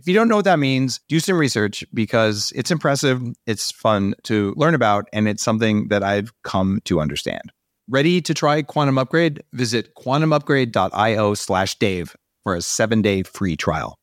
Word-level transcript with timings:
If 0.00 0.08
you 0.08 0.14
don't 0.14 0.28
know 0.28 0.36
what 0.36 0.46
that 0.46 0.58
means, 0.58 0.98
do 1.10 1.20
some 1.20 1.36
research 1.36 1.84
because 1.92 2.54
it's 2.56 2.70
impressive, 2.70 3.22
it's 3.46 3.70
fun 3.70 4.14
to 4.22 4.54
learn 4.56 4.74
about, 4.74 5.06
and 5.12 5.28
it's 5.28 5.42
something 5.42 5.88
that 5.88 6.02
I've 6.02 6.32
come 6.42 6.80
to 6.86 7.02
understand. 7.02 7.52
Ready 7.86 8.22
to 8.22 8.32
try 8.32 8.62
Quantum 8.62 8.96
Upgrade? 8.96 9.42
Visit 9.52 9.94
quantumupgrade.io 9.96 11.34
slash 11.34 11.78
Dave 11.78 12.16
for 12.42 12.54
a 12.54 12.62
seven 12.62 13.02
day 13.02 13.22
free 13.24 13.58
trial. 13.58 13.98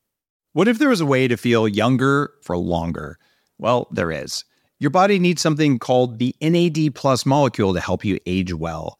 What 0.54 0.68
if 0.68 0.78
there 0.78 0.90
was 0.90 1.02
a 1.02 1.06
way 1.06 1.28
to 1.28 1.36
feel 1.36 1.68
younger 1.68 2.32
for 2.44 2.56
longer? 2.56 3.18
Well, 3.58 3.88
there 3.90 4.12
is. 4.12 4.46
Your 4.80 4.92
body 4.92 5.18
needs 5.18 5.42
something 5.42 5.80
called 5.80 6.20
the 6.20 6.36
NAD 6.40 6.94
plus 6.94 7.26
molecule 7.26 7.74
to 7.74 7.80
help 7.80 8.06
you 8.06 8.20
age 8.28 8.54
well. 8.54 9.00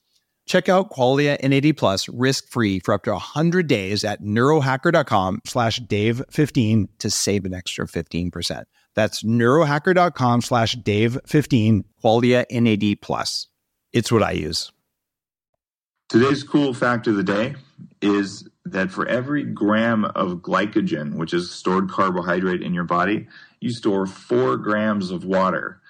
Check 0.51 0.67
out 0.67 0.91
Qualia 0.91 1.41
NAD 1.41 1.77
Plus 1.77 2.09
risk-free 2.09 2.81
for 2.81 2.93
up 2.93 3.05
to 3.05 3.11
100 3.11 3.67
days 3.67 4.03
at 4.03 4.21
neurohacker.com 4.21 5.43
slash 5.45 5.79
Dave15 5.79 6.89
to 6.99 7.09
save 7.09 7.45
an 7.45 7.53
extra 7.53 7.87
15%. 7.87 8.65
That's 8.93 9.23
neurohacker.com 9.23 10.41
slash 10.41 10.75
Dave15, 10.75 11.85
Qualia 12.03 12.45
NAD 12.51 12.99
Plus. 12.99 13.47
It's 13.93 14.11
what 14.11 14.23
I 14.23 14.31
use. 14.31 14.73
Today's 16.09 16.43
cool 16.43 16.73
fact 16.73 17.07
of 17.07 17.15
the 17.15 17.23
day 17.23 17.55
is 18.01 18.45
that 18.65 18.91
for 18.91 19.07
every 19.07 19.45
gram 19.45 20.03
of 20.03 20.39
glycogen, 20.39 21.15
which 21.15 21.33
is 21.33 21.49
stored 21.49 21.89
carbohydrate 21.89 22.61
in 22.61 22.73
your 22.73 22.83
body, 22.83 23.25
you 23.61 23.71
store 23.71 24.05
four 24.05 24.57
grams 24.57 25.11
of 25.11 25.23
water 25.23 25.80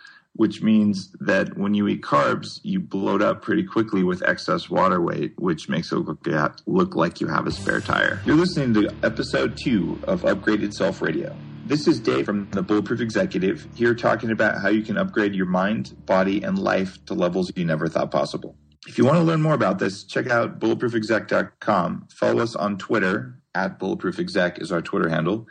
which 0.42 0.64
means 0.64 1.12
that 1.20 1.56
when 1.56 1.76
you 1.76 1.88
eat 1.88 2.02
carbs, 2.02 2.60
you 2.64 2.80
bloat 2.80 3.22
up 3.22 3.44
pretty 3.44 3.64
quickly 3.64 4.04
with 4.04 4.24
excess 4.24 4.72
water 4.72 5.00
weight, 5.00 5.32
which 5.38 5.70
makes 5.70 5.92
it 5.92 5.98
look, 5.98 6.28
look 6.66 6.96
like 6.96 7.22
you 7.22 7.28
have 7.28 7.46
a 7.46 7.52
spare 7.52 7.80
tire. 7.80 8.20
You're 8.26 8.38
listening 8.38 8.74
to 8.74 8.92
episode 9.04 9.56
two 9.56 10.00
of 10.06 10.24
Upgraded 10.24 10.74
Self 10.74 11.00
Radio. 11.00 11.36
This 11.68 11.88
is 11.88 12.00
Dave 12.00 12.26
from 12.26 12.50
the 12.50 12.64
Bulletproof 12.64 13.02
Executive 13.02 13.68
here 13.76 13.94
talking 13.94 14.32
about 14.32 14.60
how 14.64 14.70
you 14.70 14.82
can 14.82 14.98
upgrade 14.98 15.36
your 15.36 15.46
mind, 15.46 15.96
body, 16.08 16.42
and 16.42 16.58
life 16.58 16.98
to 17.06 17.14
levels 17.14 17.52
you 17.56 17.64
never 17.64 17.88
thought 17.88 18.10
possible. 18.10 18.56
If 18.88 18.98
you 18.98 19.06
want 19.06 19.18
to 19.18 19.24
learn 19.24 19.44
more 19.44 19.54
about 19.54 19.78
this, 19.78 20.04
check 20.06 20.28
out 20.28 20.60
bulletproofexec.com. 20.60 22.08
Follow 22.16 22.42
us 22.42 22.56
on 22.56 22.80
Twitter 22.80 23.40
at 23.54 23.80
bulletproofexec 23.80 24.60
is 24.60 24.72
our 24.72 24.82
Twitter 24.82 25.08
handle, 25.08 25.48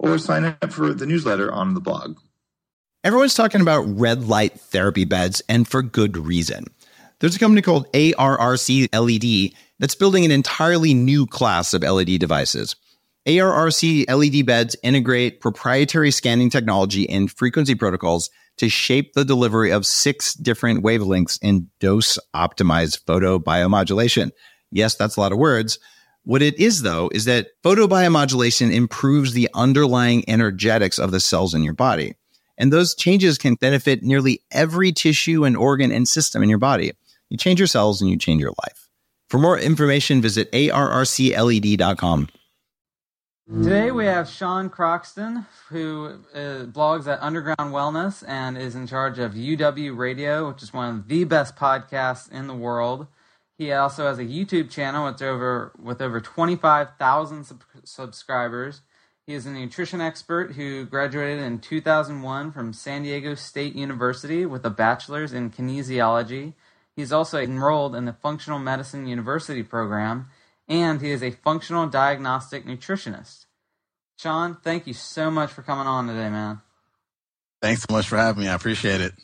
or 0.00 0.18
sign 0.18 0.44
up 0.44 0.72
for 0.72 0.92
the 0.92 1.06
newsletter 1.06 1.52
on 1.52 1.74
the 1.74 1.80
blog. 1.80 2.18
Everyone's 3.04 3.34
talking 3.34 3.60
about 3.60 3.82
red 3.82 4.28
light 4.28 4.58
therapy 4.58 5.04
beds, 5.04 5.42
and 5.46 5.68
for 5.68 5.82
good 5.82 6.16
reason. 6.16 6.64
There's 7.20 7.36
a 7.36 7.38
company 7.38 7.60
called 7.60 7.86
ARRC 7.92 8.88
LED 8.94 9.52
that's 9.78 9.94
building 9.94 10.24
an 10.24 10.30
entirely 10.30 10.94
new 10.94 11.26
class 11.26 11.74
of 11.74 11.82
LED 11.82 12.18
devices. 12.18 12.76
ARRC 13.28 14.08
LED 14.08 14.46
beds 14.46 14.74
integrate 14.82 15.42
proprietary 15.42 16.10
scanning 16.10 16.48
technology 16.48 17.06
and 17.10 17.30
frequency 17.30 17.74
protocols 17.74 18.30
to 18.56 18.70
shape 18.70 19.12
the 19.12 19.24
delivery 19.26 19.70
of 19.70 19.84
six 19.84 20.32
different 20.32 20.82
wavelengths 20.82 21.38
in 21.42 21.68
dose 21.80 22.16
optimized 22.34 23.04
photobiomodulation. 23.04 24.30
Yes, 24.70 24.94
that's 24.94 25.16
a 25.16 25.20
lot 25.20 25.32
of 25.32 25.36
words. 25.36 25.78
What 26.22 26.40
it 26.40 26.58
is, 26.58 26.80
though, 26.80 27.10
is 27.12 27.26
that 27.26 27.48
photobiomodulation 27.62 28.72
improves 28.72 29.34
the 29.34 29.50
underlying 29.52 30.26
energetics 30.26 30.98
of 30.98 31.10
the 31.10 31.20
cells 31.20 31.52
in 31.52 31.62
your 31.62 31.74
body. 31.74 32.14
And 32.56 32.72
those 32.72 32.94
changes 32.94 33.38
can 33.38 33.54
benefit 33.54 34.02
nearly 34.02 34.42
every 34.50 34.92
tissue 34.92 35.44
and 35.44 35.56
organ 35.56 35.90
and 35.90 36.06
system 36.06 36.42
in 36.42 36.48
your 36.48 36.58
body. 36.58 36.92
You 37.30 37.36
change 37.36 37.58
your 37.58 37.66
cells 37.66 38.00
and 38.00 38.10
you 38.10 38.16
change 38.16 38.40
your 38.40 38.52
life. 38.64 38.88
For 39.28 39.38
more 39.38 39.58
information, 39.58 40.22
visit 40.22 40.50
arrcled.com. 40.52 42.28
Today 43.46 43.90
we 43.90 44.06
have 44.06 44.26
Sean 44.28 44.70
Croxton, 44.70 45.44
who 45.68 46.18
uh, 46.34 46.64
blogs 46.64 47.06
at 47.06 47.20
Underground 47.20 47.74
Wellness 47.74 48.24
and 48.26 48.56
is 48.56 48.74
in 48.74 48.86
charge 48.86 49.18
of 49.18 49.34
UW 49.34 49.94
Radio, 49.98 50.48
which 50.48 50.62
is 50.62 50.72
one 50.72 50.94
of 50.94 51.08
the 51.08 51.24
best 51.24 51.54
podcasts 51.54 52.32
in 52.32 52.46
the 52.46 52.54
world. 52.54 53.06
He 53.58 53.70
also 53.70 54.06
has 54.06 54.18
a 54.18 54.24
YouTube 54.24 54.70
channel 54.70 55.04
with 55.04 55.20
over 55.20 55.72
with 55.78 56.00
over 56.00 56.20
twenty 56.22 56.56
five 56.56 56.96
thousand 56.98 57.44
sub- 57.44 57.64
subscribers 57.84 58.80
he 59.26 59.34
is 59.34 59.46
a 59.46 59.50
nutrition 59.50 60.00
expert 60.00 60.52
who 60.52 60.84
graduated 60.84 61.42
in 61.42 61.58
2001 61.58 62.52
from 62.52 62.72
San 62.72 63.04
Diego 63.04 63.34
State 63.34 63.74
University 63.74 64.44
with 64.44 64.64
a 64.66 64.70
bachelor's 64.70 65.32
in 65.32 65.50
kinesiology. 65.50 66.52
He's 66.94 67.12
also 67.12 67.40
enrolled 67.40 67.94
in 67.94 68.04
the 68.04 68.12
Functional 68.12 68.58
Medicine 68.58 69.06
University 69.06 69.62
program, 69.62 70.28
and 70.68 71.00
he 71.00 71.10
is 71.10 71.22
a 71.22 71.30
functional 71.30 71.86
diagnostic 71.86 72.66
nutritionist. 72.66 73.46
Sean, 74.18 74.58
thank 74.62 74.86
you 74.86 74.92
so 74.92 75.30
much 75.30 75.50
for 75.50 75.62
coming 75.62 75.86
on 75.86 76.06
today, 76.06 76.28
man. 76.28 76.60
Thanks 77.62 77.82
so 77.88 77.94
much 77.94 78.06
for 78.06 78.18
having 78.18 78.44
me. 78.44 78.48
I 78.48 78.54
appreciate 78.54 79.00
it. 79.00 79.14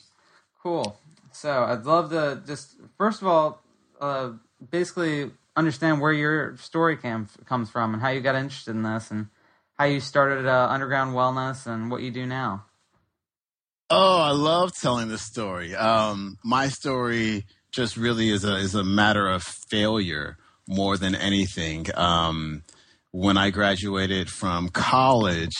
Cool. 0.62 0.98
So 1.32 1.64
I'd 1.64 1.84
love 1.84 2.10
to 2.10 2.42
just 2.46 2.74
first 2.96 3.20
of 3.20 3.28
all, 3.28 3.62
uh, 4.00 4.30
basically 4.70 5.30
understand 5.56 6.00
where 6.00 6.12
your 6.12 6.56
story 6.56 6.96
came 6.96 7.28
comes 7.44 7.70
from 7.70 7.92
and 7.92 8.02
how 8.02 8.08
you 8.08 8.20
got 8.20 8.34
interested 8.34 8.70
in 8.70 8.82
this 8.82 9.10
and 9.10 9.28
how 9.80 9.86
you 9.86 9.98
started 9.98 10.46
uh, 10.46 10.68
Underground 10.68 11.14
Wellness 11.14 11.66
and 11.66 11.90
what 11.90 12.02
you 12.02 12.10
do 12.10 12.26
now. 12.26 12.66
Oh, 13.88 14.20
I 14.20 14.32
love 14.32 14.74
telling 14.78 15.08
this 15.08 15.22
story. 15.22 15.74
Um, 15.74 16.36
my 16.44 16.68
story 16.68 17.46
just 17.72 17.96
really 17.96 18.28
is 18.28 18.44
a 18.44 18.56
is 18.56 18.74
a 18.74 18.84
matter 18.84 19.26
of 19.26 19.42
failure 19.42 20.36
more 20.68 20.98
than 20.98 21.14
anything. 21.14 21.86
Um, 21.94 22.62
when 23.12 23.38
I 23.38 23.48
graduated 23.48 24.28
from 24.28 24.68
college, 24.68 25.56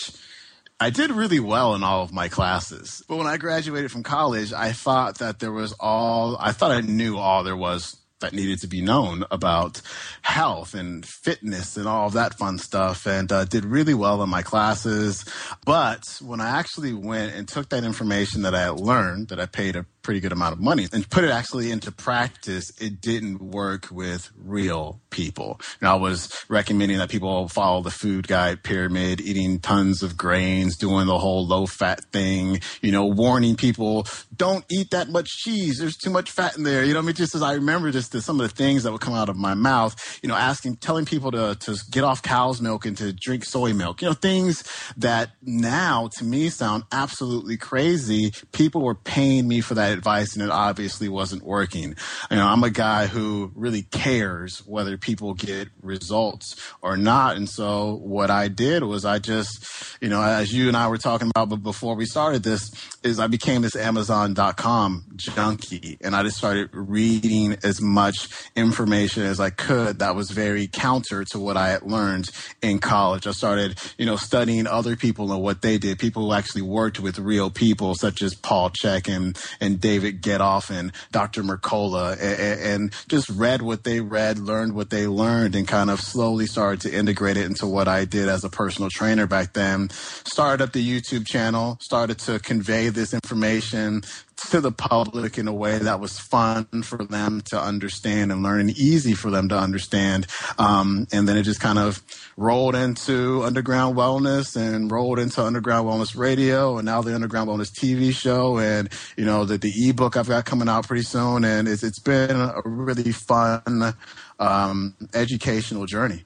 I 0.78 0.90
did 0.90 1.11
really 1.11 1.40
well 1.40 1.75
in 1.75 1.82
all 1.82 2.02
of 2.02 2.12
my 2.12 2.28
classes. 2.28 3.02
But 3.08 3.16
when 3.16 3.26
I 3.26 3.38
graduated 3.38 3.90
from 3.90 4.02
college, 4.02 4.52
I 4.52 4.73
thought 4.73 5.20
that 5.20 5.38
there 5.38 5.50
was 5.52 5.73
all 5.81 6.37
I 6.38 6.52
thought 6.52 6.73
I 6.73 6.82
knew 6.82 7.16
all 7.16 7.43
there 7.43 7.56
was 7.56 7.96
that 8.20 8.32
needed 8.32 8.61
to 8.61 8.69
be 8.69 8.81
known 8.81 9.25
about 9.31 9.81
health 10.22 10.75
and 10.75 11.05
fitness 11.06 11.76
and 11.76 11.87
all 11.87 12.11
that 12.11 12.38
fun 12.38 12.58
stuff 12.58 13.06
and 13.06 13.31
uh, 13.32 13.44
did 13.44 13.64
really 13.64 13.94
well 13.94 14.22
in 14.22 14.28
my 14.28 14.43
classes. 14.43 15.25
But 15.64 16.05
when 16.22 16.40
I 16.40 16.58
actually 16.58 16.93
went 16.93 17.34
and 17.34 17.46
took 17.46 17.69
that 17.70 17.84
information 17.84 18.43
that 18.43 18.55
I 18.55 18.62
had 18.62 18.81
learned, 18.81 19.28
that 19.28 19.40
I 19.40 19.46
paid 19.46 19.76
a 19.76 19.87
pretty 20.02 20.20
good 20.20 20.32
amount 20.32 20.52
of 20.52 20.61
money 20.61 20.88
and 20.93 21.08
put 21.11 21.25
it 21.25 21.31
actually 21.31 21.70
into 21.70 21.93
practice. 21.93 22.70
It 22.81 23.00
didn't 23.00 23.41
work 23.41 23.88
with 23.91 24.31
real 24.37 25.00
people. 25.11 25.61
And 25.81 25.88
I 25.88 25.94
was 25.94 26.32
recommending 26.49 26.99
that 26.99 27.11
people 27.11 27.49
follow 27.49 27.82
the 27.82 27.91
food 27.91 28.29
guide 28.29 28.62
pyramid, 28.62 29.20
eating 29.20 29.58
tons 29.58 30.02
of 30.02 30.17
grains, 30.17 30.76
doing 30.76 31.06
the 31.06 31.19
whole 31.19 31.47
low 31.47 31.67
fat 31.67 32.05
thing, 32.12 32.61
you 32.81 32.93
know, 32.93 33.06
warning 33.06 33.56
people 33.56 34.06
don't 34.35 34.64
eat 34.70 34.91
that 34.91 35.08
much 35.08 35.29
cheese. 35.29 35.79
There's 35.79 35.97
too 35.97 36.11
much 36.11 36.31
fat 36.31 36.56
in 36.56 36.62
there. 36.62 36.85
You 36.85 36.94
know, 36.94 37.00
I 37.00 37.02
mean, 37.02 37.14
just 37.14 37.35
as 37.35 37.43
I 37.43 37.55
remember 37.55 37.91
just 37.91 38.12
the, 38.12 38.23
some 38.23 38.41
of 38.41 38.49
the 38.49 38.55
things 38.55 38.85
that 38.85 38.93
would 38.93 39.00
come 39.00 39.14
out 39.14 39.29
of 39.29 39.37
my 39.37 39.55
mouth, 39.55 40.20
you 40.23 40.29
know, 40.29 40.35
asking, 40.35 40.76
telling 40.76 41.05
people 41.05 41.31
to, 41.32 41.56
to 41.61 41.76
get 41.91 42.05
off 42.05 42.23
cow's 42.23 42.61
milk 42.61 42.87
and 42.87 42.97
to 42.99 43.12
drink 43.12 43.44
soy 43.44 43.73
milk, 43.73 44.02
you 44.02 44.08
know, 44.08 44.14
things 44.14 44.64
that 44.97 45.31
now 45.43 46.08
to 46.17 46.25
me 46.25 46.49
sound 46.49 46.85
absolutely 46.93 47.56
crazy. 47.56 48.32
People 48.52 48.82
were 48.82 48.94
paying 48.94 49.47
me 49.49 49.61
for 49.61 49.75
that 49.75 49.89
advice 49.90 50.34
and 50.34 50.42
it 50.42 50.50
obviously 50.50 51.08
wasn't 51.08 51.42
working. 51.42 51.94
You 52.31 52.37
know, 52.37 52.46
I'm 52.46 52.64
a 52.64 52.70
guy 52.70 53.06
who 53.06 53.52
really 53.54 53.82
cares 53.82 54.58
whether 54.66 54.96
people 54.96 55.34
get 55.34 55.69
results 55.82 56.56
or 56.82 56.96
not. 56.96 57.37
And 57.37 57.48
so 57.48 57.94
what 58.02 58.31
I 58.31 58.48
did 58.48 58.82
was 58.84 59.04
I 59.04 59.19
just, 59.19 59.64
you 60.00 60.08
know, 60.08 60.22
as 60.22 60.52
you 60.52 60.69
and 60.69 60.76
I 60.76 60.88
were 60.88 60.98
talking 60.98 61.31
about 61.34 61.48
but 61.50 61.62
before 61.62 61.94
we 61.94 62.06
started 62.06 62.42
this, 62.42 62.70
is 63.02 63.19
I 63.19 63.26
became 63.26 63.62
this 63.62 63.76
Amazon.com 63.76 65.04
junkie 65.16 65.98
and 66.00 66.14
I 66.14 66.22
just 66.22 66.37
started 66.37 66.70
reading 66.72 67.56
as 67.62 67.81
much 67.81 68.28
information 68.54 69.22
as 69.22 69.40
I 69.40 69.50
could 69.50 69.98
that 70.00 70.14
was 70.14 70.31
very 70.31 70.66
counter 70.66 71.25
to 71.26 71.38
what 71.38 71.56
I 71.56 71.70
had 71.70 71.82
learned 71.82 72.28
in 72.62 72.78
college. 72.78 73.26
I 73.26 73.32
started, 73.32 73.78
you 73.98 74.06
know, 74.06 74.16
studying 74.16 74.66
other 74.66 74.96
people 74.96 75.32
and 75.32 75.42
what 75.42 75.62
they 75.62 75.78
did, 75.78 75.98
people 75.98 76.26
who 76.26 76.32
actually 76.32 76.62
worked 76.62 77.00
with 77.00 77.19
real 77.19 77.50
people 77.50 77.94
such 77.94 78.22
as 78.22 78.34
Paul 78.34 78.70
Chek 78.70 79.14
and, 79.14 79.38
and 79.60 79.79
David 79.80 80.22
Getoff 80.22 80.70
and 80.70 80.92
Dr. 81.12 81.42
Mercola 81.42 82.12
and, 82.12 82.60
and 82.60 82.92
just 83.08 83.28
read 83.30 83.62
what 83.62 83.84
they 83.84 84.00
read, 84.00 84.38
learned 84.38 84.74
what 84.74 84.90
they 84.90 85.06
learned 85.06 85.54
and 85.54 85.66
kind 85.66 85.90
of 85.90 86.00
slowly 86.00 86.46
started 86.46 86.80
to 86.82 86.96
integrate 86.96 87.36
it 87.36 87.46
into 87.46 87.66
what 87.66 87.88
I 87.88 88.04
did 88.04 88.28
as 88.28 88.44
a 88.44 88.48
personal 88.48 88.90
trainer 88.90 89.26
back 89.26 89.52
then. 89.52 89.90
Started 89.90 90.62
up 90.62 90.72
the 90.72 91.00
YouTube 91.00 91.26
channel, 91.26 91.78
started 91.80 92.18
to 92.20 92.38
convey 92.38 92.88
this 92.88 93.14
information 93.14 94.02
to 94.48 94.60
the 94.60 94.72
public 94.72 95.38
in 95.38 95.48
a 95.48 95.52
way 95.52 95.78
that 95.78 96.00
was 96.00 96.19
fun 96.19 96.66
for 96.82 97.04
them 97.04 97.40
to 97.42 97.60
understand 97.60 98.32
and 98.32 98.42
learn 98.42 98.60
and 98.60 98.70
easy 98.70 99.14
for 99.14 99.31
them 99.31 99.48
to 99.48 99.56
understand. 99.56 100.26
Um, 100.58 101.06
and 101.12 101.28
then 101.28 101.37
it 101.37 101.42
just 101.42 101.60
kind 101.60 101.78
of 101.78 102.02
rolled 102.37 102.75
into 102.75 103.42
Underground 103.42 103.96
Wellness 103.96 104.56
and 104.56 104.90
rolled 104.90 105.19
into 105.19 105.42
Underground 105.42 105.87
Wellness 105.87 106.16
Radio 106.16 106.78
and 106.78 106.87
now 106.87 107.02
the 107.02 107.14
Underground 107.14 107.48
Wellness 107.48 107.70
TV 107.70 108.12
show 108.12 108.58
and, 108.58 108.88
you 109.16 109.25
know, 109.25 109.44
the, 109.44 109.58
the 109.58 109.72
ebook 109.88 110.16
I've 110.16 110.28
got 110.28 110.44
coming 110.44 110.69
out 110.69 110.87
pretty 110.87 111.02
soon. 111.02 111.44
And 111.44 111.69
it's, 111.69 111.82
it's 111.82 112.00
been 112.00 112.37
a 112.37 112.62
really 112.64 113.12
fun, 113.12 113.94
um, 114.38 114.96
educational 115.14 115.87
journey. 115.87 116.25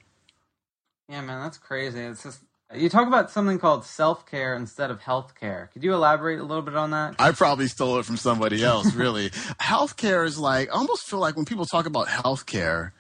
Yeah, 1.09 1.21
man, 1.21 1.43
that's 1.43 1.59
crazy. 1.59 2.01
It's 2.01 2.23
just 2.23 2.41
you 2.77 2.89
talk 2.89 3.07
about 3.07 3.31
something 3.31 3.59
called 3.59 3.85
self 3.85 4.27
care 4.27 4.55
instead 4.55 4.91
of 4.91 5.01
health 5.01 5.35
care. 5.39 5.71
Could 5.73 5.83
you 5.83 5.95
elaborate 5.95 6.39
a 6.39 6.43
little 6.43 6.63
bit 6.63 6.77
on 6.77 6.91
that? 6.91 7.17
I 7.19 7.33
probably 7.33 7.69
stole 7.69 7.99
it 7.99 8.05
from 8.05 8.17
somebody 8.17 8.63
else, 8.63 8.95
really. 8.95 9.31
healthcare 9.61 10.27
is 10.27 10.39
like, 10.39 10.69
I 10.69 10.73
almost 10.73 11.05
feel 11.09 11.19
like 11.19 11.37
when 11.37 11.45
people 11.45 11.67
talk 11.67 11.87
about 11.87 12.09
healthcare, 12.09 12.93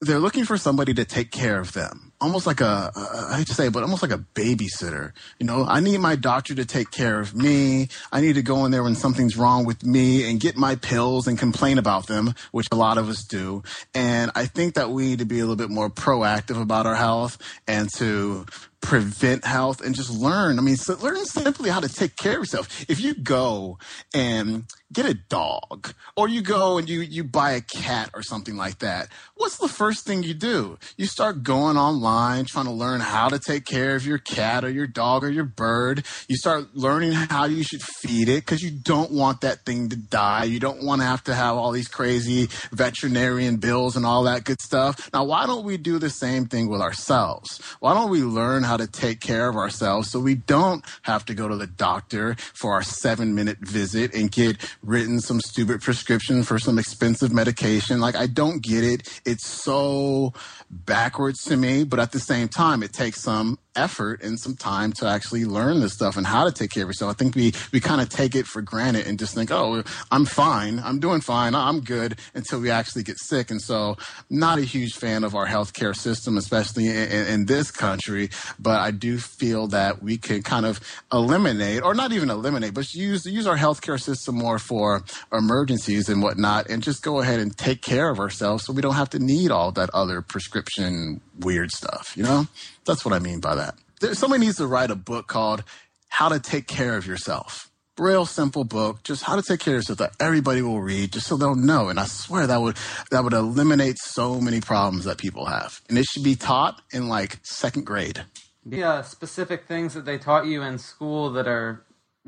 they're 0.00 0.18
looking 0.18 0.44
for 0.44 0.56
somebody 0.56 0.94
to 0.94 1.04
take 1.04 1.30
care 1.30 1.60
of 1.60 1.72
them 1.72 2.12
almost 2.24 2.46
like 2.46 2.60
a, 2.60 2.90
a 2.96 3.26
I 3.32 3.38
hate 3.38 3.46
to 3.48 3.54
say, 3.54 3.66
it, 3.66 3.72
but 3.72 3.82
almost 3.82 4.02
like 4.02 4.10
a 4.10 4.24
babysitter. 4.34 5.12
You 5.38 5.46
know, 5.46 5.64
I 5.64 5.80
need 5.80 5.98
my 5.98 6.16
doctor 6.16 6.54
to 6.54 6.64
take 6.64 6.90
care 6.90 7.20
of 7.20 7.34
me. 7.34 7.88
I 8.10 8.20
need 8.20 8.34
to 8.34 8.42
go 8.42 8.64
in 8.64 8.70
there 8.70 8.82
when 8.82 8.94
something's 8.94 9.36
wrong 9.36 9.64
with 9.64 9.84
me 9.84 10.28
and 10.28 10.40
get 10.40 10.56
my 10.56 10.76
pills 10.76 11.26
and 11.26 11.38
complain 11.38 11.78
about 11.78 12.06
them, 12.06 12.34
which 12.50 12.66
a 12.72 12.76
lot 12.76 12.98
of 12.98 13.08
us 13.08 13.24
do. 13.24 13.62
And 13.94 14.30
I 14.34 14.46
think 14.46 14.74
that 14.74 14.90
we 14.90 15.04
need 15.08 15.18
to 15.18 15.26
be 15.26 15.38
a 15.38 15.42
little 15.42 15.56
bit 15.56 15.70
more 15.70 15.90
proactive 15.90 16.60
about 16.60 16.86
our 16.86 16.96
health 16.96 17.38
and 17.68 17.88
to 17.96 18.46
prevent 18.84 19.44
health 19.44 19.80
and 19.80 19.94
just 19.94 20.10
learn. 20.10 20.58
I 20.58 20.62
mean, 20.62 20.76
so 20.76 20.94
learn 20.96 21.24
simply 21.24 21.70
how 21.70 21.80
to 21.80 21.88
take 21.88 22.16
care 22.16 22.32
of 22.32 22.38
yourself. 22.40 22.84
If 22.88 23.00
you 23.00 23.14
go 23.14 23.78
and 24.14 24.64
get 24.94 25.06
a 25.06 25.14
dog 25.14 25.92
or 26.16 26.28
you 26.28 26.40
go 26.40 26.78
and 26.78 26.88
you, 26.88 27.00
you 27.00 27.24
buy 27.24 27.52
a 27.52 27.60
cat 27.60 28.10
or 28.14 28.22
something 28.22 28.56
like 28.56 28.78
that, 28.78 29.08
what's 29.34 29.58
the 29.58 29.68
first 29.68 30.06
thing 30.06 30.22
you 30.22 30.34
do? 30.34 30.78
You 30.96 31.06
start 31.06 31.42
going 31.42 31.76
online 31.76 32.44
trying 32.44 32.66
to 32.66 32.70
learn 32.70 33.00
how 33.00 33.28
to 33.28 33.38
take 33.38 33.64
care 33.64 33.96
of 33.96 34.06
your 34.06 34.18
cat 34.18 34.64
or 34.64 34.70
your 34.70 34.86
dog 34.86 35.24
or 35.24 35.30
your 35.30 35.44
bird. 35.44 36.06
You 36.28 36.36
start 36.36 36.74
learning 36.74 37.12
how 37.12 37.44
you 37.46 37.62
should 37.62 37.82
feed 37.82 38.28
it 38.28 38.46
because 38.46 38.62
you 38.62 38.70
don't 38.70 39.10
want 39.10 39.40
that 39.40 39.64
thing 39.64 39.88
to 39.88 39.96
die. 39.96 40.44
You 40.44 40.60
don't 40.60 40.84
want 40.84 41.02
to 41.02 41.06
have 41.06 41.24
to 41.24 41.34
have 41.34 41.56
all 41.56 41.72
these 41.72 41.88
crazy 41.88 42.48
veterinarian 42.72 43.56
bills 43.56 43.96
and 43.96 44.06
all 44.06 44.22
that 44.24 44.44
good 44.44 44.60
stuff. 44.60 45.10
Now, 45.12 45.24
why 45.24 45.46
don't 45.46 45.64
we 45.64 45.76
do 45.76 45.98
the 45.98 46.10
same 46.10 46.46
thing 46.46 46.68
with 46.68 46.80
ourselves? 46.80 47.60
Why 47.80 47.94
don't 47.94 48.10
we 48.10 48.22
learn 48.22 48.62
how 48.62 48.76
to 48.76 48.86
take 48.86 49.20
care 49.20 49.48
of 49.48 49.56
ourselves 49.56 50.10
so 50.10 50.20
we 50.20 50.34
don't 50.34 50.84
have 51.02 51.24
to 51.26 51.34
go 51.34 51.48
to 51.48 51.56
the 51.56 51.66
doctor 51.66 52.36
for 52.52 52.72
our 52.72 52.82
seven 52.82 53.34
minute 53.34 53.58
visit 53.58 54.14
and 54.14 54.30
get 54.30 54.58
written 54.84 55.20
some 55.20 55.40
stupid 55.40 55.80
prescription 55.80 56.42
for 56.42 56.58
some 56.58 56.78
expensive 56.78 57.32
medication? 57.32 58.00
Like, 58.00 58.16
I 58.16 58.26
don't 58.26 58.62
get 58.62 58.84
it. 58.84 59.20
It's 59.24 59.46
so 59.46 60.32
backwards 60.70 61.42
to 61.44 61.56
me, 61.56 61.84
but 61.84 61.98
at 61.98 62.12
the 62.12 62.20
same 62.20 62.48
time, 62.48 62.82
it 62.82 62.92
takes 62.92 63.22
some 63.22 63.58
effort 63.76 64.22
and 64.22 64.38
some 64.38 64.56
time 64.56 64.92
to 64.92 65.06
actually 65.06 65.44
learn 65.44 65.80
this 65.80 65.94
stuff 65.94 66.16
and 66.16 66.26
how 66.26 66.44
to 66.44 66.52
take 66.52 66.70
care 66.70 66.84
of 66.84 66.88
yourself. 66.88 67.10
I 67.10 67.14
think 67.14 67.34
we, 67.34 67.52
we 67.72 67.80
kind 67.80 68.00
of 68.00 68.08
take 68.08 68.34
it 68.34 68.46
for 68.46 68.62
granted 68.62 69.06
and 69.06 69.18
just 69.18 69.34
think, 69.34 69.50
oh, 69.50 69.82
I'm 70.10 70.24
fine. 70.24 70.78
I'm 70.78 71.00
doing 71.00 71.20
fine. 71.20 71.54
I'm 71.54 71.80
good 71.80 72.18
until 72.34 72.60
we 72.60 72.70
actually 72.70 73.02
get 73.02 73.18
sick. 73.18 73.50
And 73.50 73.60
so 73.60 73.96
not 74.30 74.58
a 74.58 74.62
huge 74.62 74.94
fan 74.94 75.24
of 75.24 75.34
our 75.34 75.46
healthcare 75.46 75.94
system, 75.94 76.36
especially 76.36 76.88
in, 76.88 77.26
in 77.26 77.46
this 77.46 77.70
country. 77.70 78.30
But 78.58 78.80
I 78.80 78.90
do 78.90 79.18
feel 79.18 79.66
that 79.68 80.02
we 80.02 80.16
can 80.18 80.42
kind 80.42 80.66
of 80.66 80.80
eliminate 81.12 81.82
or 81.82 81.94
not 81.94 82.12
even 82.12 82.30
eliminate, 82.30 82.74
but 82.74 82.92
use, 82.94 83.24
use 83.26 83.46
our 83.46 83.56
healthcare 83.56 84.00
system 84.00 84.36
more 84.36 84.58
for 84.58 85.02
emergencies 85.32 86.08
and 86.08 86.22
whatnot 86.22 86.68
and 86.68 86.82
just 86.82 87.02
go 87.02 87.20
ahead 87.20 87.40
and 87.40 87.56
take 87.56 87.82
care 87.82 88.10
of 88.10 88.18
ourselves 88.18 88.64
so 88.64 88.72
we 88.72 88.82
don't 88.82 88.94
have 88.94 89.10
to 89.10 89.18
need 89.18 89.50
all 89.50 89.72
that 89.72 89.90
other 89.92 90.20
prescription 90.22 91.20
weird 91.40 91.70
stuff, 91.70 92.16
you 92.16 92.22
know? 92.22 92.46
That's 92.86 93.04
what 93.04 93.14
I 93.14 93.18
mean 93.18 93.40
by 93.40 93.54
that. 93.54 93.76
There, 94.00 94.14
somebody 94.14 94.44
needs 94.44 94.58
to 94.58 94.66
write 94.66 94.90
a 94.90 94.96
book 94.96 95.26
called 95.26 95.64
How 96.08 96.28
to 96.28 96.40
Take 96.40 96.66
Care 96.66 96.96
of 96.96 97.06
Yourself. 97.06 97.70
Real 97.96 98.26
simple 98.26 98.64
book, 98.64 99.04
just 99.04 99.22
how 99.22 99.36
to 99.36 99.42
take 99.42 99.60
care 99.60 99.74
of 99.74 99.78
yourself 99.78 99.98
that 100.00 100.16
everybody 100.18 100.62
will 100.62 100.82
read, 100.82 101.12
just 101.12 101.28
so 101.28 101.36
they'll 101.36 101.54
know. 101.54 101.88
And 101.88 102.00
I 102.00 102.06
swear 102.06 102.44
that 102.48 102.60
would 102.60 102.76
that 103.12 103.22
would 103.22 103.32
eliminate 103.32 103.98
so 103.98 104.40
many 104.40 104.60
problems 104.60 105.04
that 105.04 105.16
people 105.16 105.46
have. 105.46 105.80
And 105.88 105.96
it 105.96 106.04
should 106.04 106.24
be 106.24 106.34
taught 106.34 106.82
in 106.92 107.08
like 107.08 107.38
second 107.44 107.86
grade. 107.86 108.24
The 108.66 108.82
uh, 108.82 109.02
specific 109.02 109.66
things 109.68 109.94
that 109.94 110.06
they 110.06 110.18
taught 110.18 110.46
you 110.46 110.62
in 110.62 110.78
school 110.78 111.30
that 111.34 111.46
are 111.46 111.84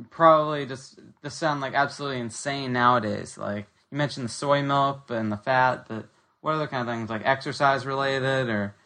probably 0.09 0.67
just 0.67 1.01
just 1.25 1.39
sound 1.39 1.61
like 1.61 1.75
absolutely 1.75 2.21
insane 2.21 2.73
nowadays. 2.73 3.37
Like 3.37 3.67
you 3.91 3.99
mentioned 3.99 4.27
the 4.27 4.33
soy 4.33 4.63
milk 4.63 5.11
and 5.11 5.33
the 5.33 5.37
fat, 5.37 5.87
but 5.89 6.07
what 6.43 6.55
other 6.55 6.69
kind 6.69 6.89
of 6.89 6.95
things 6.95 7.11
like 7.11 7.23
exercise 7.25 7.85
related 7.85 8.49
or 8.49 8.77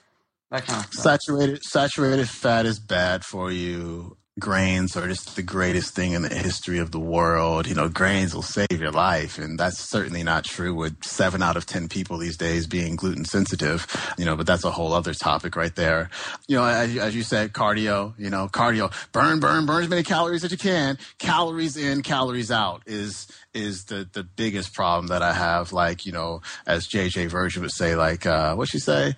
that 0.50 0.66
kind 0.66 0.84
of 0.84 0.92
stuff. 0.92 1.20
Saturated 1.20 1.62
saturated 1.62 2.28
fat 2.28 2.66
is 2.66 2.78
bad 2.78 3.24
for 3.24 3.50
you. 3.50 4.16
Grains 4.38 4.96
are 4.96 5.06
just 5.06 5.36
the 5.36 5.42
greatest 5.42 5.94
thing 5.94 6.12
in 6.12 6.22
the 6.22 6.34
history 6.34 6.78
of 6.78 6.92
the 6.92 6.98
world. 6.98 7.66
You 7.66 7.74
know, 7.74 7.88
grains 7.90 8.34
will 8.34 8.42
save 8.42 8.80
your 8.80 8.92
life. 8.92 9.38
And 9.38 9.58
that's 9.58 9.78
certainly 9.78 10.22
not 10.22 10.44
true 10.44 10.74
with 10.74 11.04
seven 11.04 11.42
out 11.42 11.56
of 11.56 11.66
10 11.66 11.88
people 11.88 12.16
these 12.16 12.38
days 12.38 12.66
being 12.66 12.96
gluten 12.96 13.26
sensitive, 13.26 13.86
you 14.16 14.24
know, 14.24 14.36
but 14.36 14.46
that's 14.46 14.64
a 14.64 14.70
whole 14.70 14.94
other 14.94 15.12
topic 15.12 15.56
right 15.56 15.74
there. 15.74 16.08
You 16.48 16.56
know, 16.56 16.64
as, 16.64 16.96
as 16.96 17.14
you 17.14 17.22
said, 17.22 17.52
cardio, 17.52 18.14
you 18.16 18.30
know, 18.30 18.48
cardio, 18.48 18.92
burn, 19.12 19.40
burn, 19.40 19.66
burn 19.66 19.82
as 19.82 19.90
many 19.90 20.04
calories 20.04 20.42
as 20.42 20.52
you 20.52 20.58
can. 20.58 20.96
Calories 21.18 21.76
in, 21.76 22.02
calories 22.02 22.50
out 22.50 22.82
is, 22.86 23.26
is 23.52 23.84
the, 23.84 24.08
the 24.10 24.22
biggest 24.22 24.72
problem 24.72 25.08
that 25.08 25.22
I 25.22 25.34
have. 25.34 25.72
Like, 25.72 26.06
you 26.06 26.12
know, 26.12 26.40
as 26.66 26.88
JJ 26.88 27.28
Virgin 27.28 27.60
would 27.60 27.72
say, 27.72 27.94
like, 27.94 28.24
uh, 28.24 28.54
what'd 28.54 28.70
she 28.70 28.78
say? 28.78 29.16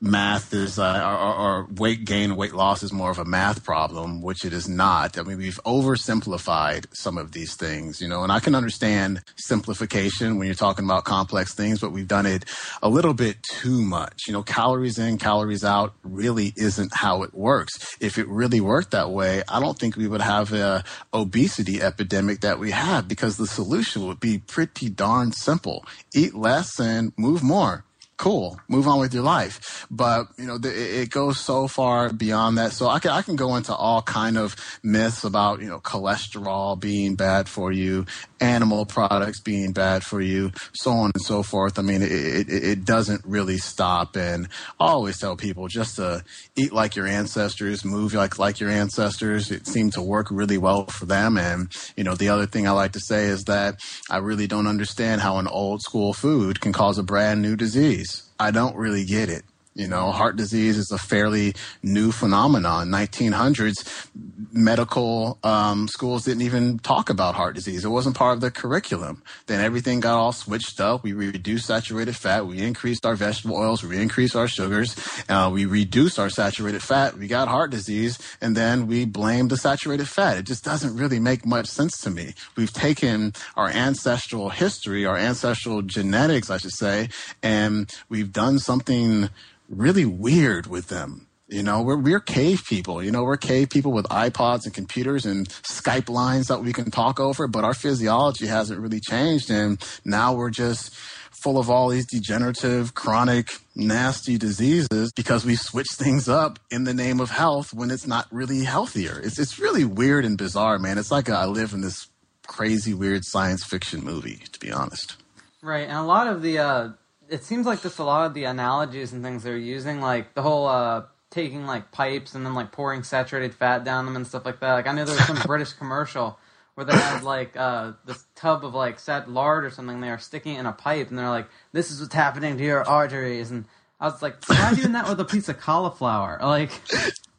Math 0.00 0.54
is 0.54 0.78
uh, 0.78 0.98
or, 1.04 1.34
or, 1.34 1.68
weight 1.76 2.04
gain 2.04 2.34
weight 2.34 2.54
loss 2.54 2.82
is 2.82 2.92
more 2.92 3.10
of 3.10 3.18
a 3.18 3.24
math 3.24 3.62
problem 3.64 4.22
which 4.22 4.44
it 4.44 4.52
is 4.52 4.68
not. 4.68 5.18
I 5.18 5.22
mean 5.22 5.38
we've 5.38 5.60
oversimplified 5.64 6.86
some 6.92 7.18
of 7.18 7.32
these 7.32 7.54
things 7.54 8.00
you 8.00 8.08
know 8.08 8.22
and 8.22 8.32
i 8.32 8.40
can 8.40 8.54
understand 8.54 9.22
simplification 9.36 10.38
when 10.38 10.46
you're 10.46 10.54
talking 10.54 10.84
about 10.84 11.04
complex 11.04 11.54
things 11.54 11.80
but 11.80 11.92
we've 11.92 12.08
done 12.08 12.26
it 12.26 12.44
a 12.82 12.88
little 12.88 13.14
bit 13.14 13.42
too 13.42 13.82
much. 13.82 14.22
You 14.26 14.32
know 14.32 14.42
calories 14.42 14.98
in 14.98 15.18
calories 15.18 15.64
out 15.64 15.94
really 16.02 16.54
isn't 16.56 16.94
how 16.94 17.22
it 17.22 17.34
works. 17.34 17.96
If 18.00 18.16
it 18.16 18.26
really 18.28 18.60
worked 18.60 18.92
that 18.92 19.10
way 19.10 19.42
i 19.48 19.60
don't 19.60 19.78
think 19.78 19.96
we 19.96 20.08
would 20.08 20.22
have 20.22 20.52
a 20.52 20.82
obesity 21.12 21.82
epidemic 21.82 22.40
that 22.40 22.58
we 22.58 22.70
have 22.70 23.06
because 23.06 23.36
the 23.36 23.46
solution 23.46 24.06
would 24.06 24.20
be 24.20 24.38
pretty 24.38 24.88
darn 24.88 25.32
simple. 25.32 25.84
Eat 26.14 26.34
less 26.34 26.80
and 26.80 27.12
move 27.18 27.42
more 27.42 27.84
cool, 28.20 28.60
move 28.68 28.86
on 28.86 29.00
with 29.00 29.14
your 29.14 29.22
life. 29.22 29.86
But 29.90 30.26
you 30.36 30.44
know, 30.44 30.58
the, 30.58 30.68
it 31.00 31.08
goes 31.08 31.40
so 31.40 31.66
far 31.66 32.12
beyond 32.12 32.58
that. 32.58 32.72
So 32.72 32.86
I 32.86 32.98
can 32.98 33.12
I 33.12 33.22
can 33.22 33.34
go 33.34 33.56
into 33.56 33.74
all 33.74 34.02
kind 34.02 34.36
of 34.36 34.54
myths 34.82 35.24
about 35.24 35.62
you 35.62 35.68
know 35.68 35.80
cholesterol 35.80 36.78
being 36.78 37.14
bad 37.14 37.48
for 37.48 37.72
you 37.72 38.04
animal 38.40 38.86
products 38.86 39.40
being 39.40 39.72
bad 39.72 40.02
for 40.02 40.20
you, 40.20 40.52
so 40.74 40.90
on 40.92 41.10
and 41.14 41.22
so 41.22 41.42
forth. 41.42 41.78
I 41.78 41.82
mean, 41.82 42.02
it, 42.02 42.10
it, 42.10 42.48
it 42.48 42.84
doesn't 42.84 43.22
really 43.24 43.58
stop. 43.58 44.16
And 44.16 44.48
I 44.78 44.86
always 44.86 45.18
tell 45.18 45.36
people 45.36 45.68
just 45.68 45.96
to 45.96 46.24
eat 46.56 46.72
like 46.72 46.96
your 46.96 47.06
ancestors, 47.06 47.84
move 47.84 48.14
like, 48.14 48.38
like 48.38 48.60
your 48.60 48.70
ancestors. 48.70 49.50
It 49.50 49.66
seemed 49.66 49.92
to 49.94 50.02
work 50.02 50.28
really 50.30 50.58
well 50.58 50.86
for 50.86 51.06
them. 51.06 51.36
And, 51.36 51.74
you 51.96 52.04
know, 52.04 52.14
the 52.14 52.28
other 52.28 52.46
thing 52.46 52.66
I 52.66 52.72
like 52.72 52.92
to 52.92 53.00
say 53.00 53.26
is 53.26 53.44
that 53.44 53.80
I 54.10 54.18
really 54.18 54.46
don't 54.46 54.66
understand 54.66 55.20
how 55.20 55.38
an 55.38 55.46
old 55.46 55.82
school 55.82 56.12
food 56.12 56.60
can 56.60 56.72
cause 56.72 56.98
a 56.98 57.02
brand 57.02 57.42
new 57.42 57.56
disease. 57.56 58.22
I 58.38 58.50
don't 58.50 58.76
really 58.76 59.04
get 59.04 59.28
it. 59.28 59.44
You 59.74 59.86
know, 59.86 60.10
heart 60.10 60.34
disease 60.34 60.76
is 60.76 60.90
a 60.90 60.98
fairly 60.98 61.54
new 61.80 62.10
phenomenon. 62.10 62.88
1900s, 62.88 64.08
medical 64.52 65.38
um, 65.44 65.86
schools 65.86 66.24
didn't 66.24 66.42
even 66.42 66.80
talk 66.80 67.08
about 67.08 67.36
heart 67.36 67.54
disease. 67.54 67.84
It 67.84 67.88
wasn't 67.88 68.16
part 68.16 68.34
of 68.34 68.40
the 68.40 68.50
curriculum. 68.50 69.22
Then 69.46 69.64
everything 69.64 70.00
got 70.00 70.18
all 70.18 70.32
switched 70.32 70.80
up. 70.80 71.04
We 71.04 71.12
reduced 71.12 71.66
saturated 71.66 72.16
fat. 72.16 72.46
We 72.46 72.60
increased 72.60 73.06
our 73.06 73.14
vegetable 73.14 73.56
oils. 73.56 73.84
We 73.84 73.96
increased 73.96 74.34
our 74.34 74.48
sugars. 74.48 74.96
Uh, 75.28 75.50
we 75.52 75.66
reduced 75.66 76.18
our 76.18 76.30
saturated 76.30 76.82
fat. 76.82 77.16
We 77.16 77.28
got 77.28 77.46
heart 77.46 77.70
disease. 77.70 78.18
And 78.40 78.56
then 78.56 78.88
we 78.88 79.04
blamed 79.04 79.50
the 79.50 79.56
saturated 79.56 80.08
fat. 80.08 80.36
It 80.36 80.46
just 80.46 80.64
doesn't 80.64 80.96
really 80.96 81.20
make 81.20 81.46
much 81.46 81.68
sense 81.68 81.96
to 81.98 82.10
me. 82.10 82.34
We've 82.56 82.72
taken 82.72 83.34
our 83.56 83.68
ancestral 83.68 84.48
history, 84.48 85.06
our 85.06 85.16
ancestral 85.16 85.82
genetics, 85.82 86.50
I 86.50 86.58
should 86.58 86.72
say, 86.72 87.08
and 87.40 87.88
we've 88.08 88.32
done 88.32 88.58
something 88.58 89.30
really 89.70 90.04
weird 90.04 90.66
with 90.66 90.88
them. 90.88 91.28
You 91.48 91.62
know, 91.64 91.82
we're 91.82 91.96
we're 91.96 92.20
cave 92.20 92.62
people. 92.68 93.02
You 93.02 93.10
know, 93.10 93.24
we're 93.24 93.36
cave 93.36 93.70
people 93.70 93.92
with 93.92 94.06
iPods 94.06 94.66
and 94.66 94.74
computers 94.74 95.26
and 95.26 95.48
Skype 95.48 96.08
lines 96.08 96.46
that 96.46 96.62
we 96.62 96.72
can 96.72 96.90
talk 96.90 97.18
over, 97.18 97.48
but 97.48 97.64
our 97.64 97.74
physiology 97.74 98.46
hasn't 98.46 98.78
really 98.78 99.00
changed 99.00 99.50
and 99.50 99.82
now 100.04 100.32
we're 100.32 100.50
just 100.50 100.94
full 101.42 101.58
of 101.58 101.70
all 101.70 101.88
these 101.88 102.06
degenerative, 102.06 102.94
chronic, 102.94 103.50
nasty 103.74 104.36
diseases 104.36 105.10
because 105.12 105.44
we 105.44 105.56
switch 105.56 105.88
things 105.94 106.28
up 106.28 106.58
in 106.70 106.84
the 106.84 106.94
name 106.94 107.18
of 107.18 107.30
health 107.30 107.72
when 107.72 107.90
it's 107.90 108.06
not 108.06 108.26
really 108.30 108.62
healthier. 108.64 109.18
It's 109.18 109.38
it's 109.38 109.58
really 109.58 109.84
weird 109.84 110.24
and 110.24 110.38
bizarre, 110.38 110.78
man. 110.78 110.98
It's 110.98 111.10
like 111.10 111.28
I 111.28 111.46
live 111.46 111.72
in 111.72 111.80
this 111.80 112.08
crazy 112.46 112.94
weird 112.94 113.22
science 113.24 113.64
fiction 113.64 114.04
movie, 114.04 114.42
to 114.52 114.60
be 114.60 114.70
honest. 114.70 115.16
Right, 115.62 115.88
and 115.88 115.98
a 115.98 116.02
lot 116.02 116.26
of 116.26 116.42
the 116.42 116.58
uh, 116.58 116.88
it 117.30 117.44
seems 117.44 117.64
like 117.66 117.80
just 117.82 117.98
a 117.98 118.04
lot 118.04 118.26
of 118.26 118.34
the 118.34 118.44
analogies 118.44 119.12
and 119.12 119.22
things 119.22 119.42
they're 119.42 119.56
using, 119.56 120.00
like 120.00 120.34
the 120.34 120.42
whole 120.42 120.66
uh, 120.66 121.04
taking 121.30 121.66
like 121.66 121.92
pipes 121.92 122.34
and 122.34 122.44
then 122.44 122.54
like 122.54 122.72
pouring 122.72 123.02
saturated 123.02 123.54
fat 123.54 123.84
down 123.84 124.04
them 124.04 124.16
and 124.16 124.26
stuff 124.26 124.44
like 124.44 124.60
that. 124.60 124.72
Like 124.72 124.86
I 124.86 124.92
know 124.92 125.04
there 125.04 125.14
was 125.14 125.24
some 125.26 125.38
British 125.46 125.72
commercial 125.72 126.38
where 126.74 126.84
they 126.84 126.96
had 126.96 127.22
like 127.22 127.56
uh, 127.56 127.92
this 128.04 128.24
tub 128.34 128.64
of 128.64 128.74
like 128.74 128.98
set 128.98 129.30
lard 129.30 129.64
or 129.64 129.70
something. 129.70 130.00
They 130.00 130.10
are 130.10 130.18
sticking 130.18 130.56
it 130.56 130.60
in 130.60 130.66
a 130.66 130.72
pipe 130.72 131.08
and 131.08 131.18
they're 131.18 131.28
like, 131.28 131.48
"This 131.72 131.90
is 131.90 132.00
what's 132.00 132.14
happening 132.14 132.58
to 132.58 132.64
your 132.64 132.86
arteries." 132.86 133.50
And 133.50 133.64
I 134.00 134.06
was 134.06 134.22
like, 134.22 134.40
"Try 134.40 134.74
doing 134.74 134.92
that 134.92 135.08
with 135.08 135.20
a 135.20 135.24
piece 135.24 135.48
of 135.48 135.60
cauliflower." 135.60 136.38
Like, 136.42 136.72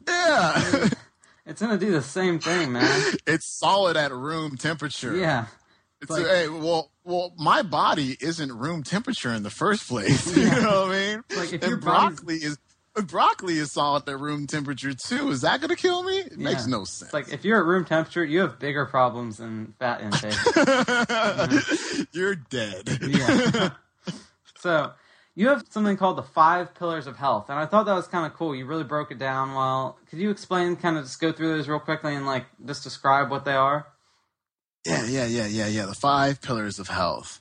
yeah. 0.08 0.88
It's 1.44 1.60
gonna 1.60 1.78
do 1.78 1.90
the 1.90 2.02
same 2.02 2.38
thing, 2.38 2.72
man. 2.72 3.14
It's 3.26 3.46
solid 3.46 3.96
at 3.96 4.12
room 4.12 4.56
temperature. 4.56 5.16
Yeah. 5.16 5.46
It's 6.02 6.10
Like- 6.10 6.26
hey, 6.26 6.48
well, 6.48 6.90
well, 7.04 7.32
my 7.38 7.62
body 7.62 8.16
isn't 8.20 8.52
room 8.52 8.82
temperature 8.82 9.32
in 9.32 9.42
the 9.44 9.50
first 9.50 9.88
place. 9.88 10.36
Yeah. 10.36 10.56
you 10.56 10.62
know 10.62 10.80
what 10.86 10.90
I 10.90 11.00
mean? 11.00 11.24
Like, 11.36 11.52
if 11.52 11.62
and 11.62 11.70
your 11.70 11.78
broccoli 11.78 12.34
is 12.36 12.58
broccoli 13.06 13.56
is 13.56 13.72
solid 13.72 14.06
at 14.06 14.20
room 14.20 14.46
temperature 14.46 14.92
too. 14.92 15.30
Is 15.30 15.40
that 15.40 15.60
going 15.60 15.70
to 15.70 15.76
kill 15.76 16.02
me? 16.02 16.18
It 16.18 16.36
makes 16.38 16.66
no 16.66 16.84
sense. 16.84 17.02
It's 17.04 17.12
like 17.14 17.32
if 17.32 17.42
you're 17.44 17.58
at 17.58 17.64
room 17.64 17.86
temperature, 17.86 18.22
you 18.22 18.40
have 18.40 18.58
bigger 18.58 18.84
problems 18.84 19.38
than 19.38 19.72
fat 19.78 20.02
intake. 20.02 20.32
Mm-hmm. 20.42 22.02
You're 22.12 22.34
dead. 22.34 22.98
yeah. 23.00 23.70
so 24.58 24.92
you 25.34 25.48
have 25.48 25.64
something 25.70 25.96
called 25.96 26.18
the 26.18 26.22
five 26.22 26.74
pillars 26.74 27.06
of 27.06 27.16
health, 27.16 27.48
and 27.48 27.58
I 27.58 27.64
thought 27.66 27.86
that 27.86 27.94
was 27.94 28.06
kind 28.06 28.26
of 28.26 28.34
cool. 28.34 28.54
You 28.54 28.66
really 28.66 28.84
broke 28.84 29.10
it 29.10 29.18
down 29.18 29.54
well. 29.54 29.98
Could 30.10 30.18
you 30.18 30.30
explain, 30.30 30.76
kind 30.76 30.98
of 30.98 31.04
just 31.04 31.20
go 31.20 31.32
through 31.32 31.48
those 31.56 31.68
real 31.68 31.80
quickly 31.80 32.14
and 32.14 32.26
like 32.26 32.44
just 32.66 32.82
describe 32.84 33.30
what 33.30 33.44
they 33.44 33.54
are? 33.54 33.86
Yeah, 34.86 35.06
yeah, 35.06 35.26
yeah, 35.26 35.46
yeah, 35.46 35.68
yeah. 35.68 35.86
The 35.86 35.94
five 35.94 36.42
pillars 36.42 36.78
of 36.78 36.88
health. 36.88 37.40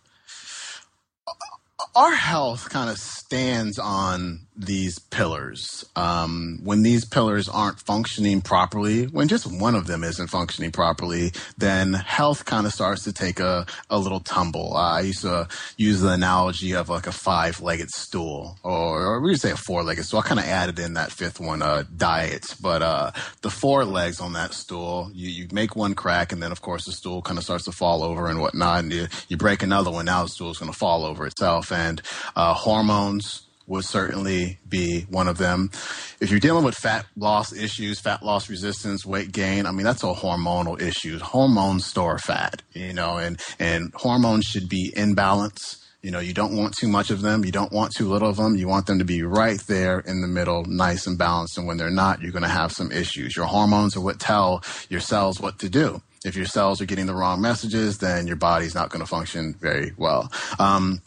Our 1.95 2.15
health 2.15 2.69
kind 2.69 2.89
of 2.89 2.98
stands 3.00 3.79
on 3.79 4.48
these 4.65 5.00
pillars. 5.00 5.84
Um, 5.96 6.60
when 6.63 6.84
these 6.84 7.03
pillars 7.03 7.50
aren't 7.50 7.80
functioning 7.80 8.41
properly, 8.41 9.06
when 9.06 9.27
just 9.27 9.51
one 9.51 9.75
of 9.75 9.88
them 9.88 10.03
isn't 10.03 10.27
functioning 10.27 10.72
properly, 10.72 11.32
then 11.58 11.94
health 11.94 12.46
kind 12.46 12.65
of 12.65 12.74
starts 12.74 13.03
to 13.06 13.13
take 13.13 13.39
a, 13.39 13.65
a 13.89 13.98
little 13.98 14.20
tumble. 14.20 14.75
Uh, 14.75 14.98
I 14.98 15.01
used 15.01 15.22
to 15.22 15.48
use 15.77 16.01
the 16.01 16.12
analogy 16.12 16.74
of 16.74 16.89
like 16.89 17.08
a 17.08 17.12
five 17.12 17.62
legged 17.62 17.89
stool, 17.89 18.58
or, 18.63 19.03
or 19.03 19.20
we 19.20 19.32
would 19.32 19.41
say 19.41 19.51
a 19.51 19.58
four 19.58 19.84
legged 19.84 20.06
stool. 20.06 20.20
I 20.20 20.24
kind 20.24 20.39
of 20.39 20.46
added 20.46 20.80
in 20.80 20.94
that 20.94 21.12
fifth 21.12 21.39
one, 21.39 21.62
uh, 21.62 21.84
diet. 21.98 22.56
But 22.62 22.82
uh, 22.82 23.12
the 23.41 23.50
four 23.50 23.84
legs 23.86 24.22
on 24.22 24.34
that 24.34 24.53
stool, 24.53 25.10
you, 25.13 25.30
you 25.30 25.48
make 25.51 25.75
one 25.75 25.96
crack, 25.96 26.32
and 26.32 26.41
then 26.41 26.51
of 26.51 26.62
course 26.62 26.86
the 26.86 26.91
stool 26.91 27.22
kind 27.22 27.38
of 27.38 27.44
starts 27.44 27.65
to 27.65 27.72
fall 27.72 28.03
over 28.03 28.27
and 28.27 28.39
whatnot. 28.39 28.80
And 28.80 28.94
you, 28.94 29.08
you 29.27 29.38
break 29.38 29.63
another 29.63 29.91
one, 29.91 30.06
now 30.06 30.24
the 30.24 30.30
stool's 30.30 30.60
going 30.60 30.72
to 30.72 30.77
fall 30.77 31.03
over 31.03 31.25
itself. 31.25 31.72
And 31.72 32.01
uh, 32.36 32.53
hormones 32.53 33.48
would 33.68 33.86
certainly 33.86 34.60
be 34.68 35.01
one 35.10 35.27
of 35.27 35.38
them. 35.38 35.72
If 36.20 36.30
you're 36.30 36.39
dealing 36.39 36.63
with 36.63 36.75
fat 36.75 37.06
loss 37.15 37.53
issues, 37.53 38.00
fat 38.00 38.24
loss 38.24 38.50
resistance, 38.50 39.06
weight 39.06 39.32
gain, 39.32 39.65
I 39.65 39.72
mean, 39.72 39.86
that's 39.86 40.03
a 40.03 40.13
hormonal 40.13 40.82
issue. 40.82 41.20
Hormones 41.20 41.86
store 41.86 42.20
fat, 42.20 42.62
you 42.74 42.94
know, 42.94 43.18
and, 43.18 43.39
and 43.60 43.94
hormones 43.96 44.46
should 44.46 44.70
be 44.70 44.91
in 44.96 45.13
balance. 45.13 45.77
You 46.01 46.10
know, 46.10 46.20
you 46.20 46.34
don't 46.34 46.58
want 46.58 46.75
too 46.75 46.88
much 46.88 47.12
of 47.12 47.22
them. 47.22 47.46
You 47.46 47.51
don't 47.51 47.72
want 47.72 47.94
too 47.96 48.10
little 48.10 48.30
of 48.30 48.38
them. 48.38 48.56
You 48.56 48.68
want 48.68 48.88
them 48.88 48.98
to 48.98 49.06
be 49.06 49.22
right 49.22 49.60
there 49.68 50.00
in 50.00 50.22
the 50.22 50.27
middle, 50.27 50.65
nice 50.65 51.06
and 51.06 51.18
balanced. 51.18 51.60
And 51.60 51.68
when 51.68 51.77
they're 51.77 51.91
not, 51.91 52.22
you're 52.22 52.32
going 52.32 52.41
to 52.41 52.50
have 52.50 52.72
some 52.72 52.91
issues. 52.91 53.36
Your 53.36 53.46
hormones 53.46 53.96
are 53.96 54.01
what 54.01 54.20
tell 54.20 54.63
your 54.89 55.00
cells 55.00 55.39
what 55.39 55.60
to 55.60 55.70
do. 55.70 56.01
If 56.25 56.36
your 56.36 56.46
cells 56.46 56.82
are 56.82 56.86
getting 56.86 57.06
the 57.06 57.15
wrong 57.15 57.41
messages, 57.41 58.00
then 58.00 58.27
your 58.27 58.36
body's 58.36 58.75
not 58.75 58.89
going 58.89 59.01
to 59.01 59.08
function 59.08 59.56
very 59.60 59.91
well. 59.98 60.32
Um, 60.60 61.01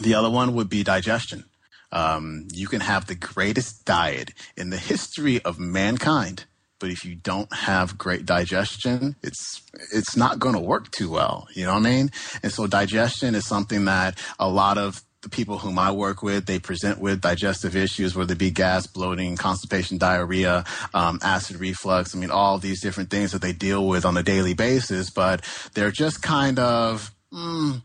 the 0.00 0.14
other 0.14 0.30
one 0.30 0.54
would 0.54 0.68
be 0.68 0.82
digestion. 0.82 1.44
Um, 1.90 2.48
you 2.52 2.66
can 2.68 2.80
have 2.80 3.06
the 3.06 3.14
greatest 3.14 3.84
diet 3.84 4.32
in 4.56 4.70
the 4.70 4.76
history 4.76 5.40
of 5.42 5.58
mankind, 5.58 6.44
but 6.78 6.90
if 6.90 7.04
you 7.04 7.14
don't 7.14 7.52
have 7.52 7.98
great 7.98 8.26
digestion, 8.26 9.16
it's 9.22 9.62
it's 9.92 10.16
not 10.16 10.38
going 10.38 10.54
to 10.54 10.60
work 10.60 10.90
too 10.90 11.10
well. 11.10 11.48
You 11.54 11.64
know 11.64 11.72
what 11.72 11.86
I 11.86 11.90
mean? 11.90 12.10
And 12.42 12.52
so 12.52 12.66
digestion 12.66 13.34
is 13.34 13.46
something 13.46 13.86
that 13.86 14.18
a 14.38 14.48
lot 14.48 14.78
of 14.78 15.02
the 15.22 15.28
people 15.28 15.58
whom 15.58 15.78
I 15.78 15.90
work 15.90 16.22
with, 16.22 16.46
they 16.46 16.58
present 16.58 17.00
with 17.00 17.20
digestive 17.20 17.74
issues, 17.74 18.14
whether 18.14 18.34
it 18.34 18.38
be 18.38 18.50
gas, 18.50 18.86
bloating, 18.86 19.36
constipation, 19.36 19.98
diarrhea, 19.98 20.64
um, 20.94 21.18
acid 21.22 21.56
reflux. 21.56 22.14
I 22.14 22.18
mean, 22.18 22.30
all 22.30 22.58
these 22.58 22.80
different 22.80 23.10
things 23.10 23.32
that 23.32 23.42
they 23.42 23.52
deal 23.52 23.86
with 23.86 24.04
on 24.04 24.16
a 24.16 24.22
daily 24.22 24.54
basis, 24.54 25.10
but 25.10 25.44
they're 25.74 25.90
just 25.90 26.22
kind 26.22 26.58
of. 26.58 27.12
Mm, 27.32 27.82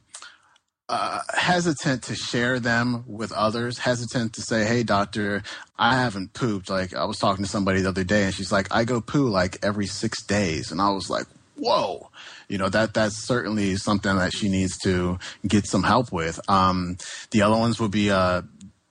uh, 0.94 1.22
hesitant 1.34 2.04
to 2.04 2.16
share 2.16 2.60
them 2.60 3.04
with 3.08 3.32
others, 3.32 3.80
hesitant 3.80 4.34
to 4.34 4.42
say, 4.42 4.64
Hey, 4.64 4.84
doctor, 4.84 5.42
I 5.78 5.96
haven't 5.96 6.34
pooped. 6.34 6.70
Like, 6.70 6.94
I 6.94 7.06
was 7.06 7.18
talking 7.18 7.44
to 7.44 7.50
somebody 7.50 7.82
the 7.82 7.90
other 7.90 8.04
day 8.04 8.26
and 8.26 8.34
she's 8.34 8.52
like, 8.52 8.68
I 8.70 8.84
go 8.84 9.02
poo 9.02 9.28
like 9.28 9.58
every 9.64 9.88
six 9.88 10.24
days. 10.24 10.72
And 10.72 10.80
I 10.80 10.92
was 10.92 11.10
like, 11.10 11.26
Whoa. 11.56 12.10
You 12.48 12.60
know, 12.60 12.70
that, 12.70 12.94
that's 12.94 13.26
certainly 13.26 13.76
something 13.78 14.16
that 14.18 14.34
she 14.34 14.50
needs 14.50 14.78
to 14.80 15.18
get 15.48 15.66
some 15.66 15.82
help 15.82 16.12
with. 16.12 16.40
Um, 16.48 16.98
the 17.32 17.42
other 17.42 17.58
ones 17.58 17.80
would 17.80 17.92
be, 17.92 18.12
uh, 18.12 18.44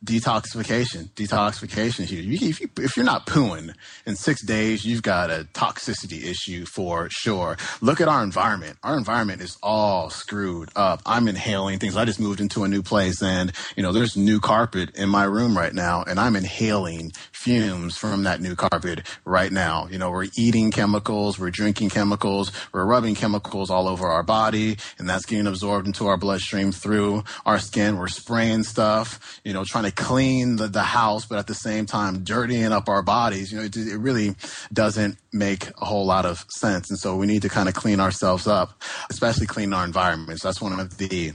detoxification. 0.04 1.11
Detoxification 1.11 2.00
is 2.00 2.11
huge. 2.11 2.42
If, 2.42 2.61
you, 2.61 2.68
if 2.78 2.97
you're 2.97 3.06
not 3.06 3.26
pooing 3.26 3.75
in 4.04 4.16
six 4.16 4.44
days, 4.44 4.85
you've 4.85 5.02
got 5.02 5.30
a 5.30 5.47
toxicity 5.54 6.25
issue 6.25 6.64
for 6.66 7.09
sure. 7.11 7.56
Look 7.80 8.00
at 8.00 8.09
our 8.09 8.23
environment. 8.23 8.78
Our 8.82 8.97
environment 8.97 9.42
is 9.42 9.56
all 9.62 10.11
screwed 10.11 10.71
up. 10.75 11.02
I'm 11.06 11.28
inhaling 11.28 11.78
things. 11.78 11.97
I 11.97 12.04
just 12.04 12.21
moved 12.21 12.40
into 12.40 12.64
a 12.64 12.68
new 12.68 12.82
place 12.82 13.23
and, 13.23 13.52
you 13.76 13.82
know, 13.82 13.92
there's 13.92 14.16
new 14.16 14.40
carpet 14.40 14.97
in 14.97 15.09
my 15.09 15.25
room 15.25 15.56
right 15.56 15.73
now 15.73 16.02
and 16.02 16.18
I'm 16.18 16.37
inhaling 16.37 17.12
fumes 17.32 17.97
from 17.97 18.25
that 18.25 18.40
new 18.40 18.56
carpet 18.56 19.06
right 19.25 19.52
now. 19.52 19.87
You 19.90 19.99
know, 19.99 20.11
we're 20.11 20.28
eating 20.37 20.71
chemicals, 20.71 21.38
we're 21.38 21.50
drinking 21.50 21.90
chemicals, 21.90 22.50
we're 22.73 22.87
rubbing 22.87 23.14
chemicals 23.14 23.71
all 23.71 23.87
over 23.87 24.06
our 24.06 24.23
body 24.23 24.76
and 24.99 25.09
that's 25.09 25.26
getting 25.26 25.47
absorbed 25.47 25.87
into 25.87 26.06
our 26.06 26.16
bloodstream 26.16 26.73
through 26.73 27.23
our 27.47 27.59
skin. 27.59 27.99
We're 27.99 28.09
spraying 28.09 28.64
stuff, 28.64 29.40
you 29.44 29.52
know, 29.52 29.64
trying 29.64 29.85
to 29.85 29.91
clean 29.94 30.56
the, 30.56 30.68
the 30.68 30.82
house, 30.82 31.26
but 31.26 31.38
at 31.38 31.46
the 31.46 31.54
same 31.54 31.87
time 31.87 32.25
dirtying 32.25 32.72
up 32.72 32.88
our 32.88 33.02
bodies. 33.02 33.52
You 33.52 33.58
know, 33.58 33.64
it, 33.64 33.76
it 33.76 33.99
really 33.99 34.34
doesn't 34.72 35.18
make 35.32 35.68
a 35.80 35.84
whole 35.84 36.06
lot 36.06 36.26
of 36.26 36.44
sense. 36.50 36.90
And 36.90 36.99
so 36.99 37.16
we 37.16 37.26
need 37.26 37.42
to 37.42 37.49
kind 37.49 37.68
of 37.68 37.75
clean 37.75 38.00
ourselves 38.00 38.46
up, 38.46 38.82
especially 39.11 39.46
clean 39.46 39.72
our 39.72 39.84
environments. 39.84 40.42
That's 40.42 40.61
one 40.61 40.78
of 40.78 40.99
the 40.99 41.32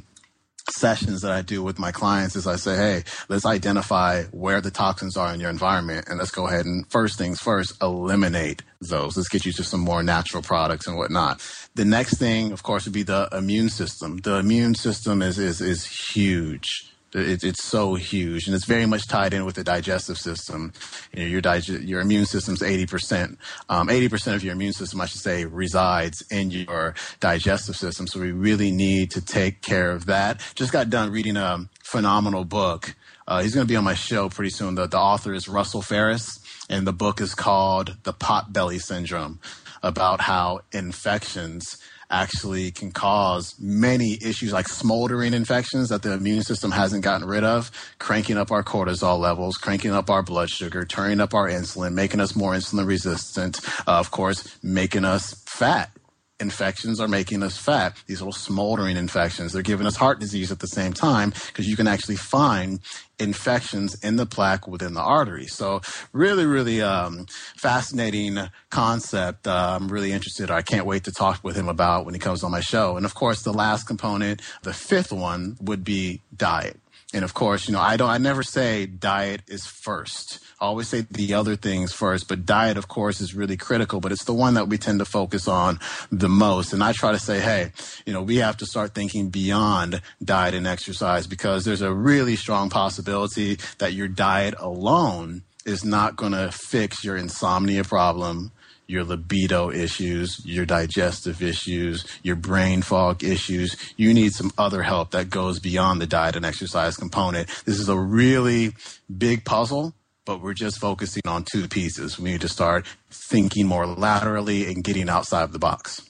sessions 0.69 1.21
that 1.21 1.31
I 1.31 1.41
do 1.41 1.63
with 1.63 1.79
my 1.79 1.91
clients 1.91 2.35
is 2.35 2.45
I 2.45 2.57
say, 2.57 2.75
hey, 2.75 3.03
let's 3.29 3.45
identify 3.45 4.23
where 4.25 4.61
the 4.61 4.71
toxins 4.71 5.15
are 5.15 5.33
in 5.33 5.39
your 5.39 5.49
environment 5.49 6.07
and 6.09 6.19
let's 6.19 6.31
go 6.31 6.47
ahead 6.47 6.65
and 6.65 6.89
first 6.91 7.17
things 7.17 7.39
first, 7.39 7.81
eliminate 7.81 8.63
those. 8.81 9.15
Let's 9.15 9.29
get 9.29 9.45
you 9.45 9.53
to 9.53 9.63
some 9.63 9.79
more 9.79 10.03
natural 10.03 10.43
products 10.43 10.87
and 10.87 10.97
whatnot. 10.97 11.41
The 11.75 11.85
next 11.85 12.17
thing, 12.17 12.51
of 12.51 12.63
course, 12.63 12.85
would 12.85 12.93
be 12.93 13.03
the 13.03 13.29
immune 13.31 13.69
system. 13.69 14.17
The 14.17 14.35
immune 14.35 14.75
system 14.75 15.21
is, 15.21 15.39
is, 15.39 15.61
is 15.61 15.85
huge 15.85 16.91
it, 17.13 17.43
it's 17.43 17.63
so 17.63 17.95
huge, 17.95 18.47
and 18.47 18.55
it's 18.55 18.65
very 18.65 18.85
much 18.85 19.07
tied 19.07 19.33
in 19.33 19.45
with 19.45 19.55
the 19.55 19.63
digestive 19.63 20.17
system. 20.17 20.73
You 21.13 21.23
know, 21.23 21.27
your 21.27 21.41
dig- 21.41 21.67
your 21.67 22.01
immune 22.01 22.25
system's 22.25 22.61
eighty 22.61 22.85
percent. 22.85 23.37
Um, 23.69 23.89
eighty 23.89 24.09
percent 24.09 24.35
of 24.35 24.43
your 24.43 24.53
immune 24.53 24.73
system, 24.73 25.01
I 25.01 25.05
should 25.05 25.21
say, 25.21 25.45
resides 25.45 26.23
in 26.29 26.51
your 26.51 26.95
digestive 27.19 27.75
system. 27.75 28.07
So 28.07 28.19
we 28.19 28.31
really 28.31 28.71
need 28.71 29.11
to 29.11 29.21
take 29.21 29.61
care 29.61 29.91
of 29.91 30.05
that. 30.07 30.41
Just 30.55 30.71
got 30.71 30.89
done 30.89 31.11
reading 31.11 31.37
a 31.37 31.69
phenomenal 31.83 32.45
book. 32.45 32.95
Uh, 33.27 33.41
he's 33.41 33.53
going 33.53 33.67
to 33.67 33.71
be 33.71 33.75
on 33.75 33.83
my 33.83 33.93
show 33.93 34.29
pretty 34.29 34.51
soon. 34.51 34.75
The, 34.75 34.87
the 34.87 34.97
author 34.97 35.33
is 35.33 35.49
Russell 35.49 35.81
Farris, 35.81 36.39
and 36.69 36.87
the 36.87 36.93
book 36.93 37.19
is 37.19 37.35
called 37.35 37.97
The 38.03 38.13
Pot 38.13 38.53
Belly 38.53 38.79
Syndrome, 38.79 39.41
about 39.83 40.21
how 40.21 40.61
infections 40.71 41.77
actually 42.09 42.71
can 42.71 42.91
cause 42.91 43.55
many 43.59 44.17
issues 44.21 44.53
like 44.53 44.67
smoldering 44.67 45.33
infections 45.33 45.89
that 45.89 46.01
the 46.01 46.13
immune 46.13 46.43
system 46.43 46.71
hasn't 46.71 47.03
gotten 47.03 47.27
rid 47.27 47.43
of, 47.43 47.71
cranking 47.99 48.37
up 48.37 48.51
our 48.51 48.63
cortisol 48.63 49.19
levels, 49.19 49.57
cranking 49.57 49.91
up 49.91 50.09
our 50.09 50.23
blood 50.23 50.49
sugar, 50.49 50.85
turning 50.85 51.19
up 51.19 51.33
our 51.33 51.47
insulin, 51.49 51.93
making 51.93 52.19
us 52.19 52.35
more 52.35 52.53
insulin 52.53 52.87
resistant, 52.87 53.59
uh, 53.87 53.99
of 53.99 54.11
course, 54.11 54.57
making 54.63 55.05
us 55.05 55.33
fat 55.45 55.91
infections 56.39 56.99
are 56.99 57.07
making 57.07 57.43
us 57.43 57.57
fat. 57.57 57.97
These 58.05 58.21
little 58.21 58.31
smoldering 58.31 58.97
infections, 58.97 59.53
they're 59.53 59.61
giving 59.61 59.87
us 59.87 59.95
heart 59.95 60.19
disease 60.19 60.51
at 60.51 60.59
the 60.59 60.67
same 60.67 60.93
time 60.93 61.33
because 61.47 61.67
you 61.67 61.75
can 61.75 61.87
actually 61.87 62.15
find 62.15 62.79
infections 63.19 63.95
in 64.03 64.15
the 64.15 64.25
plaque 64.25 64.67
within 64.67 64.93
the 64.93 65.01
artery. 65.01 65.47
So 65.47 65.81
really, 66.13 66.45
really 66.45 66.81
um, 66.81 67.25
fascinating 67.55 68.37
concept. 68.69 69.47
Uh, 69.47 69.77
I'm 69.79 69.87
really 69.87 70.11
interested. 70.11 70.51
I 70.51 70.61
can't 70.61 70.85
wait 70.85 71.03
to 71.05 71.11
talk 71.11 71.43
with 71.43 71.55
him 71.55 71.67
about 71.67 72.05
when 72.05 72.13
he 72.13 72.19
comes 72.19 72.43
on 72.43 72.51
my 72.51 72.61
show. 72.61 72.97
And 72.97 73.05
of 73.05 73.15
course, 73.15 73.41
the 73.41 73.53
last 73.53 73.85
component, 73.87 74.41
the 74.63 74.73
fifth 74.73 75.11
one 75.11 75.57
would 75.61 75.83
be 75.83 76.21
diet. 76.35 76.79
And 77.13 77.23
of 77.23 77.33
course, 77.33 77.67
you 77.67 77.73
know, 77.73 77.79
I 77.79 77.97
don't, 77.97 78.09
I 78.09 78.17
never 78.17 78.43
say 78.43 78.85
diet 78.85 79.41
is 79.47 79.65
first. 79.65 80.39
I 80.59 80.65
always 80.65 80.87
say 80.87 81.01
the 81.01 81.35
other 81.35 81.55
things 81.55 81.93
first, 81.93 82.27
but 82.27 82.43
diet, 82.43 82.77
of 82.77 82.87
course, 82.87 83.21
is 83.21 83.35
really 83.35 83.57
critical, 83.57 83.99
but 83.99 84.11
it's 84.11 84.23
the 84.23 84.33
one 84.33 84.55
that 84.55 84.67
we 84.67 84.79
tend 84.79 84.97
to 84.99 85.05
focus 85.05 85.47
on 85.47 85.79
the 86.11 86.29
most. 86.29 86.73
And 86.73 86.83
I 86.83 86.93
try 86.93 87.11
to 87.11 87.19
say, 87.19 87.39
hey, 87.39 87.71
you 88.07 88.13
know, 88.13 88.23
we 88.23 88.37
have 88.37 88.57
to 88.57 88.65
start 88.65 88.95
thinking 88.95 89.29
beyond 89.29 90.01
diet 90.23 90.55
and 90.55 90.65
exercise 90.65 91.27
because 91.27 91.63
there's 91.63 91.83
a 91.83 91.93
really 91.93 92.35
strong 92.35 92.71
possibility 92.71 93.59
that 93.77 93.93
your 93.93 94.07
diet 94.07 94.55
alone 94.57 95.43
is 95.63 95.85
not 95.85 96.15
going 96.15 96.31
to 96.31 96.51
fix 96.51 97.03
your 97.03 97.17
insomnia 97.17 97.83
problem, 97.83 98.51
your 98.87 99.03
libido 99.03 99.69
issues, 99.69 100.43
your 100.43 100.65
digestive 100.65 101.43
issues, 101.43 102.03
your 102.23 102.35
brain 102.35 102.81
fog 102.81 103.23
issues. 103.23 103.75
You 103.95 104.11
need 104.11 104.33
some 104.33 104.51
other 104.57 104.81
help 104.81 105.11
that 105.11 105.29
goes 105.29 105.59
beyond 105.59 106.01
the 106.01 106.07
diet 106.07 106.35
and 106.35 106.45
exercise 106.45 106.95
component. 106.95 107.47
This 107.65 107.79
is 107.79 107.89
a 107.89 107.97
really 107.97 108.73
big 109.15 109.45
puzzle 109.45 109.93
but 110.27 110.41
we're 110.41 110.53
just 110.53 110.77
focusing 110.77 111.23
on 111.25 111.43
two 111.43 111.67
pieces. 111.67 112.19
We 112.19 112.31
need 112.31 112.41
to 112.41 112.49
start 112.49 112.85
thinking 113.09 113.65
more 113.65 113.87
laterally 113.87 114.65
and 114.65 114.83
getting 114.83 115.09
outside 115.09 115.43
of 115.43 115.53
the 115.53 115.59
box. 115.59 116.01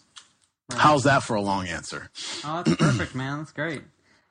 Right. 0.70 0.80
How's 0.82 1.04
that 1.04 1.24
for 1.24 1.36
a 1.36 1.42
long 1.42 1.68
answer? 1.68 2.10
Oh, 2.44 2.64
that's 2.64 2.76
perfect, 2.82 3.16
man. 3.16 3.38
That's 3.38 3.54
great. 3.54 3.84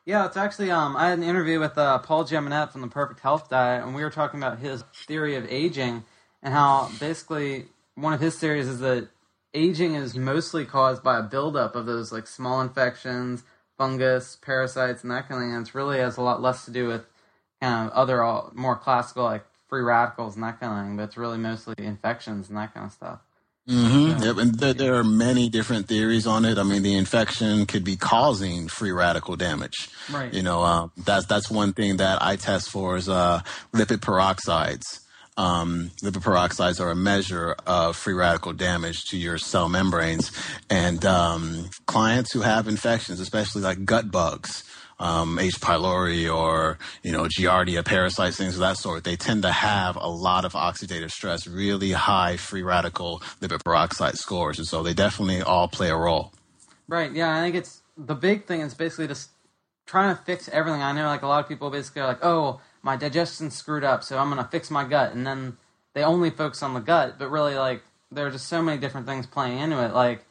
Yeah, 0.04 0.26
it's 0.26 0.36
actually 0.36 0.70
um, 0.70 0.96
I 0.96 1.08
had 1.08 1.18
an 1.18 1.24
interview 1.24 1.58
with 1.58 1.78
uh, 1.78 1.98
Paul 1.98 2.24
Jaminet 2.24 2.72
from 2.72 2.82
the 2.82 2.88
Perfect 2.88 3.20
Health 3.20 3.48
Diet, 3.48 3.84
and 3.84 3.94
we 3.94 4.02
were 4.02 4.10
talking 4.10 4.38
about 4.38 4.58
his 4.58 4.84
theory 5.06 5.36
of 5.36 5.46
aging 5.48 6.04
and 6.42 6.52
how 6.52 6.90
basically 7.00 7.66
one 7.94 8.12
of 8.12 8.20
his 8.20 8.38
theories 8.38 8.68
is 8.68 8.80
that 8.80 9.08
aging 9.54 9.94
is 9.94 10.14
mostly 10.14 10.64
caused 10.64 11.02
by 11.02 11.18
a 11.18 11.22
buildup 11.22 11.74
of 11.74 11.86
those 11.86 12.12
like 12.12 12.26
small 12.26 12.60
infections, 12.60 13.42
fungus, 13.78 14.36
parasites, 14.42 15.02
and 15.02 15.10
that 15.10 15.28
kind 15.28 15.40
of 15.40 15.46
thing. 15.46 15.56
And 15.56 15.66
it 15.66 15.74
really 15.74 15.98
has 15.98 16.16
a 16.16 16.22
lot 16.22 16.42
less 16.42 16.64
to 16.66 16.70
do 16.70 16.86
with 16.86 17.06
kind 17.60 17.88
of 17.88 17.92
other 17.94 18.22
uh, 18.22 18.50
more 18.52 18.76
classical 18.76 19.24
like 19.24 19.44
free 19.68 19.82
radicals 19.82 20.34
and 20.34 20.44
that 20.44 20.60
kind 20.60 20.78
of 20.78 20.86
thing, 20.86 20.96
but 20.96 21.02
it's 21.04 21.16
really 21.16 21.38
mostly 21.38 21.74
infections 21.78 22.48
and 22.48 22.56
that 22.58 22.72
kind 22.74 22.86
of 22.86 22.92
stuff. 22.92 23.20
Mm-hmm. 23.68 24.22
Yep, 24.22 24.36
and 24.36 24.54
there, 24.54 24.74
there, 24.74 24.94
are 24.94 25.02
many 25.02 25.48
different 25.48 25.88
theories 25.88 26.24
on 26.24 26.44
it. 26.44 26.56
I 26.56 26.62
mean, 26.62 26.84
the 26.84 26.94
infection 26.94 27.66
could 27.66 27.82
be 27.82 27.96
causing 27.96 28.68
free 28.68 28.92
radical 28.92 29.34
damage. 29.34 29.88
Right. 30.08 30.32
You 30.32 30.42
know, 30.42 30.62
uh, 30.62 30.88
that's 30.96 31.26
that's 31.26 31.50
one 31.50 31.72
thing 31.72 31.96
that 31.96 32.22
I 32.22 32.36
test 32.36 32.70
for 32.70 32.96
is 32.96 33.08
uh, 33.08 33.40
lipid 33.72 33.98
peroxides. 33.98 35.00
Um, 35.36 35.90
lipid 36.00 36.22
peroxides 36.22 36.80
are 36.80 36.90
a 36.90 36.96
measure 36.96 37.56
of 37.66 37.96
free 37.96 38.14
radical 38.14 38.52
damage 38.52 39.02
to 39.06 39.18
your 39.18 39.36
cell 39.36 39.68
membranes, 39.68 40.30
and 40.70 41.04
um, 41.04 41.68
clients 41.86 42.32
who 42.32 42.42
have 42.42 42.68
infections, 42.68 43.18
especially 43.18 43.62
like 43.62 43.84
gut 43.84 44.12
bugs, 44.12 44.62
um, 44.98 45.38
H. 45.38 45.60
pylori 45.60 46.32
or, 46.32 46.78
you 47.02 47.12
know, 47.12 47.24
Giardia 47.24 47.84
parasites, 47.84 48.36
things 48.36 48.54
of 48.54 48.60
that 48.60 48.78
sort, 48.78 49.04
they 49.04 49.16
tend 49.16 49.42
to 49.42 49.52
have 49.52 49.96
a 49.96 50.08
lot 50.08 50.44
of 50.44 50.52
oxidative 50.52 51.10
stress, 51.10 51.46
really 51.46 51.92
high 51.92 52.36
free 52.36 52.62
radical 52.62 53.20
lipid 53.40 53.62
peroxide 53.64 54.16
scores. 54.16 54.58
And 54.58 54.66
so 54.66 54.82
they 54.82 54.94
definitely 54.94 55.42
all 55.42 55.68
play 55.68 55.90
a 55.90 55.96
role. 55.96 56.32
Right. 56.88 57.12
Yeah. 57.12 57.36
I 57.36 57.40
think 57.40 57.56
it's 57.56 57.82
the 57.96 58.14
big 58.14 58.46
thing 58.46 58.60
is 58.60 58.74
basically 58.74 59.08
just 59.08 59.30
trying 59.86 60.16
to 60.16 60.22
fix 60.22 60.48
everything. 60.48 60.82
I 60.82 60.92
know 60.92 61.06
like 61.06 61.22
a 61.22 61.26
lot 61.26 61.42
of 61.42 61.48
people 61.48 61.70
basically 61.70 62.02
are 62.02 62.08
like, 62.08 62.24
oh, 62.24 62.60
my 62.82 62.96
digestion's 62.96 63.54
screwed 63.54 63.84
up, 63.84 64.04
so 64.04 64.18
I'm 64.18 64.30
going 64.30 64.42
to 64.42 64.48
fix 64.48 64.70
my 64.70 64.84
gut. 64.84 65.12
And 65.12 65.26
then 65.26 65.56
they 65.94 66.04
only 66.04 66.30
focus 66.30 66.62
on 66.62 66.74
the 66.74 66.80
gut, 66.80 67.18
but 67.18 67.30
really 67.30 67.56
like 67.56 67.82
there 68.10 68.26
are 68.26 68.30
just 68.30 68.46
so 68.46 68.62
many 68.62 68.78
different 68.78 69.06
things 69.06 69.26
playing 69.26 69.58
into 69.58 69.84
it. 69.84 69.92
Like, 69.92 70.24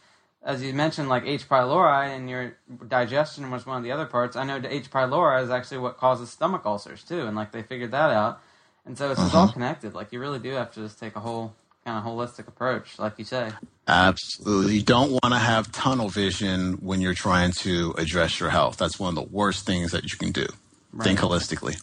as 0.46 0.62
you 0.62 0.74
mentioned, 0.74 1.10
like 1.10 1.24
H. 1.26 1.50
pylori 1.50 2.16
and 2.16 2.30
your 2.30 2.56
digestion 2.88 3.50
was 3.50 3.66
one 3.66 3.78
of 3.78 3.84
the 3.84 3.92
other 3.92 4.06
parts. 4.06 4.36
I 4.36 4.44
know 4.44 4.62
H. 4.64 4.92
pylori 4.92 5.44
is 5.44 5.50
actually 5.50 5.80
what 5.80 5.98
causes 5.98 6.30
stomach 6.30 6.62
ulcers 6.66 7.04
too, 7.04 7.26
and 7.26 7.36
like 7.36 7.52
they 7.52 7.64
figured 7.64 7.92
that 7.92 8.12
out. 8.12 8.40
And 8.86 8.96
so 8.96 9.10
it's 9.10 9.20
uh-huh. 9.20 9.38
all 9.38 9.52
connected. 9.52 9.96
Like 9.96 10.14
you 10.14 10.20
really 10.20 10.38
do 10.38 10.52
have 10.52 10.72
to 10.74 10.82
just 10.82 11.00
take 11.00 11.16
a 11.16 11.20
whole 11.20 11.56
kind 11.84 11.98
of 11.98 12.04
holistic 12.04 12.48
approach, 12.48 13.00
like 13.00 13.18
you 13.18 13.26
say. 13.26 13.52
Absolutely. 13.88 14.76
You 14.76 14.84
don't 14.84 15.12
want 15.12 15.34
to 15.34 15.40
have 15.40 15.72
tunnel 15.72 16.10
vision 16.10 16.74
when 16.74 17.02
you're 17.02 17.16
trying 17.16 17.52
to 17.60 17.96
address 17.98 18.40
your 18.40 18.52
health. 18.52 18.78
That's 18.78 19.00
one 19.00 19.18
of 19.18 19.24
the 19.24 19.36
worst 19.36 19.66
things 19.66 19.92
that 19.92 20.04
you 20.04 20.18
can 20.18 20.32
do. 20.32 20.46
Right. 20.94 21.06
Think 21.06 21.20
holistically. 21.20 21.82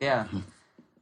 Yeah. 0.00 0.26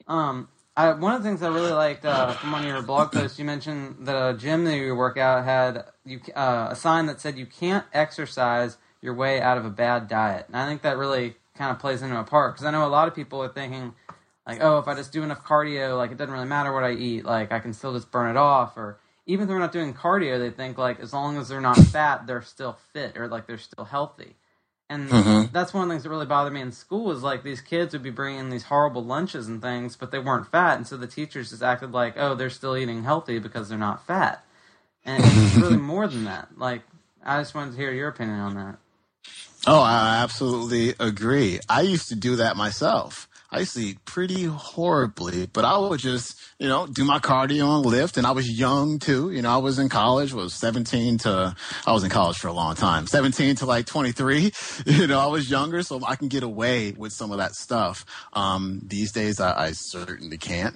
Um, 0.08 0.48
I, 0.74 0.92
one 0.92 1.14
of 1.14 1.22
the 1.22 1.28
things 1.28 1.42
I 1.42 1.48
really 1.48 1.72
liked 1.72 2.04
uh, 2.06 2.32
from 2.32 2.52
one 2.52 2.62
of 2.62 2.66
your 2.66 2.80
blog 2.82 3.12
posts, 3.12 3.38
you 3.38 3.44
mentioned 3.44 4.06
that 4.06 4.16
a 4.16 4.36
gym 4.36 4.64
that 4.64 4.76
you 4.76 4.94
work 4.94 5.18
out 5.18 5.44
had 5.44 5.84
you, 6.06 6.20
uh, 6.34 6.68
a 6.70 6.76
sign 6.76 7.06
that 7.06 7.20
said 7.20 7.36
you 7.36 7.44
can't 7.44 7.84
exercise 7.92 8.78
your 9.02 9.12
way 9.12 9.40
out 9.40 9.58
of 9.58 9.66
a 9.66 9.70
bad 9.70 10.08
diet. 10.08 10.46
And 10.46 10.56
I 10.56 10.66
think 10.66 10.80
that 10.82 10.96
really 10.96 11.34
kind 11.56 11.70
of 11.70 11.78
plays 11.78 12.00
into 12.00 12.18
a 12.18 12.24
part 12.24 12.54
because 12.54 12.64
I 12.64 12.70
know 12.70 12.86
a 12.86 12.88
lot 12.88 13.06
of 13.06 13.14
people 13.14 13.42
are 13.42 13.48
thinking, 13.48 13.92
like, 14.46 14.62
oh, 14.62 14.78
if 14.78 14.88
I 14.88 14.94
just 14.94 15.12
do 15.12 15.22
enough 15.22 15.44
cardio, 15.44 15.96
like 15.98 16.10
it 16.10 16.16
doesn't 16.16 16.32
really 16.32 16.46
matter 16.46 16.72
what 16.72 16.84
I 16.84 16.92
eat, 16.92 17.26
like 17.26 17.52
I 17.52 17.58
can 17.58 17.74
still 17.74 17.92
just 17.92 18.10
burn 18.10 18.30
it 18.30 18.38
off. 18.38 18.78
Or 18.78 18.98
even 19.26 19.42
if 19.42 19.48
they're 19.48 19.58
not 19.58 19.72
doing 19.72 19.92
cardio, 19.92 20.38
they 20.38 20.50
think 20.50 20.78
like 20.78 21.00
as 21.00 21.12
long 21.12 21.36
as 21.36 21.48
they're 21.48 21.60
not 21.60 21.76
fat, 21.76 22.26
they're 22.26 22.40
still 22.40 22.78
fit 22.94 23.18
or 23.18 23.28
like 23.28 23.46
they're 23.46 23.58
still 23.58 23.84
healthy. 23.84 24.36
And 24.92 25.08
mm-hmm. 25.08 25.52
that's 25.52 25.72
one 25.72 25.84
of 25.84 25.88
the 25.88 25.94
things 25.94 26.02
that 26.02 26.10
really 26.10 26.26
bothered 26.26 26.52
me 26.52 26.60
in 26.60 26.70
school 26.70 27.12
is 27.12 27.22
like 27.22 27.42
these 27.42 27.62
kids 27.62 27.94
would 27.94 28.02
be 28.02 28.10
bringing 28.10 28.50
these 28.50 28.64
horrible 28.64 29.02
lunches 29.02 29.48
and 29.48 29.62
things, 29.62 29.96
but 29.96 30.10
they 30.10 30.18
weren't 30.18 30.50
fat, 30.50 30.76
and 30.76 30.86
so 30.86 30.98
the 30.98 31.06
teachers 31.06 31.48
just 31.48 31.62
acted 31.62 31.92
like, 31.92 32.12
oh, 32.18 32.34
they're 32.34 32.50
still 32.50 32.76
eating 32.76 33.02
healthy 33.02 33.38
because 33.38 33.70
they're 33.70 33.78
not 33.78 34.06
fat, 34.06 34.44
and 35.06 35.24
it's 35.24 35.56
really 35.56 35.76
more 35.78 36.06
than 36.06 36.24
that. 36.24 36.58
Like, 36.58 36.82
I 37.24 37.40
just 37.40 37.54
wanted 37.54 37.70
to 37.70 37.76
hear 37.78 37.90
your 37.90 38.08
opinion 38.08 38.38
on 38.38 38.54
that. 38.54 38.76
Oh, 39.66 39.80
I 39.80 40.18
absolutely 40.22 40.94
agree. 41.00 41.58
I 41.70 41.80
used 41.80 42.10
to 42.10 42.14
do 42.14 42.36
that 42.36 42.58
myself. 42.58 43.28
I 43.52 43.66
eat 43.76 44.02
pretty 44.06 44.44
horribly, 44.44 45.44
but 45.44 45.66
I 45.66 45.76
would 45.76 46.00
just, 46.00 46.40
you 46.58 46.68
know, 46.68 46.86
do 46.86 47.04
my 47.04 47.18
cardio 47.18 47.76
and 47.76 47.84
lift. 47.84 48.16
And 48.16 48.26
I 48.26 48.30
was 48.30 48.50
young 48.50 48.98
too. 48.98 49.30
You 49.30 49.42
know, 49.42 49.50
I 49.50 49.58
was 49.58 49.78
in 49.78 49.90
college, 49.90 50.32
was 50.32 50.54
17 50.54 51.18
to, 51.18 51.54
I 51.86 51.92
was 51.92 52.02
in 52.02 52.08
college 52.08 52.38
for 52.38 52.48
a 52.48 52.52
long 52.52 52.76
time, 52.76 53.06
17 53.06 53.56
to 53.56 53.66
like 53.66 53.84
23. 53.86 54.52
You 54.86 55.06
know, 55.06 55.20
I 55.20 55.26
was 55.26 55.50
younger, 55.50 55.82
so 55.82 56.00
I 56.06 56.16
can 56.16 56.28
get 56.28 56.42
away 56.42 56.92
with 56.92 57.12
some 57.12 57.30
of 57.30 57.38
that 57.38 57.54
stuff. 57.54 58.04
Um, 58.32 58.80
these 58.84 59.12
days, 59.12 59.40
I, 59.40 59.66
I 59.66 59.72
certainly 59.72 60.38
can't. 60.38 60.74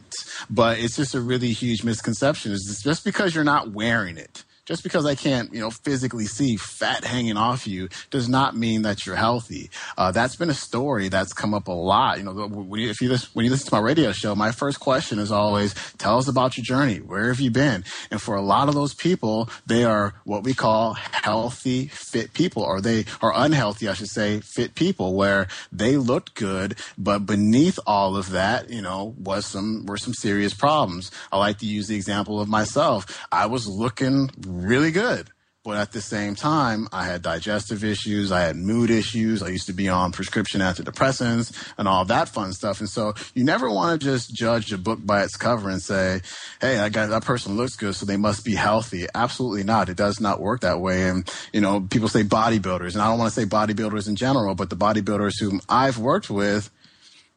But 0.51 0.79
it's 0.79 0.97
just 0.97 1.15
a 1.15 1.21
really 1.21 1.53
huge 1.53 1.83
misconception. 1.83 2.53
Is 2.53 2.81
just 2.83 3.05
because 3.05 3.35
you're 3.35 3.45
not 3.45 3.73
wearing 3.73 4.17
it 4.17 4.45
just 4.67 4.83
because 4.83 5.07
I 5.07 5.15
can't, 5.15 5.53
you 5.55 5.61
know, 5.61 5.71
physically 5.71 6.27
see 6.27 6.57
fat 6.57 7.05
hanging 7.05 7.37
off 7.37 7.67
you 7.67 7.89
does 8.11 8.29
not 8.29 8.57
mean 8.57 8.83
that 8.83 9.07
you're 9.07 9.17
healthy. 9.17 9.71
Uh, 9.97 10.13
that's 10.13 10.37
been 10.37 10.51
a 10.51 10.55
story 10.55 11.09
that's 11.09 11.33
come 11.33 11.55
up 11.55 11.69
a 11.69 11.73
lot. 11.73 12.19
You 12.19 12.25
know, 12.25 12.33
when 12.49 12.81
you, 12.81 12.91
if 12.91 13.01
you 13.01 13.09
listen, 13.09 13.31
when 13.33 13.45
you 13.45 13.51
listen 13.51 13.69
to 13.69 13.75
my 13.75 13.81
radio 13.81 14.13
show, 14.13 14.35
my 14.35 14.51
first 14.53 14.81
question 14.81 15.19
is 15.19 15.31
always, 15.33 15.75
tell 15.99 16.19
us 16.19 16.29
about 16.29 16.57
your 16.57 16.65
journey. 16.65 16.99
Where 16.99 17.29
have 17.29 17.41
you 17.41 17.51
been? 17.51 17.85
And 18.11 18.21
for 18.21 18.35
a 18.35 18.43
lot 18.43 18.69
of 18.69 18.75
those 18.75 18.93
people, 18.93 19.49
they 19.67 19.85
are 19.85 20.15
what 20.25 20.43
we 20.43 20.53
call 20.53 20.95
healthy, 20.95 21.87
fit 21.87 22.33
people, 22.33 22.63
or 22.65 22.81
they 22.81 23.05
are 23.23 23.33
unhealthy, 23.35 23.89
I 23.89 23.95
should 23.95 24.09
say, 24.09 24.41
fit 24.41 24.75
people 24.75 25.15
where 25.15 25.47
they 25.71 25.97
looked 25.97 26.35
good, 26.35 26.77
but 26.99 27.21
beneath 27.21 27.79
all 27.87 28.17
of 28.17 28.31
that, 28.31 28.69
you 28.69 28.83
know, 28.83 29.15
was 29.17 29.47
some, 29.47 29.87
were 29.87 29.97
some 29.97 30.15
serious 30.15 30.55
problems. 30.55 31.13
I 31.31 31.39
like 31.39 31.59
to 31.59 31.67
use 31.67 31.87
the 31.87 31.95
example 31.95 32.41
of 32.41 32.49
myself. 32.49 33.27
I 33.31 33.47
was 33.47 33.69
looking 33.69 34.31
really 34.63 34.91
good. 34.91 35.31
But 35.67 35.79
at 35.79 35.91
the 35.91 36.01
same 36.01 36.37
time, 36.37 36.87
I 36.93 37.07
had 37.07 37.23
digestive 37.23 37.83
issues. 37.83 38.31
I 38.31 38.43
had 38.43 38.55
mood 38.55 38.89
issues. 38.89 39.43
I 39.43 39.49
used 39.49 39.67
to 39.67 39.73
be 39.73 39.89
on 39.89 40.13
prescription 40.13 40.61
antidepressants 40.61 41.53
and 41.77 41.89
all 41.89 42.05
that 42.05 42.29
fun 42.29 42.53
stuff. 42.53 42.79
And 42.79 42.89
so 42.89 43.15
you 43.35 43.43
never 43.43 43.69
want 43.69 44.01
to 44.01 44.07
just 44.07 44.33
judge 44.33 44.73
a 44.73 44.79
book 44.79 45.01
by 45.05 45.25
its 45.25 45.37
cover 45.37 45.69
and 45.69 45.83
say, 45.83 46.21
Hey, 46.61 46.77
that 46.77 46.93
guy, 46.93 47.07
that 47.07 47.25
person 47.25 47.57
looks 47.57 47.75
good. 47.75 47.97
So 47.97 48.07
they 48.07 48.17
must 48.17 48.45
be 48.45 48.55
healthy. 48.55 49.09
Absolutely 49.13 49.65
not. 49.65 49.89
It 49.89 49.97
does 49.97 50.21
not 50.21 50.41
work 50.41 50.61
that 50.61 50.79
way. 50.79 51.09
And, 51.09 51.29
you 51.53 51.61
know, 51.61 51.81
people 51.81 52.09
say 52.09 52.23
bodybuilders 52.23 52.93
and 52.93 53.03
I 53.03 53.09
don't 53.09 53.19
want 53.19 53.35
to 53.35 53.41
say 53.41 53.45
bodybuilders 53.45 54.09
in 54.09 54.15
general, 54.15 54.55
but 54.55 54.71
the 54.71 54.77
bodybuilders 54.77 55.41
whom 55.41 55.61
I've 55.69 55.99
worked 55.99 56.31
with 56.31 56.71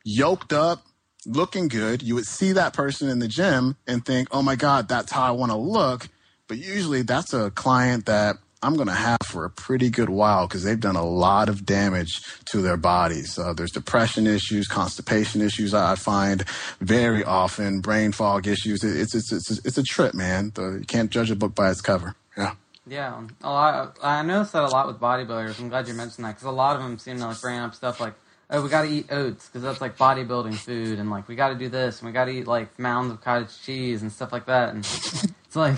yoked 0.03 0.53
up, 0.53 0.85
looking 1.25 1.67
good. 1.67 2.03
You 2.03 2.13
would 2.13 2.27
see 2.27 2.51
that 2.51 2.73
person 2.73 3.09
in 3.09 3.17
the 3.17 3.27
gym 3.27 3.75
and 3.87 4.05
think, 4.05 4.27
Oh 4.29 4.43
my 4.43 4.55
God, 4.55 4.87
that's 4.87 5.11
how 5.11 5.23
I 5.23 5.31
want 5.31 5.51
to 5.51 5.57
look 5.57 6.09
but 6.49 6.57
usually 6.57 7.03
that's 7.03 7.33
a 7.33 7.51
client 7.51 8.07
that 8.07 8.37
I'm 8.61 8.75
going 8.75 8.87
to 8.87 8.93
have 8.93 9.19
for 9.25 9.45
a 9.45 9.49
pretty 9.49 9.89
good 9.89 10.09
while 10.09 10.47
because 10.47 10.63
they've 10.63 10.79
done 10.79 10.97
a 10.97 11.05
lot 11.05 11.47
of 11.47 11.65
damage 11.65 12.21
to 12.45 12.61
their 12.61 12.75
bodies. 12.75 13.39
Uh, 13.39 13.53
there's 13.53 13.71
depression 13.71 14.27
issues, 14.27 14.67
constipation 14.67 15.41
issues. 15.41 15.73
I 15.73 15.95
find 15.95 16.43
very 16.81 17.23
often 17.23 17.79
brain 17.79 18.11
fog 18.11 18.47
issues. 18.47 18.83
It's 18.83 19.15
it's 19.15 19.31
it's 19.31 19.65
it's 19.65 19.77
a 19.77 19.83
trip, 19.83 20.13
man. 20.13 20.51
The, 20.55 20.79
you 20.79 20.85
can't 20.85 21.09
judge 21.09 21.31
a 21.31 21.35
book 21.35 21.55
by 21.55 21.71
its 21.71 21.79
cover. 21.79 22.15
Yeah. 22.37 22.55
Yeah, 22.85 23.21
a 23.43 23.49
lot. 23.49 23.97
I 24.01 24.23
noticed 24.23 24.53
that 24.53 24.63
a 24.63 24.67
lot 24.67 24.87
with 24.87 24.99
bodybuilders. 24.99 25.59
I'm 25.59 25.69
glad 25.69 25.87
you 25.87 25.93
mentioned 25.93 26.25
that 26.25 26.31
because 26.31 26.47
a 26.47 26.51
lot 26.51 26.75
of 26.75 26.81
them 26.81 26.97
seem 26.97 27.17
to 27.19 27.27
like 27.27 27.39
bring 27.39 27.59
up 27.59 27.75
stuff 27.75 27.99
like, 27.99 28.15
"Oh, 28.49 28.63
we 28.63 28.69
got 28.69 28.81
to 28.81 28.89
eat 28.89 29.11
oats 29.11 29.45
because 29.45 29.61
that's 29.61 29.79
like 29.79 29.95
bodybuilding 29.95 30.55
food," 30.55 30.97
and 30.97 31.11
like 31.11 31.27
we 31.27 31.35
got 31.35 31.49
to 31.49 31.55
do 31.55 31.69
this 31.69 31.99
and 31.99 32.07
we 32.07 32.13
got 32.13 32.25
to 32.25 32.31
eat 32.31 32.47
like 32.47 32.79
mounds 32.79 33.13
of 33.13 33.21
cottage 33.21 33.61
cheese 33.61 34.01
and 34.01 34.11
stuff 34.11 34.33
like 34.33 34.47
that. 34.47 34.69
And 34.69 34.79
it's 34.79 35.55
like 35.55 35.77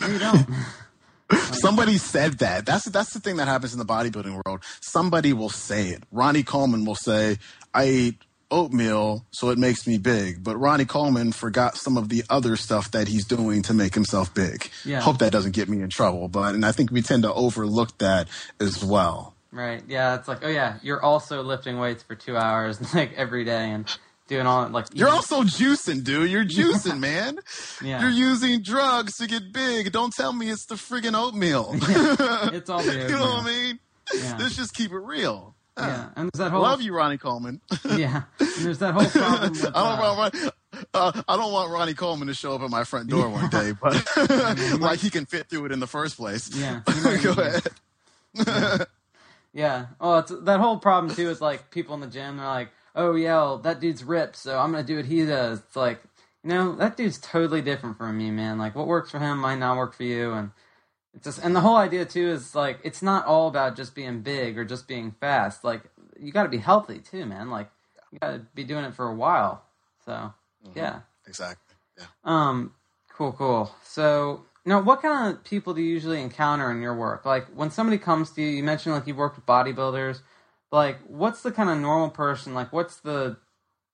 no, 0.00 0.06
you 0.06 0.18
don't. 0.18 0.46
Somebody 1.52 1.98
said 1.98 2.38
that. 2.38 2.66
That's 2.66 2.84
that's 2.86 3.12
the 3.12 3.20
thing 3.20 3.36
that 3.36 3.48
happens 3.48 3.72
in 3.72 3.78
the 3.78 3.84
bodybuilding 3.84 4.40
world. 4.44 4.62
Somebody 4.80 5.32
will 5.32 5.48
say 5.50 5.88
it. 5.88 6.04
Ronnie 6.12 6.44
Coleman 6.44 6.84
will 6.84 6.94
say, 6.94 7.38
"I 7.74 7.88
eat 7.88 8.14
oatmeal, 8.50 9.24
so 9.32 9.50
it 9.50 9.58
makes 9.58 9.86
me 9.86 9.98
big." 9.98 10.44
But 10.44 10.56
Ronnie 10.56 10.84
Coleman 10.84 11.32
forgot 11.32 11.76
some 11.76 11.96
of 11.96 12.10
the 12.10 12.22
other 12.30 12.56
stuff 12.56 12.92
that 12.92 13.08
he's 13.08 13.26
doing 13.26 13.62
to 13.62 13.74
make 13.74 13.94
himself 13.94 14.32
big. 14.34 14.70
Yeah. 14.84 15.00
Hope 15.00 15.18
that 15.18 15.32
doesn't 15.32 15.52
get 15.52 15.68
me 15.68 15.82
in 15.82 15.90
trouble. 15.90 16.28
But 16.28 16.54
and 16.54 16.64
I 16.64 16.70
think 16.70 16.92
we 16.92 17.02
tend 17.02 17.24
to 17.24 17.34
overlook 17.34 17.98
that 17.98 18.28
as 18.60 18.84
well. 18.84 19.34
Right. 19.50 19.82
Yeah. 19.88 20.14
It's 20.16 20.28
like, 20.28 20.44
oh 20.44 20.48
yeah, 20.48 20.78
you're 20.82 21.02
also 21.02 21.42
lifting 21.42 21.78
weights 21.78 22.04
for 22.04 22.14
two 22.14 22.36
hours 22.36 22.94
like 22.94 23.14
every 23.14 23.44
day, 23.44 23.70
and 23.70 23.86
doing 24.26 24.46
all 24.46 24.68
like 24.68 24.86
you're 24.94 25.08
also 25.08 25.42
juicing, 25.42 26.04
dude. 26.04 26.30
You're 26.30 26.44
juicing, 26.44 26.98
man. 26.98 27.38
Yeah. 27.82 28.00
You're 28.00 28.10
using 28.10 28.62
drugs 28.62 29.16
to 29.18 29.26
get 29.26 29.52
big. 29.52 29.92
Don't 29.92 30.12
tell 30.12 30.32
me 30.32 30.50
it's 30.50 30.66
the 30.66 30.74
friggin' 30.76 31.14
oatmeal. 31.14 31.74
yeah. 31.88 32.50
It's 32.52 32.70
all 32.70 32.82
the 32.82 32.92
You 32.94 33.08
know 33.08 33.20
what 33.20 33.42
I 33.42 33.46
mean? 33.46 33.78
Yeah. 34.14 34.36
Let's 34.38 34.56
just 34.56 34.74
keep 34.74 34.92
it 34.92 34.98
real. 34.98 35.54
Yeah, 35.78 36.08
and 36.16 36.30
there's 36.32 36.38
that 36.38 36.52
whole 36.52 36.62
love 36.62 36.80
you, 36.80 36.94
Ronnie 36.94 37.18
Coleman. 37.18 37.60
yeah, 37.84 38.22
and 38.40 38.48
there's 38.60 38.78
that 38.78 38.94
whole 38.94 39.04
problem. 39.04 39.50
With, 39.50 39.66
I 39.66 39.70
don't 39.70 39.76
uh, 39.76 40.16
want 40.16 40.34
uh, 40.94 41.22
I 41.28 41.36
don't 41.36 41.52
want 41.52 41.70
Ronnie 41.70 41.92
Coleman 41.92 42.28
to 42.28 42.34
show 42.34 42.54
up 42.54 42.62
at 42.62 42.70
my 42.70 42.84
front 42.84 43.10
door 43.10 43.28
one 43.28 43.50
day, 43.50 43.72
but 43.72 44.02
like 44.80 45.00
he 45.00 45.10
can 45.10 45.26
fit 45.26 45.50
through 45.50 45.66
it 45.66 45.72
in 45.72 45.80
the 45.80 45.86
first 45.86 46.16
place. 46.16 46.48
Yeah, 46.54 46.80
go 47.22 47.32
ahead. 47.32 47.62
yeah. 48.34 48.78
yeah. 49.52 49.86
Oh, 50.00 50.18
it's 50.20 50.32
that 50.44 50.60
whole 50.60 50.78
problem 50.78 51.14
too. 51.14 51.28
Is 51.28 51.42
like 51.42 51.70
people 51.70 51.94
in 51.94 52.00
the 52.00 52.06
gym. 52.06 52.38
They're 52.38 52.46
like, 52.46 52.70
oh 52.96 53.14
yeah, 53.14 53.34
well, 53.34 53.58
that 53.58 53.78
dude's 53.78 54.02
ripped, 54.02 54.36
so 54.36 54.58
I'm 54.58 54.72
gonna 54.72 54.82
do 54.82 54.96
what 54.96 55.04
he 55.04 55.24
does. 55.24 55.60
It's 55.60 55.76
like, 55.76 56.00
you 56.42 56.50
know, 56.50 56.74
that 56.76 56.96
dude's 56.96 57.18
totally 57.18 57.60
different 57.60 57.98
from 57.98 58.18
me, 58.18 58.30
man. 58.30 58.58
Like 58.58 58.74
what 58.74 58.86
works 58.86 59.10
for 59.10 59.18
him 59.20 59.38
might 59.38 59.58
not 59.58 59.76
work 59.76 59.94
for 59.94 60.02
you, 60.04 60.32
and 60.32 60.50
it's 61.14 61.24
just 61.24 61.44
and 61.44 61.54
the 61.54 61.60
whole 61.60 61.76
idea 61.76 62.04
too 62.04 62.28
is 62.28 62.54
like 62.54 62.80
it's 62.82 63.02
not 63.02 63.26
all 63.26 63.48
about 63.48 63.76
just 63.76 63.94
being 63.94 64.22
big 64.22 64.58
or 64.58 64.64
just 64.64 64.88
being 64.88 65.14
fast. 65.20 65.62
Like 65.62 65.82
you 66.18 66.32
got 66.32 66.44
to 66.44 66.48
be 66.48 66.58
healthy 66.58 66.98
too, 66.98 67.26
man. 67.26 67.50
Like 67.50 67.70
you 68.10 68.18
got 68.18 68.30
to 68.32 68.38
be 68.54 68.64
doing 68.64 68.84
it 68.84 68.94
for 68.94 69.06
a 69.06 69.14
while. 69.14 69.62
So 70.04 70.12
mm-hmm. 70.12 70.78
yeah, 70.78 71.00
exactly. 71.26 71.76
Yeah. 71.98 72.06
Um. 72.24 72.72
Cool. 73.10 73.32
Cool. 73.32 73.74
So 73.82 74.44
now, 74.64 74.80
what 74.80 75.00
kind 75.00 75.32
of 75.32 75.44
people 75.44 75.74
do 75.74 75.80
you 75.80 75.90
usually 75.90 76.20
encounter 76.20 76.70
in 76.70 76.82
your 76.82 76.94
work? 76.94 77.24
Like 77.24 77.46
when 77.54 77.70
somebody 77.70 77.98
comes 77.98 78.30
to 78.32 78.42
you, 78.42 78.48
you 78.48 78.62
mentioned 78.62 78.94
like 78.94 79.06
you've 79.06 79.16
worked 79.16 79.36
with 79.36 79.46
bodybuilders 79.46 80.20
like 80.72 80.98
what's 81.06 81.42
the 81.42 81.52
kind 81.52 81.70
of 81.70 81.78
normal 81.78 82.10
person 82.10 82.54
like 82.54 82.72
what's 82.72 82.96
the 83.00 83.36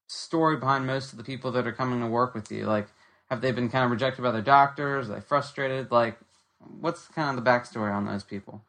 story 0.08 0.56
behind 0.56 0.86
most 0.86 1.12
of 1.12 1.18
the 1.18 1.24
people 1.24 1.52
that 1.52 1.66
are 1.66 1.72
coming 1.72 2.00
to 2.00 2.06
work 2.06 2.34
with 2.34 2.50
you? 2.50 2.66
Like 2.66 2.88
have 3.30 3.40
they 3.40 3.52
been 3.52 3.70
kind 3.70 3.84
of 3.84 3.90
rejected 3.90 4.22
by 4.22 4.30
their 4.30 4.42
doctors? 4.42 5.08
Are 5.08 5.14
they 5.14 5.20
frustrated? 5.20 5.90
Like 5.90 6.18
what's 6.58 7.08
kind 7.08 7.36
of 7.36 7.42
the 7.42 7.50
backstory 7.50 7.92
on 7.92 8.06
those 8.06 8.24
people? 8.24 8.64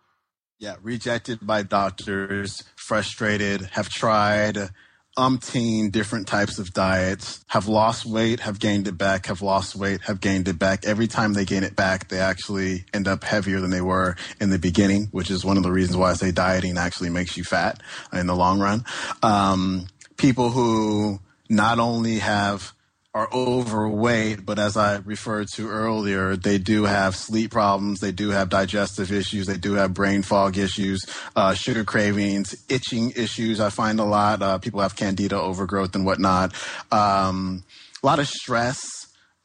Yeah 0.60 0.76
rejected 0.82 1.40
by 1.46 1.64
doctors 1.64 2.64
frustrated 2.76 3.62
have 3.74 3.90
tried 3.90 4.70
umpteen 5.18 5.92
different 5.92 6.28
types 6.28 6.58
of 6.60 6.74
diets, 6.74 7.44
have 7.48 7.68
lost 7.68 8.06
weight, 8.06 8.40
have 8.40 8.60
gained 8.60 8.88
it 8.88 8.98
back, 8.98 9.28
have 9.28 9.42
lost 9.42 9.76
weight, 9.76 10.02
have 10.02 10.20
gained 10.20 10.48
it 10.48 10.58
back. 10.58 10.86
Every 10.86 11.08
time 11.08 11.34
they 11.34 11.46
gain 11.46 11.64
it 11.64 11.76
back, 11.76 12.10
they 12.10 12.20
actually 12.20 12.86
end 12.94 13.08
up 13.08 13.24
heavier 13.24 13.60
than 13.60 13.70
they 13.70 13.82
were 13.82 14.16
in 14.40 14.50
the 14.50 14.60
beginning, 14.60 15.08
which 15.12 15.30
is 15.30 15.46
one 15.46 15.58
of 15.58 15.64
the 15.64 15.72
reasons 15.72 15.98
why 15.98 16.12
I 16.12 16.14
say 16.14 16.32
dieting 16.32 16.78
actually 16.78 17.10
makes 17.10 17.38
you 17.38 17.44
fat 17.44 17.82
in 18.12 18.28
the 18.28 18.36
long 18.36 18.60
run. 18.60 18.86
Um, 19.22 19.88
people 20.18 20.50
who 20.50 21.20
not 21.50 21.80
only 21.80 22.20
have 22.20 22.74
are 23.14 23.30
overweight, 23.32 24.44
but 24.44 24.58
as 24.58 24.76
I 24.76 24.98
referred 24.98 25.48
to 25.54 25.70
earlier, 25.70 26.36
they 26.36 26.58
do 26.58 26.86
have 26.86 27.16
sleep 27.16 27.52
problems, 27.52 28.00
they 28.00 28.12
do 28.12 28.32
have 28.32 28.50
digestive 28.50 29.12
issues, 29.12 29.46
they 29.46 29.58
do 29.58 29.74
have 29.74 29.94
brain 29.94 30.24
fog 30.24 30.58
issues, 30.58 31.06
uh, 31.36 31.54
sugar 31.54 31.84
cravings, 31.84 32.56
itching 32.70 33.12
issues. 33.16 33.60
I 33.60 33.70
find 33.70 34.00
a 34.00 34.04
lot. 34.04 34.42
Uh, 34.42 34.58
people 34.58 34.82
have 34.82 34.96
candida 34.96 35.40
overgrowth 35.40 35.94
and 35.94 36.06
whatnot. 36.06 36.54
Um, 36.92 37.64
a 38.02 38.06
lot 38.06 38.18
of 38.18 38.28
stress, 38.28 38.82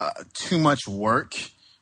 uh, 0.01 0.11
too 0.33 0.59
much 0.59 0.89
work. 0.89 1.35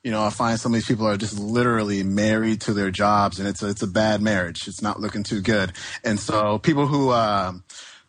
You 0.03 0.11
know, 0.11 0.25
I 0.25 0.31
find 0.31 0.59
some 0.59 0.72
of 0.72 0.75
these 0.75 0.87
people 0.87 1.07
are 1.07 1.16
just 1.16 1.38
literally 1.38 2.03
married 2.03 2.62
to 2.62 2.75
their 2.75 2.90
jobs, 2.90 3.38
and 3.38 3.49
it's 3.49 3.62
a, 3.62 3.68
it's 3.68 3.83
a 3.83 3.88
bad 3.88 4.20
marriage. 4.22 4.66
It's 4.66 4.83
not 4.83 5.01
looking 5.01 5.22
too 5.22 5.40
good. 5.40 5.72
And 6.05 6.18
so, 6.18 6.59
people 6.59 6.87
who 6.87 7.11
uh, 7.11 7.55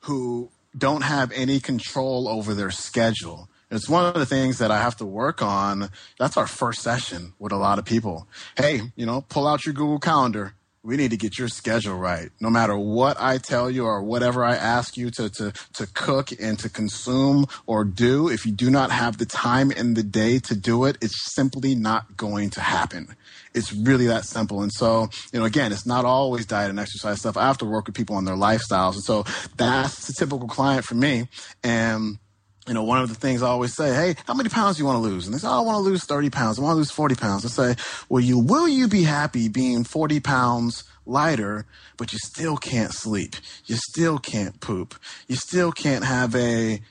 who 0.02 0.50
don't 0.78 1.02
have 1.02 1.32
any 1.32 1.60
control 1.60 2.28
over 2.28 2.54
their 2.54 2.70
schedule 2.70 3.50
it's 3.70 3.90
one 3.90 4.06
of 4.06 4.14
the 4.14 4.26
things 4.26 4.60
that 4.60 4.72
I 4.72 4.80
have 4.80 4.96
to 4.98 5.06
work 5.06 5.42
on. 5.42 5.90
That's 6.18 6.38
our 6.38 6.48
first 6.48 6.82
session 6.82 7.34
with 7.40 7.52
a 7.52 7.58
lot 7.58 7.80
of 7.80 7.86
people. 7.86 8.28
Hey, 8.56 8.82
you 8.96 9.06
know, 9.06 9.22
pull 9.22 9.48
out 9.48 9.66
your 9.66 9.74
Google 9.74 10.00
Calendar. 10.00 10.54
We 10.84 10.96
need 10.96 11.12
to 11.12 11.18
get 11.18 11.38
your 11.38 11.50
schedule 11.50 11.96
right. 11.96 12.30
No 12.40 12.50
matter 12.50 12.78
what 12.78 13.18
I 13.20 13.40
tell 13.40 13.70
you 13.70 13.84
or 13.84 14.02
whatever 14.02 14.46
I 14.46 14.56
ask 14.56 14.96
you 14.96 15.10
to, 15.12 15.30
to, 15.32 15.52
to 15.74 15.88
cook 15.88 16.30
and 16.40 16.58
to 16.60 16.70
consume 16.70 17.48
or 17.66 17.84
do, 17.84 18.30
if 18.30 18.46
you 18.46 18.54
do 18.54 18.70
not 18.70 18.90
have 18.92 19.18
the 19.18 19.26
time 19.26 19.70
in 19.70 19.96
the 19.96 20.04
day 20.04 20.40
to 20.40 20.56
do 20.56 20.86
it, 20.86 20.98
it's 21.02 21.34
simply 21.36 21.76
not 21.76 22.16
going 22.16 22.52
to 22.52 22.62
happen. 22.62 23.18
It's 23.54 23.74
really 23.74 24.08
that 24.08 24.24
simple. 24.24 24.62
And 24.62 24.72
so, 24.72 25.10
you 25.34 25.40
know, 25.40 25.46
again, 25.46 25.74
it's 25.74 25.86
not 25.86 26.06
always 26.06 26.46
diet 26.46 26.70
and 26.70 26.80
exercise 26.80 27.20
stuff. 27.20 27.36
I 27.36 27.48
have 27.48 27.58
to 27.58 27.66
work 27.66 27.88
with 27.88 27.96
people 27.96 28.16
on 28.16 28.24
their 28.24 28.36
lifestyles. 28.36 28.94
And 28.94 29.04
so 29.04 29.26
that's 29.58 30.08
the 30.08 30.14
typical 30.14 30.48
client 30.48 30.86
for 30.86 30.96
me. 30.96 31.28
And 31.66 32.20
you 32.68 32.74
know, 32.74 32.84
one 32.84 33.02
of 33.02 33.10
the 33.10 33.16
things 33.16 33.42
I 33.42 33.48
always 33.48 33.74
say, 33.74 33.94
hey, 33.94 34.16
how 34.26 34.34
many 34.34 34.50
pounds 34.50 34.78
do 34.78 34.84
you 34.84 34.86
want 34.86 34.98
to 34.98 35.02
lose? 35.02 35.26
And 35.26 35.34
they 35.34 35.40
say, 35.40 35.48
oh, 35.48 35.60
I 35.60 35.62
want 35.62 35.78
to 35.78 35.90
lose 35.90 36.04
30 36.04 36.30
pounds. 36.30 36.60
I 36.60 36.62
want 36.62 36.74
to 36.74 36.78
lose 36.78 36.92
40 36.92 37.16
pounds. 37.16 37.46
I 37.46 37.50
say, 37.50 37.82
well, 38.10 38.22
you, 38.22 38.38
will 38.38 38.68
you 38.68 38.88
be 38.88 39.04
happy 39.04 39.48
being 39.48 39.84
40 39.84 40.20
pounds 40.20 40.84
lighter, 41.06 41.66
but 41.96 42.12
you 42.12 42.20
still 42.22 42.58
can't 42.58 42.94
sleep? 42.94 43.36
You 43.66 43.78
still 43.78 44.20
can't 44.20 44.60
poop. 44.60 44.96
You 45.28 45.38
still 45.38 45.72
can't 45.72 46.04
have 46.04 46.36
a 46.36 46.82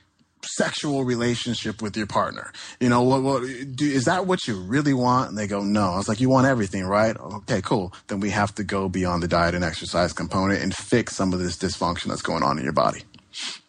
sexual 0.42 1.04
relationship 1.04 1.82
with 1.82 1.96
your 1.96 2.06
partner. 2.06 2.52
You 2.80 2.88
know, 2.88 3.02
what, 3.02 3.22
what 3.22 3.42
do, 3.42 3.84
is 3.84 4.04
that 4.04 4.26
what 4.26 4.46
you 4.46 4.58
really 4.58 4.94
want? 4.94 5.28
And 5.28 5.38
they 5.38 5.46
go, 5.46 5.62
no. 5.62 5.90
I 5.90 5.96
was 5.96 6.08
like, 6.08 6.20
you 6.20 6.30
want 6.30 6.46
everything, 6.46 6.84
right? 6.84 7.16
Okay, 7.18 7.60
cool. 7.60 7.92
Then 8.06 8.20
we 8.20 8.30
have 8.30 8.54
to 8.54 8.64
go 8.64 8.88
beyond 8.88 9.22
the 9.22 9.28
diet 9.28 9.54
and 9.54 9.64
exercise 9.64 10.12
component 10.12 10.62
and 10.62 10.74
fix 10.74 11.16
some 11.16 11.32
of 11.32 11.38
this 11.38 11.56
dysfunction 11.56 12.06
that's 12.06 12.22
going 12.22 12.42
on 12.42 12.58
in 12.58 12.64
your 12.64 12.72
body. 12.72 13.02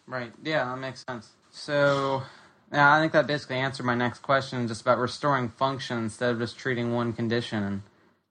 Right. 0.06 0.32
Yeah, 0.42 0.64
that 0.64 0.78
makes 0.78 1.04
sense. 1.06 1.28
So, 1.58 2.22
yeah, 2.72 2.94
I 2.94 3.00
think 3.00 3.12
that 3.12 3.26
basically 3.26 3.56
answered 3.56 3.84
my 3.84 3.94
next 3.94 4.20
question, 4.20 4.68
just 4.68 4.80
about 4.80 4.98
restoring 4.98 5.48
function 5.48 5.98
instead 5.98 6.30
of 6.30 6.38
just 6.38 6.58
treating 6.58 6.94
one 6.94 7.12
condition. 7.12 7.62
And 7.62 7.82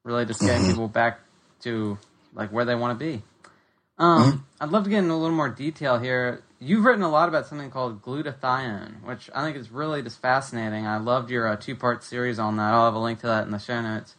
really 0.08 0.26
just 0.26 0.40
getting 0.40 0.62
mm-hmm. 0.62 0.72
people 0.72 0.88
back 0.88 1.20
to 1.62 1.98
like 2.34 2.52
where 2.52 2.66
they 2.66 2.76
want 2.76 2.98
to 2.98 3.06
be. 3.06 3.22
Um, 4.00 4.24
mm-hmm. 4.24 4.38
I'd 4.62 4.70
love 4.70 4.86
to 4.86 4.90
get 4.90 5.00
into 5.00 5.13
a 5.13 5.16
little 5.16 5.36
more 5.36 5.50
detail 5.50 6.00
here. 6.00 6.44
You've 6.60 6.86
written 6.86 7.04
a 7.04 7.10
lot 7.10 7.30
about 7.30 7.46
something 7.46 7.70
called 7.70 8.02
glutathione, 8.02 9.04
which 9.04 9.30
I 9.36 9.44
think 9.44 9.58
is 9.58 9.70
really 9.70 10.02
just 10.02 10.22
fascinating. 10.22 10.88
I 10.88 10.98
loved 10.98 11.30
your 11.30 11.48
uh, 11.48 11.56
two 11.58 11.76
part 11.76 12.04
series 12.04 12.40
on 12.40 12.58
that. 12.58 12.74
I'll 12.74 12.86
have 12.86 12.96
a 12.96 13.00
link 13.00 13.20
to 13.20 13.28
that 13.28 13.46
in 13.46 13.52
the 13.52 13.60
show 13.60 13.82
notes. 13.82 14.16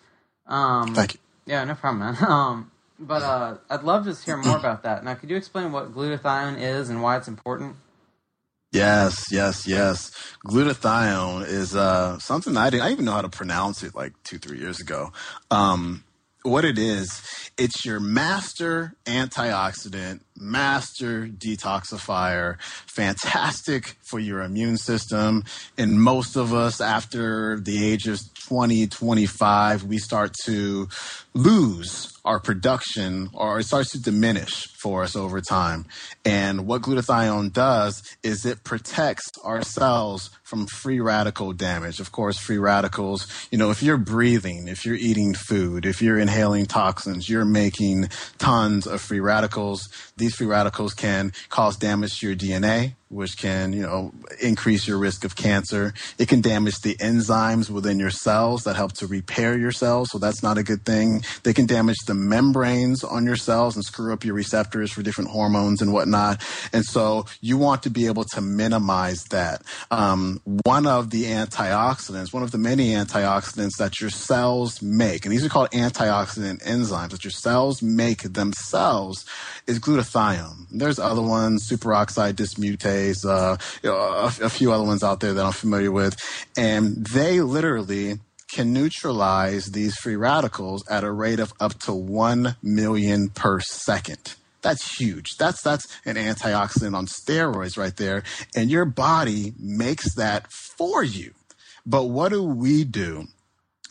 Um, 0.46 0.94
Thank 0.94 1.14
you. 1.14 1.20
Yeah, 1.46 1.64
no 1.64 1.74
problem, 1.74 2.00
man. 2.00 2.16
Um, 2.28 2.70
but 3.00 3.22
uh, 3.22 3.56
I'd 3.70 3.84
love 3.84 4.04
to 4.06 4.24
hear 4.24 4.36
more 4.36 4.56
about 4.56 4.82
that. 4.82 5.04
Now, 5.04 5.14
could 5.14 5.30
you 5.30 5.36
explain 5.36 5.70
what 5.70 5.94
glutathione 5.94 6.60
is 6.60 6.90
and 6.90 7.00
why 7.00 7.16
it's 7.16 7.28
important? 7.28 7.76
Yes, 8.72 9.26
yes, 9.30 9.66
yes. 9.66 10.10
Glutathione 10.46 11.46
is 11.46 11.74
uh, 11.74 12.18
something 12.18 12.56
I 12.56 12.70
didn't 12.70 12.82
I 12.84 12.90
even 12.92 13.04
know 13.06 13.12
how 13.12 13.22
to 13.22 13.28
pronounce 13.28 13.82
it 13.82 13.94
like 13.94 14.12
two, 14.24 14.38
three 14.38 14.58
years 14.58 14.80
ago. 14.80 15.12
Um, 15.50 16.04
what 16.42 16.64
it 16.64 16.78
is, 16.78 17.22
it's 17.56 17.84
your 17.84 17.98
master 17.98 18.94
antioxidant, 19.06 20.20
master 20.40 21.26
detoxifier, 21.26 22.60
fantastic 22.86 23.96
for 24.02 24.18
your 24.18 24.42
immune 24.42 24.76
system. 24.76 25.44
And 25.76 26.00
most 26.02 26.36
of 26.36 26.54
us, 26.54 26.80
after 26.80 27.60
the 27.60 27.84
age 27.84 28.06
of 28.06 28.20
20, 28.46 28.86
25, 28.86 29.84
we 29.84 29.98
start 29.98 30.32
to 30.44 30.88
lose 31.34 32.12
our 32.24 32.40
production 32.40 33.30
or 33.32 33.60
it 33.60 33.64
starts 33.64 33.90
to 33.92 34.02
diminish 34.02 34.66
for 34.82 35.02
us 35.02 35.16
over 35.16 35.40
time. 35.40 35.86
And 36.24 36.66
what 36.66 36.82
glutathione 36.82 37.52
does 37.52 38.02
is 38.22 38.44
it 38.44 38.64
protects 38.64 39.30
our 39.44 39.62
cells 39.62 40.30
from 40.42 40.66
free 40.66 41.00
radical 41.00 41.52
damage. 41.52 42.00
Of 42.00 42.12
course, 42.12 42.38
free 42.38 42.58
radicals, 42.58 43.26
you 43.50 43.58
know, 43.58 43.70
if 43.70 43.82
you're 43.82 43.98
breathing, 43.98 44.68
if 44.68 44.84
you're 44.84 44.94
eating 44.94 45.34
food, 45.34 45.86
if 45.86 46.02
you're 46.02 46.18
inhaling 46.18 46.66
toxins, 46.66 47.28
you're 47.28 47.44
making 47.44 48.08
tons 48.38 48.86
of 48.86 49.00
free 49.00 49.20
radicals. 49.20 49.88
These 50.16 50.27
free 50.34 50.46
radicals 50.46 50.94
can 50.94 51.32
cause 51.48 51.76
damage 51.76 52.20
to 52.20 52.26
your 52.28 52.36
DNA, 52.36 52.94
which 53.10 53.38
can, 53.38 53.72
you 53.72 53.82
know, 53.82 54.12
increase 54.40 54.86
your 54.86 54.98
risk 54.98 55.24
of 55.24 55.34
cancer. 55.34 55.94
It 56.18 56.28
can 56.28 56.40
damage 56.40 56.80
the 56.80 56.94
enzymes 56.96 57.70
within 57.70 57.98
your 57.98 58.10
cells 58.10 58.64
that 58.64 58.76
help 58.76 58.92
to 58.94 59.06
repair 59.06 59.56
your 59.56 59.72
cells. 59.72 60.10
So 60.10 60.18
that's 60.18 60.42
not 60.42 60.58
a 60.58 60.62
good 60.62 60.84
thing. 60.84 61.22
They 61.42 61.54
can 61.54 61.66
damage 61.66 61.96
the 62.06 62.14
membranes 62.14 63.02
on 63.04 63.24
your 63.24 63.36
cells 63.36 63.76
and 63.76 63.84
screw 63.84 64.12
up 64.12 64.24
your 64.24 64.34
receptors 64.34 64.92
for 64.92 65.02
different 65.02 65.30
hormones 65.30 65.80
and 65.80 65.92
whatnot. 65.92 66.42
And 66.72 66.84
so 66.84 67.26
you 67.40 67.56
want 67.56 67.82
to 67.84 67.90
be 67.90 68.06
able 68.06 68.24
to 68.24 68.40
minimize 68.40 69.24
that. 69.30 69.62
Um, 69.90 70.40
one 70.64 70.86
of 70.86 71.10
the 71.10 71.24
antioxidants, 71.24 72.32
one 72.32 72.42
of 72.42 72.50
the 72.50 72.58
many 72.58 72.90
antioxidants 72.90 73.76
that 73.78 74.00
your 74.00 74.10
cells 74.10 74.82
make, 74.82 75.24
and 75.24 75.32
these 75.32 75.44
are 75.44 75.48
called 75.48 75.70
antioxidant 75.70 76.62
enzymes 76.64 77.10
that 77.10 77.24
your 77.24 77.30
cells 77.30 77.82
make 77.82 78.22
themselves 78.22 79.24
is 79.66 79.78
glutathione. 79.78 80.66
There's 80.70 80.98
other 80.98 81.22
ones, 81.22 81.68
superoxide 81.70 82.34
dismutase, 82.34 82.97
uh, 83.24 83.56
you 83.82 83.90
know, 83.90 83.96
a, 83.96 84.26
a 84.42 84.48
few 84.48 84.72
other 84.72 84.84
ones 84.84 85.02
out 85.02 85.20
there 85.20 85.34
that 85.34 85.44
I'm 85.44 85.52
familiar 85.52 85.92
with, 85.92 86.16
and 86.56 87.06
they 87.06 87.40
literally 87.40 88.18
can 88.48 88.72
neutralize 88.72 89.66
these 89.66 89.94
free 89.96 90.16
radicals 90.16 90.86
at 90.88 91.04
a 91.04 91.12
rate 91.12 91.38
of 91.38 91.52
up 91.60 91.78
to 91.80 91.92
1 91.92 92.56
million 92.62 93.28
per 93.28 93.60
second. 93.60 94.34
That's 94.62 94.98
huge. 94.98 95.36
That's 95.38 95.62
that's 95.62 95.86
an 96.04 96.16
antioxidant 96.16 96.96
on 96.96 97.06
steroids 97.06 97.78
right 97.78 97.96
there 97.96 98.24
and 98.56 98.70
your 98.70 98.84
body 98.84 99.54
makes 99.58 100.14
that 100.14 100.50
for 100.50 101.04
you. 101.04 101.32
But 101.86 102.04
what 102.04 102.30
do 102.30 102.42
we 102.42 102.84
do? 102.84 103.28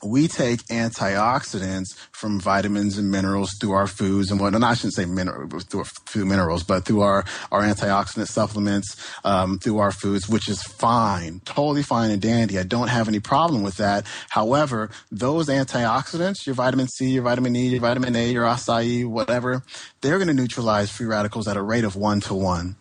We 0.03 0.27
take 0.27 0.61
antioxidants 0.67 1.95
from 2.11 2.39
vitamins 2.39 2.97
and 2.97 3.09
minerals 3.09 3.51
through 3.59 3.71
our 3.71 3.87
foods 3.87 4.29
and 4.29 4.39
whatnot. 4.39 4.63
I 4.63 4.73
shouldn't 4.75 4.93
say 4.93 5.05
mineral, 5.05 5.49
through, 5.59 6.25
minerals, 6.25 6.63
but 6.63 6.85
through 6.85 7.01
our, 7.01 7.25
our 7.51 7.61
antioxidant 7.61 8.27
supplements, 8.27 8.95
um, 9.23 9.57
through 9.59 9.79
our 9.79 9.91
foods, 9.91 10.29
which 10.29 10.49
is 10.49 10.61
fine, 10.61 11.41
totally 11.45 11.83
fine 11.83 12.11
and 12.11 12.21
dandy. 12.21 12.59
I 12.59 12.63
don't 12.63 12.89
have 12.89 13.07
any 13.07 13.19
problem 13.19 13.63
with 13.63 13.77
that. 13.77 14.05
However, 14.29 14.89
those 15.11 15.47
antioxidants, 15.47 16.45
your 16.45 16.55
vitamin 16.55 16.87
C, 16.87 17.09
your 17.09 17.23
vitamin 17.23 17.55
E, 17.55 17.67
your 17.69 17.81
vitamin 17.81 18.15
A, 18.15 18.29
your 18.29 18.45
acai, 18.45 19.05
whatever, 19.05 19.63
they're 20.01 20.17
going 20.17 20.27
to 20.27 20.33
neutralize 20.33 20.91
free 20.91 21.07
radicals 21.07 21.47
at 21.47 21.57
a 21.57 21.61
rate 21.61 21.83
of 21.83 21.95
one 21.95 22.19
to 22.21 22.35
one. 22.35 22.75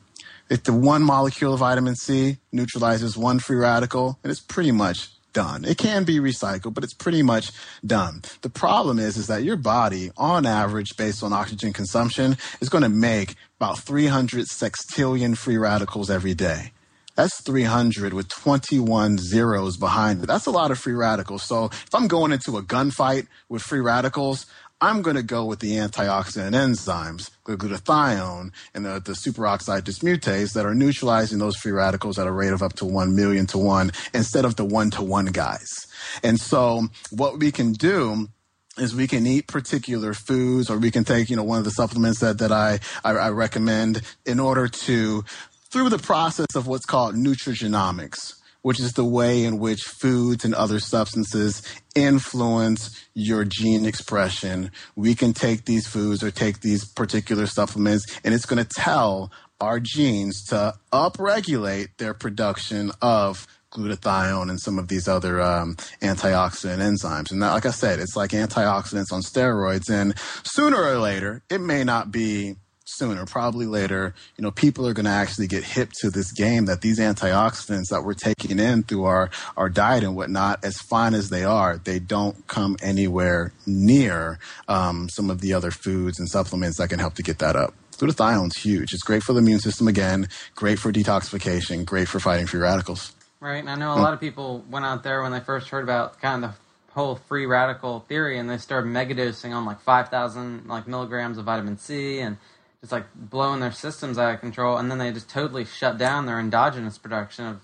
If 0.49 0.63
the 0.63 0.73
one 0.73 1.03
molecule 1.03 1.55
of 1.55 1.61
vitamin 1.61 1.97
C 1.97 2.39
neutralizes 2.53 3.17
one 3.17 3.41
free 3.41 3.57
radical, 3.57 4.19
and 4.23 4.31
it's 4.31 4.41
pretty 4.41 4.71
much 4.71 5.09
done. 5.37 5.67
It 5.67 5.77
can 5.77 6.05
be 6.05 6.19
recycled, 6.19 6.73
but 6.73 6.83
it's 6.83 6.95
pretty 6.95 7.23
much 7.23 7.53
done. 7.85 8.23
The 8.41 8.49
problem 8.49 8.99
is, 8.99 9.19
is 9.19 9.27
that 9.27 9.45
your 9.45 9.57
body, 9.59 10.11
on 10.17 10.47
average, 10.47 10.97
based 10.97 11.23
on 11.23 11.35
oxygen 11.35 11.75
consumption, 11.75 12.39
is 12.63 12.71
going 12.71 12.85
to 12.85 12.89
make 12.89 13.35
about 13.61 13.79
300 13.79 14.47
sextillion 14.47 15.37
free 15.37 15.59
radicals 15.59 16.09
every 16.09 16.33
day. 16.33 16.73
That's 17.17 17.43
300 17.43 18.15
with 18.15 18.29
21 18.29 19.19
zeros 19.19 19.77
behind 19.77 20.23
it. 20.23 20.27
That's 20.27 20.47
a 20.47 20.51
lot 20.51 20.71
of 20.71 20.79
free 20.79 20.95
radicals. 20.95 21.43
So 21.43 21.67
if 21.67 21.95
I'm 21.95 22.09
going 22.09 22.33
into 22.33 22.57
a 22.57 22.63
gunfight 22.63 23.27
with 23.51 23.61
free 23.61 23.81
radicals, 23.81 24.47
I'm 24.81 25.01
going 25.01 25.17
to 25.17 25.23
go 25.23 25.47
with 25.47 25.61
the 25.61 25.73
antioxidant 25.73 26.53
enzymes, 26.53 27.31
the 27.47 27.57
glutathione 27.57 28.53
and 28.75 28.85
the, 28.85 29.01
the 29.01 29.13
superoxide 29.13 29.83
dismutase 29.83 30.53
that 30.53 30.67
are 30.67 30.75
neutralizing 30.75 31.39
those 31.39 31.57
free 31.57 31.73
radicals 31.73 32.19
at 32.19 32.27
a 32.27 32.33
rate 32.33 32.53
of 32.53 32.63
up 32.63 32.75
to 32.75 32.85
1 32.85 33.17
million 33.17 33.47
to 33.47 33.59
1 33.59 33.91
instead 34.13 34.45
of 34.45 34.57
the 34.57 34.67
1 34.67 34.91
to 34.93 35.03
1 35.03 35.27
guys. 35.27 35.87
And 36.23 36.39
so 36.39 36.89
what 37.11 37.39
we 37.39 37.51
can 37.53 37.73
do 37.73 38.29
is 38.77 38.95
we 38.95 39.07
can 39.07 39.27
eat 39.27 39.47
particular 39.47 40.13
foods 40.13 40.69
or 40.69 40.77
we 40.77 40.91
can 40.91 41.05
take, 41.05 41.31
you 41.31 41.37
know, 41.37 41.43
one 41.43 41.59
of 41.59 41.65
the 41.65 41.71
supplements 41.71 42.21
that, 42.21 42.37
that 42.39 42.53
I, 42.53 42.81
I, 43.03 43.13
I 43.13 43.31
recommend 43.31 44.03
in 44.27 44.39
order 44.39 44.69
to, 44.69 45.25
through 45.71 45.89
the 45.89 45.99
process 45.99 46.55
of 46.55 46.67
what's 46.67 46.85
called 46.85 47.15
nutrigenomics, 47.15 48.35
which 48.67 48.81
is 48.81 48.95
the 48.95 49.05
way 49.05 49.45
in 49.45 49.61
which 49.61 49.83
foods 49.83 50.45
and 50.45 50.53
other 50.53 50.81
substances 50.81 51.63
influence 51.95 53.07
your 53.15 53.45
gene 53.45 53.87
expression. 53.87 54.73
We 54.97 55.15
can 55.15 55.33
take 55.35 55.67
these 55.67 55.87
foods 55.87 56.21
or 56.21 56.33
take 56.33 56.63
these 56.63 56.85
particular 56.85 57.47
supplements, 57.47 58.05
and 58.25 58.35
it's 58.35 58.45
going 58.45 58.65
to 58.65 58.69
tell 58.69 59.31
our 59.61 59.79
genes 59.79 60.43
to 60.47 60.75
upregulate 60.93 61.91
their 61.99 62.13
production 62.13 62.91
of 63.01 63.47
glutathione 63.71 64.51
and 64.51 64.61
some 64.61 64.81
of 64.81 64.89
these 64.89 65.07
other 65.07 65.41
um, 65.41 65.77
antioxidant 66.03 66.79
enzymes. 66.79 67.31
And 67.31 67.41
that, 67.43 67.53
like 67.53 67.67
I 67.67 67.71
said, 67.71 68.01
it's 68.01 68.17
like 68.17 68.33
antioxidants 68.33 69.13
on 69.13 69.23
steroids. 69.23 69.89
And 69.89 70.19
sooner 70.43 70.83
or 70.83 70.99
later, 70.99 71.41
it 71.49 71.61
may 71.61 71.85
not 71.85 72.11
be 72.11 72.57
sooner, 72.87 73.27
probably 73.27 73.67
later, 73.67 74.15
you 74.37 74.43
know, 74.43 74.51
people 74.51 74.87
are 74.87 74.95
going 74.95 75.05
to 75.05 75.11
actually 75.11 75.47
get 75.47 75.65
hip 75.65 75.91
to 76.01 76.11
this 76.11 76.33
game 76.33 76.67
that 76.67 76.81
these 76.81 76.99
antioxidants 76.99 77.89
that 77.91 78.03
we're 78.03 78.15
taking 78.15 78.59
in 78.59 78.83
through 78.85 79.05
our, 79.05 79.31
our 79.57 79.69
diet 79.69 80.05
and 80.05 80.17
whatnot, 80.17 80.65
as 80.65 80.79
fine 80.79 81.15
as 81.15 81.29
they 81.29 81.45
are, 81.45 81.79
they 81.79 81.99
don't 81.99 82.47
come 82.47 82.77
anywhere 82.83 83.53
near 83.67 84.39
um, 84.69 85.09
some 85.11 85.31
of 85.31 85.41
the 85.41 85.53
other 85.53 85.71
foods 85.71 86.19
and 86.19 86.29
supplements 86.29 86.79
that 86.79 86.89
can 86.89 86.99
help 86.99 87.15
to 87.15 87.23
get 87.23 87.39
that 87.41 87.57
up. 87.57 87.75
Glutathione's 87.99 88.57
huge. 88.59 88.93
It's 88.93 89.03
great 89.03 89.23
for 89.23 89.33
the 89.33 89.39
immune 89.39 89.59
system 89.59 89.89
again, 89.89 90.29
great 90.55 90.79
for 90.79 90.93
detoxification, 90.93 91.85
great 91.85 92.09
for 92.09 92.21
fighting 92.21 92.47
free 92.47 92.61
radicals. 92.61 93.13
Right. 93.41 93.59
And 93.59 93.71
I 93.71 93.75
know 93.75 93.93
a 93.93 94.01
lot 94.01 94.13
of 94.13 94.21
people 94.21 94.65
went 94.71 94.85
out 94.85 95.03
there 95.03 95.23
when 95.23 95.33
they 95.33 95.41
first 95.41 95.69
heard 95.69 95.85
about 95.85 96.21
kind 96.21 96.45
of 96.45 96.51
the 96.51 96.57
whole 96.93 97.17
free 97.17 97.47
radical 97.47 98.01
theory 98.01 98.39
and 98.39 98.49
they 98.49 98.59
started 98.59 98.89
megadosing 98.89 99.55
on 99.55 99.65
like 99.65 99.81
5,000 99.81 100.67
like 100.67 100.87
milligrams 100.87 101.39
of 101.39 101.45
vitamin 101.45 101.79
C 101.79 102.21
and 102.21 102.39
just 102.87 102.93
like 102.93 103.07
blowing 103.17 103.59
their 103.59 103.73
systems 103.73 104.17
out 104.17 104.35
of 104.35 104.41
control, 104.41 104.77
and 104.77 104.91
then 104.91 104.99
they 104.99 105.11
just 105.11 105.29
totally 105.29 105.65
shut 105.65 105.99
down 105.99 106.27
their 106.27 106.39
endogenous 106.39 106.99
production 106.99 107.45
of 107.45 107.61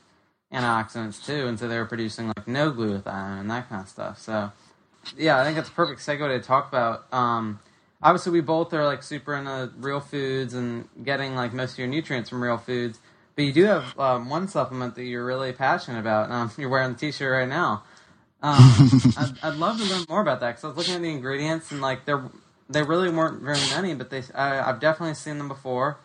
antioxidants 0.53 1.25
too, 1.25 1.47
and 1.47 1.59
so 1.59 1.69
they 1.69 1.79
were 1.79 1.87
producing 1.87 2.27
like 2.27 2.49
no 2.49 2.73
glutathione 2.73 3.41
and 3.41 3.51
that 3.51 3.69
kind 3.69 3.83
of 3.83 3.89
stuff. 3.89 4.19
So, 4.19 4.51
yeah, 5.17 5.39
I 5.39 5.45
think 5.45 5.57
that's 5.57 5.69
a 5.69 5.73
perfect 5.73 6.01
segue 6.01 6.27
to 6.27 6.41
talk 6.45 6.69
about. 6.69 7.07
Um, 7.13 7.61
obviously, 8.03 8.33
we 8.33 8.41
both 8.41 8.75
are 8.75 8.85
like 8.85 9.05
super 9.05 9.37
into 9.37 9.71
real 9.79 10.01
foods 10.01 10.55
and 10.55 10.89
getting 11.05 11.37
like 11.37 11.53
most 11.53 11.73
of 11.73 11.79
your 11.79 11.89
nutrients 11.89 12.29
from 12.29 12.43
real 12.43 12.59
foods. 12.59 12.99
But 13.37 13.45
you 13.45 13.53
do 13.53 13.65
have 13.65 13.99
um, 13.99 14.29
one 14.29 14.49
supplement 14.49 14.97
that 14.97 15.05
you're 15.05 15.25
really 15.25 15.53
passionate 15.53 16.01
about. 16.01 16.31
Um, 16.31 16.51
you're 16.59 16.69
wearing 16.69 16.95
the 16.95 16.99
T-shirt 16.99 17.33
right 17.33 17.49
now. 17.49 17.85
Um, 18.43 18.59
I'd, 19.17 19.39
I'd, 19.43 19.55
love 19.55 19.79
to 19.79 19.85
learn 19.85 20.05
more 20.09 20.21
about 20.21 20.41
that 20.41 20.49
because 20.49 20.65
I 20.65 20.67
was 20.67 20.77
looking 20.77 20.95
at 20.97 21.03
the 21.03 21.11
ingredients 21.11 21.71
and 21.71 21.81
like 21.81 22.05
they're 22.07 22.25
they 22.73 22.83
really 22.83 23.11
weren't 23.11 23.43
very 23.43 23.61
many, 23.71 23.95
but 23.95 24.11
they 24.11 24.23
I, 24.35 24.57
have 24.57 24.81
definitely 24.81 25.15
seen 25.15 25.39
them 25.39 25.49
before. 25.49 25.99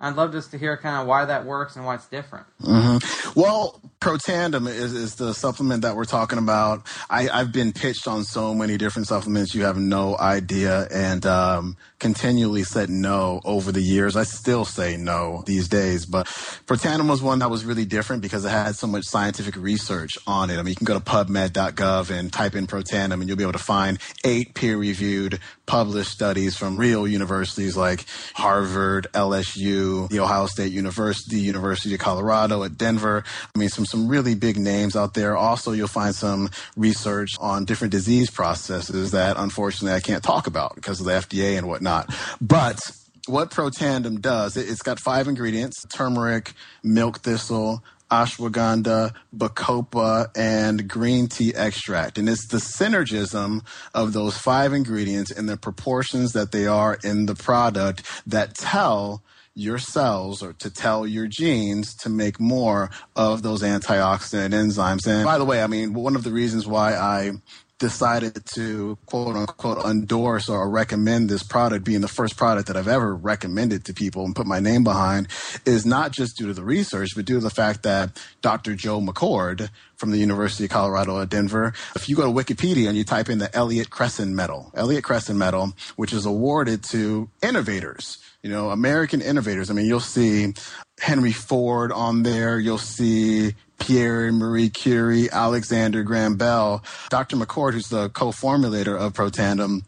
I'd 0.00 0.16
love 0.16 0.32
just 0.32 0.50
to 0.50 0.58
hear 0.58 0.76
kind 0.76 1.00
of 1.00 1.06
why 1.06 1.24
that 1.24 1.46
works 1.46 1.76
and 1.76 1.84
why 1.86 1.94
it's 1.94 2.06
different. 2.06 2.46
Mm-hmm. 2.60 3.23
Well, 3.34 3.80
Protandim 4.04 4.68
is, 4.68 4.92
is 4.92 5.14
the 5.14 5.32
supplement 5.32 5.80
that 5.80 5.96
we're 5.96 6.04
talking 6.04 6.38
about. 6.38 6.86
I, 7.08 7.28
I've 7.30 7.52
been 7.52 7.72
pitched 7.72 8.06
on 8.06 8.22
so 8.22 8.54
many 8.54 8.76
different 8.76 9.08
supplements, 9.08 9.54
you 9.54 9.64
have 9.64 9.78
no 9.78 10.18
idea, 10.18 10.86
and 10.92 11.24
um, 11.24 11.78
continually 12.00 12.64
said 12.64 12.90
no 12.90 13.40
over 13.46 13.72
the 13.72 13.80
years. 13.80 14.14
I 14.14 14.24
still 14.24 14.66
say 14.66 14.98
no 14.98 15.42
these 15.46 15.68
days, 15.68 16.04
but 16.04 16.26
Protandim 16.26 17.08
was 17.08 17.22
one 17.22 17.38
that 17.38 17.48
was 17.48 17.64
really 17.64 17.86
different 17.86 18.20
because 18.20 18.44
it 18.44 18.50
had 18.50 18.76
so 18.76 18.86
much 18.86 19.04
scientific 19.04 19.56
research 19.56 20.18
on 20.26 20.50
it. 20.50 20.58
I 20.58 20.58
mean, 20.58 20.72
you 20.72 20.76
can 20.76 20.84
go 20.84 20.98
to 20.98 21.04
PubMed.gov 21.04 22.10
and 22.10 22.30
type 22.30 22.54
in 22.54 22.66
Protandim, 22.66 23.14
and 23.14 23.26
you'll 23.26 23.38
be 23.38 23.44
able 23.44 23.52
to 23.52 23.58
find 23.58 23.98
eight 24.22 24.52
peer-reviewed, 24.54 25.40
published 25.64 26.10
studies 26.10 26.58
from 26.58 26.76
real 26.76 27.08
universities 27.08 27.74
like 27.74 28.04
Harvard, 28.34 29.06
LSU, 29.14 30.10
the 30.10 30.20
Ohio 30.20 30.44
State 30.44 30.72
University, 30.72 31.40
University 31.40 31.94
of 31.94 32.00
Colorado 32.00 32.64
at 32.64 32.76
Denver. 32.76 33.23
I 33.54 33.58
mean, 33.58 33.68
some 33.68 33.86
some 33.86 34.08
really 34.08 34.34
big 34.34 34.56
names 34.56 34.96
out 34.96 35.14
there. 35.14 35.36
Also, 35.36 35.72
you'll 35.72 35.88
find 35.88 36.14
some 36.14 36.50
research 36.76 37.30
on 37.40 37.64
different 37.64 37.92
disease 37.92 38.30
processes 38.30 39.10
that 39.12 39.36
unfortunately 39.36 39.96
I 39.96 40.00
can't 40.00 40.22
talk 40.22 40.46
about 40.46 40.74
because 40.74 41.00
of 41.00 41.06
the 41.06 41.12
FDA 41.12 41.56
and 41.58 41.68
whatnot. 41.68 42.14
But 42.40 42.80
what 43.26 43.50
Protandim 43.50 44.20
does, 44.20 44.56
it's 44.56 44.82
got 44.82 45.00
five 45.00 45.28
ingredients 45.28 45.84
turmeric, 45.94 46.52
milk 46.82 47.20
thistle, 47.20 47.82
ashwagandha, 48.10 49.14
bacopa, 49.36 50.30
and 50.36 50.88
green 50.88 51.26
tea 51.26 51.54
extract. 51.54 52.18
And 52.18 52.28
it's 52.28 52.46
the 52.48 52.58
synergism 52.58 53.64
of 53.94 54.12
those 54.12 54.36
five 54.36 54.72
ingredients 54.72 55.30
and 55.30 55.48
the 55.48 55.56
proportions 55.56 56.32
that 56.32 56.52
they 56.52 56.66
are 56.66 56.98
in 57.02 57.26
the 57.26 57.34
product 57.34 58.04
that 58.26 58.54
tell 58.54 59.22
your 59.54 59.78
cells 59.78 60.42
or 60.42 60.52
to 60.54 60.70
tell 60.70 61.06
your 61.06 61.26
genes 61.28 61.94
to 61.94 62.08
make 62.08 62.40
more 62.40 62.90
of 63.14 63.42
those 63.42 63.62
antioxidant 63.62 64.52
enzymes. 64.52 65.06
And 65.06 65.24
by 65.24 65.38
the 65.38 65.44
way, 65.44 65.62
I 65.62 65.66
mean, 65.66 65.94
one 65.94 66.16
of 66.16 66.24
the 66.24 66.32
reasons 66.32 66.66
why 66.66 66.94
I 66.94 67.32
decided 67.78 68.40
to 68.46 68.96
quote 69.06 69.36
unquote 69.36 69.84
endorse 69.84 70.48
or 70.48 70.68
recommend 70.70 71.28
this 71.28 71.42
product 71.42 71.84
being 71.84 72.00
the 72.00 72.08
first 72.08 72.36
product 72.36 72.68
that 72.68 72.76
I've 72.76 72.88
ever 72.88 73.14
recommended 73.14 73.84
to 73.84 73.94
people 73.94 74.24
and 74.24 74.34
put 74.34 74.46
my 74.46 74.60
name 74.60 74.84
behind 74.84 75.28
is 75.66 75.84
not 75.84 76.12
just 76.12 76.36
due 76.36 76.46
to 76.46 76.54
the 76.54 76.64
research, 76.64 77.10
but 77.16 77.24
due 77.24 77.34
to 77.34 77.40
the 77.40 77.50
fact 77.50 77.82
that 77.82 78.22
Dr. 78.42 78.74
Joe 78.74 79.00
McCord 79.00 79.70
from 79.96 80.12
the 80.12 80.18
University 80.18 80.64
of 80.64 80.70
Colorado 80.70 81.20
at 81.20 81.28
Denver, 81.28 81.72
if 81.94 82.08
you 82.08 82.16
go 82.16 82.22
to 82.22 82.44
Wikipedia 82.44 82.88
and 82.88 82.96
you 82.96 83.04
type 83.04 83.28
in 83.28 83.38
the 83.38 83.54
Elliott 83.54 83.90
Cresson 83.90 84.34
Medal, 84.34 84.70
Elliott 84.74 85.04
Cresson 85.04 85.36
Medal, 85.36 85.72
which 85.96 86.12
is 86.12 86.26
awarded 86.26 86.84
to 86.84 87.28
innovators, 87.42 88.18
you 88.44 88.50
know, 88.50 88.68
American 88.68 89.22
innovators. 89.22 89.70
I 89.70 89.72
mean, 89.72 89.86
you'll 89.86 90.00
see 90.00 90.52
Henry 91.00 91.32
Ford 91.32 91.90
on 91.90 92.24
there. 92.24 92.58
You'll 92.60 92.76
see 92.76 93.54
Pierre 93.78 94.30
Marie 94.32 94.68
Curie, 94.68 95.30
Alexander 95.32 96.02
Graham 96.02 96.36
Bell, 96.36 96.84
Dr. 97.08 97.36
McCord, 97.38 97.72
who's 97.72 97.88
the 97.88 98.10
co-formulator 98.10 98.98
of 98.98 99.14
Protandim, 99.14 99.84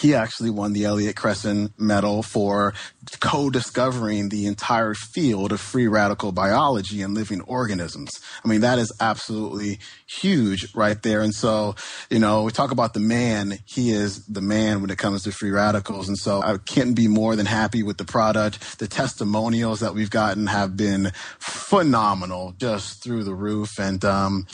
he 0.00 0.14
actually 0.14 0.50
won 0.50 0.72
the 0.72 0.84
Elliott 0.84 1.16
Cresson 1.16 1.72
Medal 1.76 2.22
for 2.22 2.74
co-discovering 3.20 4.28
the 4.28 4.46
entire 4.46 4.94
field 4.94 5.50
of 5.50 5.60
free 5.60 5.88
radical 5.88 6.30
biology 6.30 7.00
and 7.00 7.14
living 7.14 7.40
organisms. 7.42 8.10
I 8.44 8.48
mean, 8.48 8.60
that 8.60 8.78
is 8.78 8.92
absolutely 9.00 9.78
huge 10.06 10.74
right 10.74 11.02
there. 11.02 11.22
And 11.22 11.34
so, 11.34 11.74
you 12.10 12.18
know, 12.18 12.42
we 12.42 12.52
talk 12.52 12.70
about 12.70 12.94
the 12.94 13.00
man. 13.00 13.58
He 13.64 13.90
is 13.90 14.26
the 14.26 14.42
man 14.42 14.80
when 14.80 14.90
it 14.90 14.98
comes 14.98 15.22
to 15.22 15.32
free 15.32 15.50
radicals. 15.50 16.08
And 16.08 16.18
so 16.18 16.42
I 16.42 16.58
can't 16.58 16.94
be 16.94 17.08
more 17.08 17.34
than 17.34 17.46
happy 17.46 17.82
with 17.82 17.96
the 17.96 18.04
product. 18.04 18.78
The 18.78 18.88
testimonials 18.88 19.80
that 19.80 19.94
we've 19.94 20.10
gotten 20.10 20.46
have 20.46 20.76
been 20.76 21.12
phenomenal, 21.38 22.54
just 22.58 23.02
through 23.02 23.24
the 23.24 23.34
roof. 23.34 23.78
And, 23.78 24.04
um, 24.04 24.46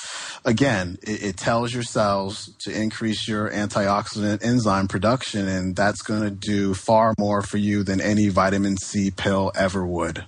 again, 0.44 0.98
it, 1.02 1.22
it 1.22 1.36
tells 1.36 1.74
your 1.74 1.82
cells 1.82 2.50
to 2.60 2.70
increase 2.70 3.26
your 3.26 3.50
antioxidant 3.50 4.44
enzyme 4.44 4.88
production 4.88 5.33
and 5.34 5.74
that's 5.74 6.02
going 6.02 6.22
to 6.22 6.30
do 6.30 6.74
far 6.74 7.14
more 7.18 7.42
for 7.42 7.58
you 7.58 7.82
than 7.82 8.00
any 8.00 8.28
vitamin 8.28 8.76
C 8.76 9.10
pill 9.10 9.52
ever 9.54 9.86
would. 9.86 10.24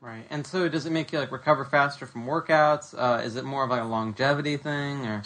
Right. 0.00 0.24
And 0.30 0.46
so, 0.46 0.68
does 0.68 0.86
it 0.86 0.92
make 0.92 1.12
you 1.12 1.18
like 1.18 1.30
recover 1.30 1.64
faster 1.64 2.06
from 2.06 2.26
workouts? 2.26 2.94
Uh, 2.96 3.22
is 3.22 3.36
it 3.36 3.44
more 3.44 3.64
of 3.64 3.70
like 3.70 3.82
a 3.82 3.84
longevity 3.84 4.56
thing, 4.56 5.06
or? 5.06 5.22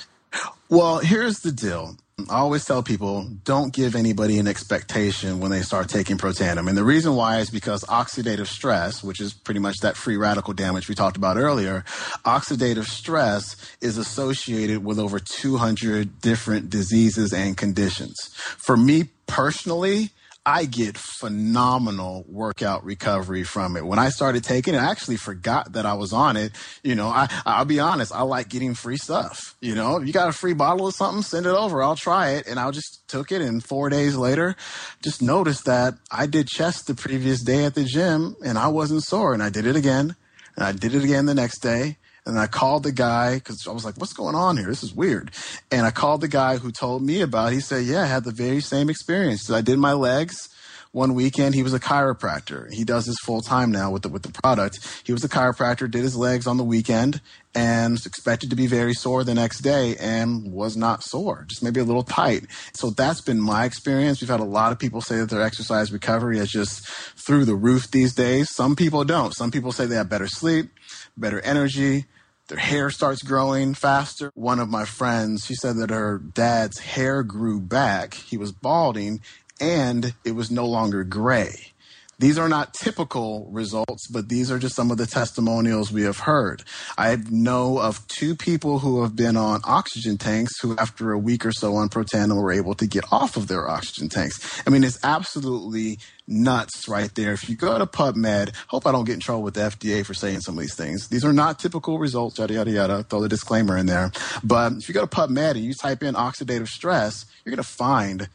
Well, 0.68 0.99
here's 0.99 1.40
the 1.40 1.53
deal. 1.53 1.97
I 2.16 2.37
always 2.37 2.64
tell 2.64 2.81
people 2.85 3.24
don't 3.42 3.74
give 3.74 3.96
anybody 3.96 4.38
an 4.38 4.46
expectation 4.46 5.40
when 5.40 5.50
they 5.50 5.62
start 5.62 5.88
taking 5.88 6.16
Protandim. 6.16 6.68
And 6.68 6.79
the 6.79 6.85
reason 6.85 7.16
why 7.16 7.40
is 7.40 7.50
because 7.50 7.83
oxidative 7.85 8.46
stress, 8.46 9.03
which 9.03 9.20
is 9.20 9.35
pretty 9.35 9.59
much 9.59 9.79
that 9.79 9.96
free 9.96 10.16
radical 10.16 10.55
damage 10.55 10.88
we 10.88 10.94
talked 10.94 11.16
about 11.16 11.37
earlier, 11.37 11.85
oxidative 12.24 12.85
stress 12.85 13.57
is 13.81 13.98
associated 13.98 14.85
with 14.85 15.00
over 15.00 15.18
200 15.18 16.20
different 16.20 16.70
diseases 16.70 17.33
and 17.33 17.57
conditions. 17.57 18.31
For 18.59 18.77
me 18.77 19.09
personally, 19.27 20.11
I 20.46 20.66
get 20.66 20.98
phenomenal 20.98 22.26
workout 22.28 22.85
recovery 22.85 23.44
from 23.44 23.78
it. 23.78 23.87
When 23.87 23.98
I 23.98 24.11
started 24.11 24.44
taking 24.44 24.74
it, 24.74 24.78
I 24.78 24.90
actually 24.90 25.16
forgot 25.16 25.72
that 25.72 25.87
I 25.87 25.94
was 25.94 26.12
on 26.12 26.37
it. 26.37 26.52
You 26.83 26.94
know, 26.94 27.09
I, 27.09 27.30
I'll 27.46 27.64
be 27.64 27.80
honest, 27.80 28.12
I 28.14 28.22
like 28.22 28.50
getting 28.50 28.74
free 28.74 28.98
stuff. 28.98 29.57
You 29.62 29.74
know, 29.74 29.96
if 29.96 30.07
you 30.07 30.12
got 30.12 30.28
a 30.28 30.33
free 30.33 30.52
bottle 30.52 30.87
of 30.87 30.94
something, 30.94 31.22
send 31.22 31.46
it 31.46 31.54
over. 31.54 31.83
I'll 31.83 31.96
try 31.96 32.33
it. 32.33 32.46
And 32.46 32.61
I 32.61 32.70
just 32.72 33.09
took 33.09 33.33
it. 33.33 33.40
And 33.40 33.64
four 33.64 33.88
days 33.88 34.16
later, 34.16 34.54
just 35.02 35.22
noticed 35.22 35.64
that 35.64 35.94
I 36.11 36.26
did 36.26 36.46
chest 36.48 36.87
the 36.87 36.94
previous 36.94 37.42
day 37.42 37.64
at 37.64 37.74
the 37.74 37.85
gym 37.85 38.37
and 38.44 38.59
I 38.59 38.68
wasn't 38.68 39.02
sore. 39.02 39.33
And 39.33 39.42
I 39.42 39.48
did 39.48 39.66
it 39.66 39.76
again. 39.76 40.14
And 40.57 40.64
I 40.64 40.72
did 40.72 40.94
it 40.94 41.02
again 41.04 41.24
the 41.24 41.35
next 41.35 41.61
day. 41.61 41.96
And 42.26 42.38
I 42.38 42.46
called 42.46 42.84
the 42.84 42.92
guy 42.92 43.34
because 43.34 43.66
I 43.66 43.72
was 43.72 43.84
like, 43.84 43.96
what's 43.96 44.14
going 44.14 44.34
on 44.34 44.56
here? 44.56 44.66
This 44.66 44.82
is 44.82 44.94
weird. 44.94 45.30
And 45.70 45.84
I 45.84 45.90
called 45.90 46.22
the 46.22 46.28
guy 46.28 46.56
who 46.56 46.70
told 46.70 47.02
me 47.02 47.20
about 47.20 47.52
it. 47.52 47.56
He 47.56 47.60
said, 47.60 47.84
yeah, 47.84 48.02
I 48.02 48.06
had 48.06 48.24
the 48.24 48.30
very 48.30 48.60
same 48.60 48.88
experience. 48.88 49.50
I 49.50 49.60
did 49.60 49.78
my 49.78 49.92
legs 49.92 50.48
one 50.94 51.14
weekend. 51.14 51.54
He 51.54 51.62
was 51.62 51.74
a 51.74 51.80
chiropractor. 51.80 52.72
He 52.72 52.84
does 52.84 53.06
this 53.06 53.18
full 53.24 53.40
time 53.40 53.72
now 53.72 53.90
with 53.90 54.02
the, 54.02 54.08
with 54.08 54.22
the 54.22 54.32
product. 54.32 54.78
He 55.04 55.12
was 55.12 55.24
a 55.24 55.28
chiropractor, 55.28 55.90
did 55.90 56.02
his 56.02 56.16
legs 56.16 56.46
on 56.46 56.56
the 56.56 56.64
weekend 56.64 57.20
and 57.54 57.98
expected 58.06 58.50
to 58.50 58.56
be 58.56 58.68
very 58.68 58.94
sore 58.94 59.24
the 59.24 59.34
next 59.34 59.60
day 59.60 59.96
and 59.96 60.52
was 60.52 60.76
not 60.76 61.02
sore, 61.02 61.44
just 61.48 61.62
maybe 61.62 61.80
a 61.80 61.84
little 61.84 62.04
tight. 62.04 62.46
So 62.74 62.90
that's 62.90 63.20
been 63.20 63.40
my 63.40 63.64
experience. 63.64 64.20
We've 64.20 64.30
had 64.30 64.40
a 64.40 64.44
lot 64.44 64.72
of 64.72 64.78
people 64.78 65.00
say 65.00 65.16
that 65.16 65.30
their 65.30 65.42
exercise 65.42 65.92
recovery 65.92 66.38
is 66.38 66.50
just 66.50 66.87
through 66.87 67.44
the 67.44 67.56
roof 67.56 67.90
these 67.90 68.14
days. 68.14 68.54
Some 68.54 68.76
people 68.76 69.04
don't. 69.04 69.34
Some 69.34 69.50
people 69.50 69.72
say 69.72 69.87
they 69.87 69.96
have 69.96 70.08
better 70.08 70.28
sleep, 70.28 70.70
better 71.16 71.40
energy, 71.40 72.06
their 72.48 72.59
hair 72.59 72.90
starts 72.90 73.22
growing 73.22 73.74
faster. 73.74 74.30
One 74.35 74.61
of 74.61 74.68
my 74.68 74.85
friends, 74.85 75.46
she 75.46 75.54
said 75.54 75.76
that 75.76 75.90
her 75.90 76.18
dad's 76.18 76.78
hair 76.78 77.22
grew 77.22 77.61
back. 77.61 78.14
He 78.14 78.37
was 78.37 78.52
balding 78.52 79.20
and 79.61 80.14
it 80.24 80.33
was 80.33 80.50
no 80.50 80.66
longer 80.66 81.04
gray. 81.04 81.73
These 82.18 82.38
are 82.38 82.48
not 82.48 82.74
typical 82.74 83.48
results, 83.50 84.07
but 84.09 84.29
these 84.29 84.50
are 84.50 84.59
just 84.59 84.74
some 84.74 84.90
of 84.90 84.98
the 84.98 85.07
testimonials 85.07 85.92
we 85.92 86.03
have 86.03 86.18
heard. 86.18 86.62
I 86.96 87.16
know 87.31 87.79
of 87.79 88.07
two 88.09 88.35
people 88.35 88.79
who 88.79 89.03
have 89.03 89.16
been 89.16 89.37
on 89.37 89.61
oxygen 89.64 90.18
tanks 90.18 90.61
who, 90.61 90.77
after 90.77 91.12
a 91.12 91.18
week 91.18 91.44
or 91.44 91.53
so 91.53 91.74
on 91.77 91.88
Protandim, 91.88 92.37
were 92.37 92.53
able 92.53 92.74
to 92.74 92.87
get 92.87 93.05
off 93.12 93.37
of 93.37 93.48
their 93.48 93.68
oxygen 93.68 94.09
tanks. 94.09 94.62
I 94.66 94.70
mean, 94.70 94.85
it's 94.85 94.98
absolutely 95.03 95.98
nuts 96.27 96.88
right 96.88 97.14
there. 97.14 97.33
If 97.33 97.48
you 97.48 97.57
go 97.57 97.79
to 97.79 97.87
PubMed, 97.87 98.55
hope 98.68 98.87
I 98.87 98.92
don't 98.92 99.05
get 99.05 99.14
in 99.14 99.20
trouble 99.20 99.42
with 99.42 99.55
the 99.55 99.61
FDA 99.61 100.05
for 100.05 100.14
saying 100.14 100.40
some 100.40 100.57
of 100.57 100.62
these 100.62 100.74
things. 100.74 101.09
These 101.09 101.24
are 101.24 101.33
not 101.33 101.59
typical 101.59 101.98
results, 101.98 102.38
yada, 102.38 102.55
yada, 102.55 102.70
yada. 102.70 103.03
Throw 103.03 103.20
the 103.20 103.29
disclaimer 103.29 103.77
in 103.77 103.87
there. 103.87 104.11
But 104.42 104.72
if 104.74 104.88
you 104.88 104.94
go 104.94 105.03
to 105.03 105.07
PubMed 105.07 105.53
and 105.53 105.64
you 105.64 105.74
type 105.74 106.03
in 106.03 106.14
oxidative 106.14 106.68
stress, 106.68 107.27
you're 107.44 107.55
going 107.55 107.62
to 107.62 107.68
find 107.68 108.29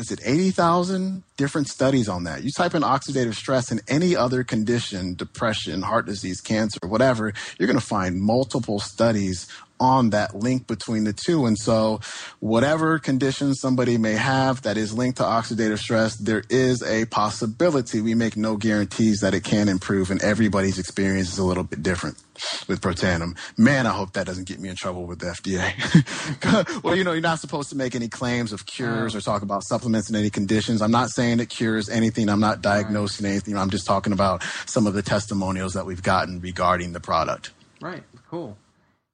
was 0.00 0.10
it 0.10 0.20
80,000 0.24 1.22
different 1.36 1.68
studies 1.68 2.08
on 2.08 2.24
that? 2.24 2.42
You 2.42 2.50
type 2.50 2.74
in 2.74 2.80
oxidative 2.80 3.34
stress 3.34 3.70
and 3.70 3.82
any 3.86 4.16
other 4.16 4.42
condition, 4.44 5.14
depression, 5.14 5.82
heart 5.82 6.06
disease, 6.06 6.40
cancer, 6.40 6.78
whatever, 6.86 7.34
you're 7.58 7.66
going 7.66 7.78
to 7.78 7.84
find 7.84 8.18
multiple 8.18 8.80
studies 8.80 9.46
on 9.80 10.10
that 10.10 10.36
link 10.36 10.66
between 10.66 11.04
the 11.04 11.12
two. 11.12 11.46
And 11.46 11.58
so, 11.58 12.00
whatever 12.38 12.98
condition 12.98 13.54
somebody 13.54 13.98
may 13.98 14.12
have 14.12 14.62
that 14.62 14.76
is 14.76 14.92
linked 14.92 15.18
to 15.18 15.24
oxidative 15.24 15.78
stress, 15.78 16.16
there 16.16 16.44
is 16.48 16.82
a 16.82 17.06
possibility. 17.06 18.00
We 18.00 18.14
make 18.14 18.36
no 18.36 18.56
guarantees 18.56 19.20
that 19.20 19.34
it 19.34 19.42
can 19.42 19.68
improve, 19.68 20.10
and 20.10 20.22
everybody's 20.22 20.78
experience 20.78 21.32
is 21.32 21.38
a 21.38 21.44
little 21.44 21.64
bit 21.64 21.82
different 21.82 22.22
with 22.68 22.80
Protandim. 22.80 23.36
Man, 23.58 23.86
I 23.86 23.90
hope 23.90 24.12
that 24.12 24.26
doesn't 24.26 24.46
get 24.46 24.60
me 24.60 24.68
in 24.68 24.76
trouble 24.76 25.06
with 25.06 25.18
the 25.20 25.26
FDA. 25.26 26.82
well, 26.82 26.96
you 26.96 27.04
know, 27.04 27.12
you're 27.12 27.20
not 27.20 27.38
supposed 27.38 27.70
to 27.70 27.76
make 27.76 27.94
any 27.94 28.08
claims 28.08 28.52
of 28.52 28.66
cures 28.66 29.14
oh. 29.14 29.18
or 29.18 29.20
talk 29.20 29.42
about 29.42 29.64
supplements 29.64 30.10
in 30.10 30.16
any 30.16 30.30
conditions. 30.30 30.82
I'm 30.82 30.90
not 30.90 31.10
saying 31.10 31.40
it 31.40 31.48
cures 31.48 31.88
anything. 31.88 32.28
I'm 32.28 32.40
not 32.40 32.62
diagnosing 32.62 33.26
anything. 33.26 33.56
I'm 33.56 33.70
just 33.70 33.86
talking 33.86 34.12
about 34.12 34.42
some 34.66 34.86
of 34.86 34.94
the 34.94 35.02
testimonials 35.02 35.74
that 35.74 35.86
we've 35.86 36.02
gotten 36.02 36.40
regarding 36.40 36.92
the 36.92 37.00
product. 37.00 37.52
Right. 37.80 38.02
Cool. 38.30 38.56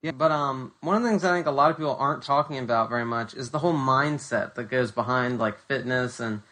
Yeah, 0.07 0.13
but 0.13 0.31
um, 0.31 0.71
one 0.83 0.95
of 0.95 1.03
the 1.03 1.09
things 1.09 1.25
I 1.25 1.35
think 1.35 1.49
a 1.49 1.51
lot 1.51 1.73
of 1.73 1.79
people 1.79 1.97
aren't 1.99 2.23
talking 2.23 2.59
about 2.59 2.89
very 2.89 3.05
much 3.05 3.35
is 3.35 3.51
the 3.51 3.59
whole 3.59 3.75
mindset 3.75 4.55
that 4.55 4.71
goes 4.71 4.93
behind 4.93 5.41
like 5.41 5.59
fitness 5.67 6.21
and 6.21 6.43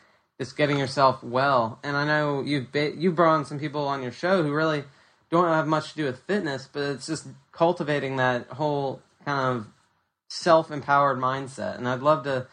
just 0.41 0.57
getting 0.57 0.77
yourself 0.77 1.23
well. 1.23 1.79
And 1.85 1.97
I 1.97 2.05
know 2.05 2.43
you've 2.43 2.73
ba- 2.73 2.97
you 2.97 3.13
brought 3.13 3.35
on 3.35 3.45
some 3.45 3.61
people 3.61 3.87
on 3.87 4.03
your 4.03 4.11
show 4.11 4.43
who 4.43 4.53
really 4.53 4.83
don't 5.31 5.47
have 5.47 5.69
much 5.69 5.93
to 5.93 5.97
do 5.97 6.05
with 6.05 6.19
fitness, 6.23 6.69
but 6.73 6.83
it's 6.83 7.07
just 7.07 7.29
cultivating 7.53 8.17
that 8.17 8.49
whole 8.49 9.01
kind 9.25 9.57
of 9.57 9.69
self 10.29 10.73
empowered 10.73 11.19
mindset. 11.19 11.79
And 11.79 11.89
I'd 11.89 12.03
love 12.03 12.25
to 12.25 12.49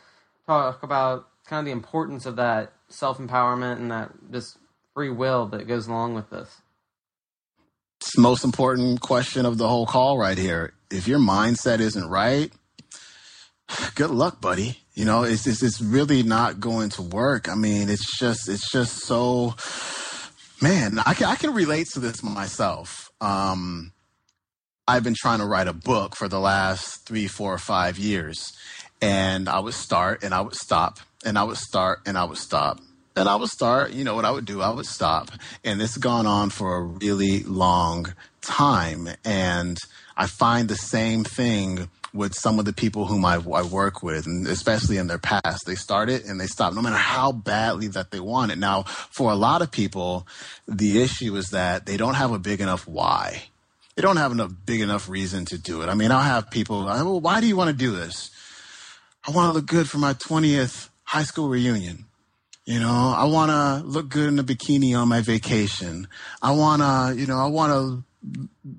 talk 0.46 0.84
about 0.84 1.28
kind 1.48 1.62
of 1.62 1.66
the 1.66 1.72
importance 1.72 2.28
of 2.28 2.36
that 2.36 2.74
self 2.90 3.18
empowerment 3.18 3.78
and 3.78 3.90
that 3.90 4.12
just 4.32 4.60
free 4.94 5.10
will 5.10 5.48
that 5.48 5.68
goes 5.68 5.88
along 5.88 6.14
with 6.14 6.30
this. 6.30 6.62
It's 8.02 8.16
the 8.16 8.22
most 8.22 8.44
important 8.44 9.02
question 9.02 9.48
of 9.48 9.58
the 9.58 9.68
whole 9.68 9.88
call 9.88 10.20
right 10.20 10.38
here. 10.38 10.76
If 10.92 11.08
your 11.08 11.20
mindset 11.20 11.80
isn't 11.80 12.08
right, 12.08 12.52
good 13.96 14.12
luck, 14.12 14.42
buddy. 14.42 14.78
You 14.94 15.06
know, 15.06 15.24
it's, 15.24 15.48
it's, 15.48 15.64
it's 15.64 15.82
really 15.82 16.22
not 16.22 16.60
going 16.60 16.89
to 16.92 17.02
work. 17.02 17.48
I 17.48 17.56
mean, 17.56 17.89
it's 17.89 18.20
just 18.20 18.50
it's 18.50 18.70
just 18.70 19.06
so 19.06 19.56
man. 20.62 21.00
I 21.06 21.14
can 21.14 21.28
I 21.28 21.36
can 21.36 21.54
relate 21.54 21.88
to 21.94 22.00
this 22.00 22.22
myself. 22.22 23.12
Um, 23.22 23.94
I've 24.88 25.04
been 25.04 25.16
trying 25.16 25.39
to 25.39 25.46
write 25.46 25.68
a 25.68 25.74
book 25.74 26.16
for 26.16 26.28
the 26.28 26.39
last 26.39 27.08
three, 27.08 27.28
four, 27.28 27.54
or 27.54 27.58
five 27.58 27.98
years, 27.98 28.52
and 29.02 29.48
I 29.48 29.60
would 29.60 29.74
start 29.74 30.24
and 30.24 30.34
I 30.34 30.42
would 30.42 30.56
stop 30.56 31.00
and 31.24 31.38
I 31.38 31.44
would 31.44 31.58
start 31.58 32.00
and 32.06 32.18
I 32.18 32.26
would 32.26 32.38
stop 32.38 32.80
and 33.16 33.30
I 33.30 33.36
would 33.36 33.50
start. 33.50 33.92
You 33.92 34.04
know 34.04 34.16
what 34.16 34.26
I 34.26 34.32
would 34.32 34.46
do? 34.46 34.62
I 34.62 34.72
would 34.72 34.86
stop, 34.86 35.32
and 35.64 35.80
this 35.80 35.96
has 35.96 36.04
gone 36.04 36.26
on 36.26 36.50
for 36.50 36.76
a 36.76 36.82
really 36.82 37.44
long 37.44 38.14
time, 38.42 39.08
and 39.24 39.78
I 40.22 40.28
find 40.28 40.69
the 40.69 40.76
same 40.76 41.24
thing 41.24 41.89
with 42.13 42.36
some 42.36 42.59
of 42.59 42.65
the 42.65 42.74
people 42.74 43.07
whom 43.07 43.26
I, 43.26 43.38
I, 43.38 43.63
work 43.63 44.03
with, 44.03 44.28
and 44.28 44.45
especially 44.45 44.97
in 44.97 45.07
their 45.07 45.17
past. 45.17 45.65
They 45.65 45.74
start 45.74 46.11
it 46.11 46.26
and 46.26 46.39
they 46.39 46.45
stop, 46.45 46.76
no 46.76 46.82
matter 46.84 46.95
how 46.95 47.32
badly 47.32 47.88
that 47.88 48.11
they 48.11 48.19
want 48.19 48.51
it. 48.51 48.59
Now, 48.59 48.84
for 48.84 49.32
a 49.32 49.36
lot 49.36 49.63
of 49.63 49.72
people, 49.72 50.28
the 50.67 51.01
issue 51.01 51.36
is 51.38 51.47
that 51.47 51.88
they 51.88 51.97
don't 51.97 52.13
have 52.13 52.32
a 52.32 52.38
big 52.38 52.61
enough 52.61 52.88
why. 52.88 53.45
They 53.95 54.03
don't 54.03 54.17
have 54.17 54.32
enough 54.32 54.51
big 54.63 54.82
enough 54.82 55.09
reason 55.09 55.45
to 55.45 55.57
do 55.57 55.82
it. 55.82 55.89
I 55.89 55.95
mean, 55.95 56.11
I'll 56.11 56.22
have 56.22 56.51
people, 56.51 56.86
well, 56.86 57.19
why 57.19 57.41
do 57.41 57.47
you 57.47 57.55
want 57.55 57.72
to 57.72 57.76
do 57.76 57.89
this? 57.89 58.30
I 59.28 59.32
want 59.32 59.49
to 59.49 59.53
look 59.53 59.65
good 59.65 59.89
for 59.89 59.97
my 59.97 60.13
20th 60.13 60.89
high 61.05 61.24
school 61.24 61.49
reunion. 61.49 62.05
You 62.65 62.80
know, 62.80 63.15
I 63.17 63.24
want 63.24 63.49
to 63.49 63.88
look 63.88 64.09
good 64.09 64.28
in 64.28 64.38
a 64.38 64.43
bikini 64.43 64.95
on 64.95 65.07
my 65.07 65.22
vacation. 65.22 66.07
I 66.43 66.51
want 66.51 66.84
to, 66.84 67.19
you 67.19 67.26
know, 67.26 67.39
I 67.39 67.47
want 67.47 67.72
to 67.72 68.03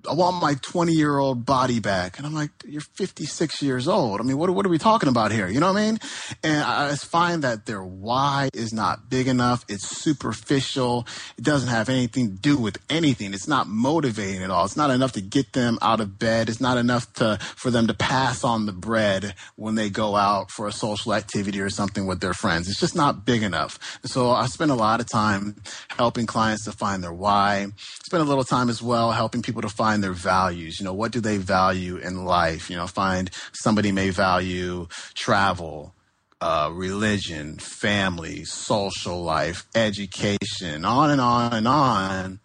I 0.09 0.14
want 0.14 0.41
my 0.41 0.55
20 0.62 0.93
year 0.93 1.18
old 1.18 1.45
body 1.45 1.80
back. 1.80 2.16
And 2.16 2.26
I'm 2.26 2.35
like, 2.35 2.51
you're 2.64 2.80
56 2.80 3.62
years 3.62 3.89
old. 3.89 4.20
I 4.20 4.22
mean, 4.22 4.39
what, 4.39 4.49
what 4.51 4.64
are 4.64 4.68
we 4.68 4.78
talking 4.78 5.09
about 5.09 5.33
here? 5.33 5.49
You 5.49 5.59
know 5.59 5.72
what 5.72 5.80
I 5.80 5.87
mean? 5.87 5.99
And 6.45 6.62
I 6.62 6.95
find 6.95 7.43
that 7.43 7.66
their 7.66 7.83
why 7.83 8.51
is 8.55 8.72
not 8.72 9.11
big 9.11 9.26
enough. 9.26 9.64
It's 9.68 9.89
superficial. 9.89 11.05
It 11.37 11.43
doesn't 11.43 11.68
have 11.68 11.89
anything 11.89 12.30
to 12.30 12.37
do 12.37 12.57
with 12.57 12.78
anything. 12.89 13.35
It's 13.35 13.49
not 13.49 13.66
motivating 13.66 14.45
at 14.45 14.51
all. 14.51 14.64
It's 14.64 14.76
not 14.76 14.91
enough 14.91 15.12
to 15.12 15.20
get 15.20 15.53
them 15.53 15.78
out 15.83 16.01
of 16.01 16.16
bed. 16.16 16.49
It's 16.49 16.61
not 16.61 16.78
enough 16.78 17.12
to, 17.14 17.39
for 17.41 17.72
them 17.72 17.89
to 17.89 17.95
pass 17.95 18.45
on 18.45 18.66
the 18.66 18.72
bread 18.72 19.35
when 19.57 19.74
they 19.74 19.91
go 19.91 20.14
out 20.14 20.53
for 20.53 20.68
a 20.68 20.72
social 20.72 21.12
activity 21.12 21.61
or 21.61 21.70
something 21.70 22.07
with 22.07 22.20
their 22.20 22.35
friends. 22.35 22.68
It's 22.68 22.78
just 22.78 22.95
not 22.95 23.24
big 23.24 23.43
enough. 23.43 23.99
So 24.05 24.30
I 24.30 24.47
spend 24.47 24.70
a 24.70 24.76
lot 24.76 25.01
of 25.01 25.11
time 25.11 25.57
helping 25.89 26.26
clients 26.26 26.66
to 26.66 26.72
find 26.72 27.03
their 27.03 27.12
why. 27.12 27.66
Spend 28.05 28.22
a 28.22 28.26
little 28.26 28.45
time 28.45 28.70
as 28.70 28.80
well 28.80 29.11
helping 29.11 29.43
people 29.43 29.62
to 29.62 29.72
find 29.73 30.03
their 30.03 30.12
values. 30.12 30.79
You 30.79 30.85
know, 30.85 30.95
what 30.95 31.12
do 31.12 31.20
they 31.20 31.39
value 31.39 31.97
in 31.97 32.25
life? 32.25 32.70
You 32.70 32.77
know, 32.77 32.87
find 32.87 33.31
somebody 33.53 33.93
may 33.93 34.11
value 34.11 34.87
travel, 35.14 35.95
uh, 36.41 36.70
religion, 36.73 37.59
family, 37.59 38.45
social 38.45 39.23
life, 39.23 39.66
education, 39.75 40.85
on 40.85 41.11
and 41.11 41.20
on 41.20 41.53
and 41.53 41.68
on. 41.68 42.41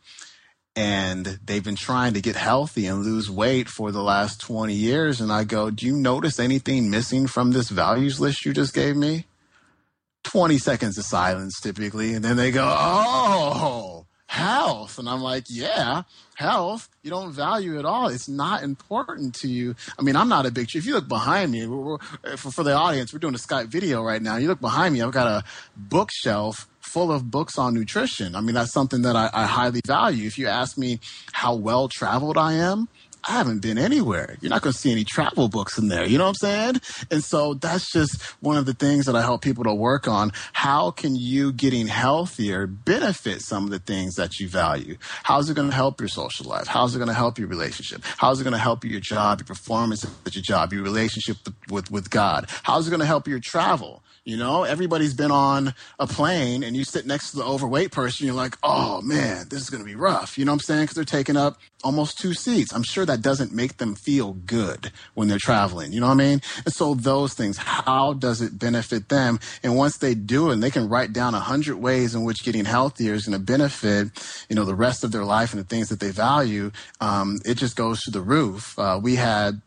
And 0.75 1.25
they've 1.43 1.63
been 1.63 1.75
trying 1.75 2.13
to 2.13 2.21
get 2.21 2.35
healthy 2.35 2.85
and 2.85 3.03
lose 3.03 3.31
weight 3.31 3.67
for 3.67 3.91
the 3.91 4.03
last 4.03 4.39
20 4.41 4.75
years. 4.75 5.19
And 5.19 5.31
I 5.31 5.43
go, 5.43 5.71
Do 5.71 5.87
you 5.87 5.97
notice 5.97 6.39
anything 6.39 6.91
missing 6.91 7.25
from 7.25 7.51
this 7.51 7.69
values 7.69 8.19
list 8.19 8.45
you 8.45 8.53
just 8.53 8.75
gave 8.75 8.95
me? 8.95 9.25
20 10.23 10.57
seconds 10.59 10.97
of 10.97 11.05
silence 11.05 11.59
typically. 11.59 12.13
And 12.13 12.23
then 12.23 12.37
they 12.37 12.51
go, 12.51 12.63
Oh, 12.67 13.86
health. 14.27 14.99
And 14.99 15.09
I'm 15.09 15.21
like, 15.21 15.45
Yeah, 15.49 16.03
health 16.35 16.89
you 17.07 17.11
don't 17.11 17.31
value 17.31 17.79
at 17.79 17.85
all. 17.85 18.09
It's 18.09 18.27
not 18.27 18.63
important 18.63 19.33
to 19.35 19.47
you. 19.47 19.75
I 19.97 20.01
mean, 20.01 20.17
I'm 20.17 20.27
not 20.27 20.45
a 20.45 20.51
big. 20.51 20.75
If 20.75 20.85
you 20.85 20.93
look 20.93 21.07
behind 21.07 21.53
me, 21.53 21.65
we're, 21.65 21.77
we're, 21.77 22.37
for, 22.37 22.51
for 22.51 22.63
the 22.63 22.73
audience, 22.73 23.13
we're 23.13 23.19
doing 23.19 23.33
a 23.33 23.37
Skype 23.37 23.67
video 23.67 24.03
right 24.03 24.21
now. 24.21 24.35
You 24.35 24.49
look 24.49 24.59
behind 24.59 24.93
me. 24.93 25.01
I've 25.01 25.13
got 25.13 25.27
a 25.27 25.43
bookshelf 25.77 26.67
full 26.81 27.11
of 27.11 27.31
books 27.31 27.57
on 27.57 27.73
nutrition. 27.73 28.35
I 28.35 28.41
mean, 28.41 28.55
that's 28.55 28.73
something 28.73 29.03
that 29.03 29.15
I, 29.15 29.29
I 29.33 29.45
highly 29.45 29.79
value. 29.87 30.27
If 30.27 30.37
you 30.37 30.47
ask 30.47 30.77
me 30.77 30.99
how 31.31 31.55
well 31.55 31.87
traveled 31.87 32.37
I 32.37 32.53
am, 32.53 32.89
I 33.27 33.33
haven't 33.33 33.61
been 33.61 33.77
anywhere. 33.77 34.37
You're 34.41 34.49
not 34.49 34.61
going 34.61 34.73
to 34.73 34.77
see 34.77 34.91
any 34.91 35.03
travel 35.03 35.49
books 35.49 35.77
in 35.77 35.87
there. 35.87 36.05
You 36.05 36.17
know 36.17 36.25
what 36.25 36.37
I'm 36.43 36.75
saying? 36.75 36.81
And 37.11 37.23
so 37.23 37.53
that's 37.53 37.91
just 37.91 38.21
one 38.41 38.57
of 38.57 38.65
the 38.65 38.73
things 38.73 39.05
that 39.05 39.15
I 39.15 39.21
help 39.21 39.41
people 39.41 39.63
to 39.65 39.73
work 39.73 40.07
on. 40.07 40.31
How 40.53 40.91
can 40.91 41.15
you 41.15 41.51
getting 41.51 41.87
healthier 41.87 42.67
benefit 42.67 43.41
some 43.41 43.65
of 43.65 43.69
the 43.69 43.79
things 43.79 44.15
that 44.15 44.39
you 44.39 44.47
value? 44.47 44.97
How's 45.23 45.49
it 45.49 45.55
going 45.55 45.69
to 45.69 45.75
help 45.75 45.99
your 45.99 46.09
social 46.09 46.45
life? 46.47 46.67
How's 46.67 46.95
it 46.95 46.99
going 46.99 47.09
to 47.09 47.13
help 47.13 47.37
your 47.37 47.47
relationship? 47.47 48.01
How's 48.17 48.39
it 48.39 48.43
going 48.43 48.53
to 48.53 48.59
help 48.59 48.83
your 48.83 49.01
job, 49.01 49.39
your 49.39 49.45
performance 49.47 50.05
at 50.25 50.35
your 50.35 50.43
job, 50.43 50.73
your 50.73 50.83
relationship 50.83 51.37
with, 51.45 51.55
with, 51.69 51.91
with 51.91 52.09
God? 52.09 52.49
How's 52.63 52.87
it 52.87 52.91
going 52.91 53.01
to 53.01 53.05
help 53.05 53.27
your 53.27 53.39
travel? 53.39 54.03
You 54.27 54.35
know, 54.35 54.65
everybody's 54.65 55.13
been 55.13 55.31
on 55.31 55.73
a 55.99 56.05
plane 56.05 56.61
and 56.61 56.75
you 56.75 56.83
sit 56.83 57.05
next 57.05 57.31
to 57.31 57.37
the 57.37 57.45
overweight 57.45 57.93
person, 57.93 58.25
you're 58.25 58.35
like, 58.35 58.57
oh 58.61 58.99
man, 59.01 59.47
this 59.47 59.61
is 59.61 59.69
going 59.69 59.81
to 59.81 59.87
be 59.87 59.95
rough. 59.95 60.37
You 60.37 60.43
know 60.43 60.51
what 60.51 60.55
I'm 60.55 60.59
saying? 60.65 60.81
Because 60.81 60.95
they're 60.95 61.05
taking 61.05 61.37
up 61.37 61.57
almost 61.81 62.19
two 62.19 62.33
seats. 62.33 62.73
I'm 62.73 62.83
sure 62.83 63.05
that 63.05 63.21
doesn't 63.21 63.53
make 63.53 63.77
them 63.77 63.95
feel 63.95 64.33
good 64.33 64.91
when 65.13 65.29
they're 65.29 65.37
traveling. 65.37 65.93
You 65.93 66.01
know 66.01 66.07
what 66.07 66.15
I 66.15 66.25
mean? 66.25 66.41
And 66.65 66.73
so 66.73 66.93
those 66.93 67.35
things, 67.35 67.55
how 67.55 68.15
does 68.15 68.41
it 68.41 68.59
benefit 68.59 69.07
them? 69.07 69.39
And 69.63 69.77
once 69.77 69.97
they 69.99 70.13
do 70.13 70.49
it, 70.49 70.55
and 70.55 70.63
they 70.63 70.71
can 70.71 70.89
write 70.89 71.13
down 71.13 71.33
a 71.33 71.39
hundred 71.39 71.77
ways 71.77 72.13
in 72.13 72.25
which 72.25 72.43
getting 72.43 72.65
healthier 72.65 73.13
is 73.13 73.27
going 73.27 73.39
to 73.39 73.45
benefit, 73.45 74.09
you 74.49 74.57
know, 74.57 74.65
the 74.65 74.75
rest 74.75 75.05
of 75.05 75.13
their 75.13 75.23
life 75.23 75.53
and 75.53 75.63
the 75.63 75.67
things 75.67 75.87
that 75.87 76.01
they 76.01 76.11
value. 76.11 76.71
Um, 76.99 77.39
it 77.45 77.55
just 77.55 77.77
goes 77.77 78.01
to 78.01 78.11
the 78.11 78.21
roof. 78.21 78.77
Uh, 78.77 78.99
we 79.01 79.15
had 79.15 79.61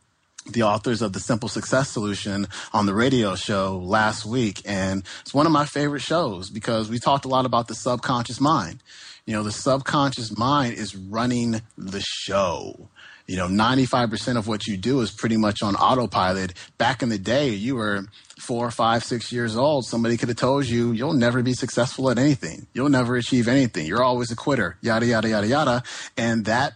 the 0.52 0.62
authors 0.62 1.02
of 1.02 1.12
the 1.12 1.20
Simple 1.20 1.48
Success 1.48 1.90
Solution 1.90 2.46
on 2.72 2.86
the 2.86 2.94
radio 2.94 3.34
show 3.34 3.78
last 3.78 4.24
week. 4.24 4.62
And 4.64 5.04
it's 5.20 5.34
one 5.34 5.46
of 5.46 5.52
my 5.52 5.64
favorite 5.64 6.02
shows 6.02 6.50
because 6.50 6.88
we 6.88 6.98
talked 6.98 7.24
a 7.24 7.28
lot 7.28 7.46
about 7.46 7.68
the 7.68 7.74
subconscious 7.74 8.40
mind. 8.40 8.82
You 9.26 9.34
know, 9.34 9.42
the 9.42 9.52
subconscious 9.52 10.36
mind 10.36 10.74
is 10.74 10.96
running 10.96 11.62
the 11.76 12.00
show. 12.00 12.88
You 13.30 13.36
know, 13.36 13.46
95% 13.46 14.36
of 14.36 14.48
what 14.48 14.66
you 14.66 14.76
do 14.76 15.02
is 15.02 15.12
pretty 15.12 15.36
much 15.36 15.62
on 15.62 15.76
autopilot. 15.76 16.52
Back 16.78 17.00
in 17.00 17.10
the 17.10 17.18
day, 17.18 17.50
you 17.50 17.76
were 17.76 18.06
four, 18.40 18.72
five, 18.72 19.04
six 19.04 19.30
years 19.30 19.56
old. 19.56 19.84
Somebody 19.84 20.16
could 20.16 20.30
have 20.30 20.36
told 20.36 20.66
you, 20.66 20.90
you'll 20.90 21.12
never 21.12 21.40
be 21.40 21.52
successful 21.52 22.10
at 22.10 22.18
anything. 22.18 22.66
You'll 22.72 22.88
never 22.88 23.14
achieve 23.14 23.46
anything. 23.46 23.86
You're 23.86 24.02
always 24.02 24.32
a 24.32 24.36
quitter, 24.36 24.78
yada, 24.80 25.06
yada, 25.06 25.28
yada, 25.28 25.46
yada. 25.46 25.82
And 26.16 26.46
that 26.46 26.74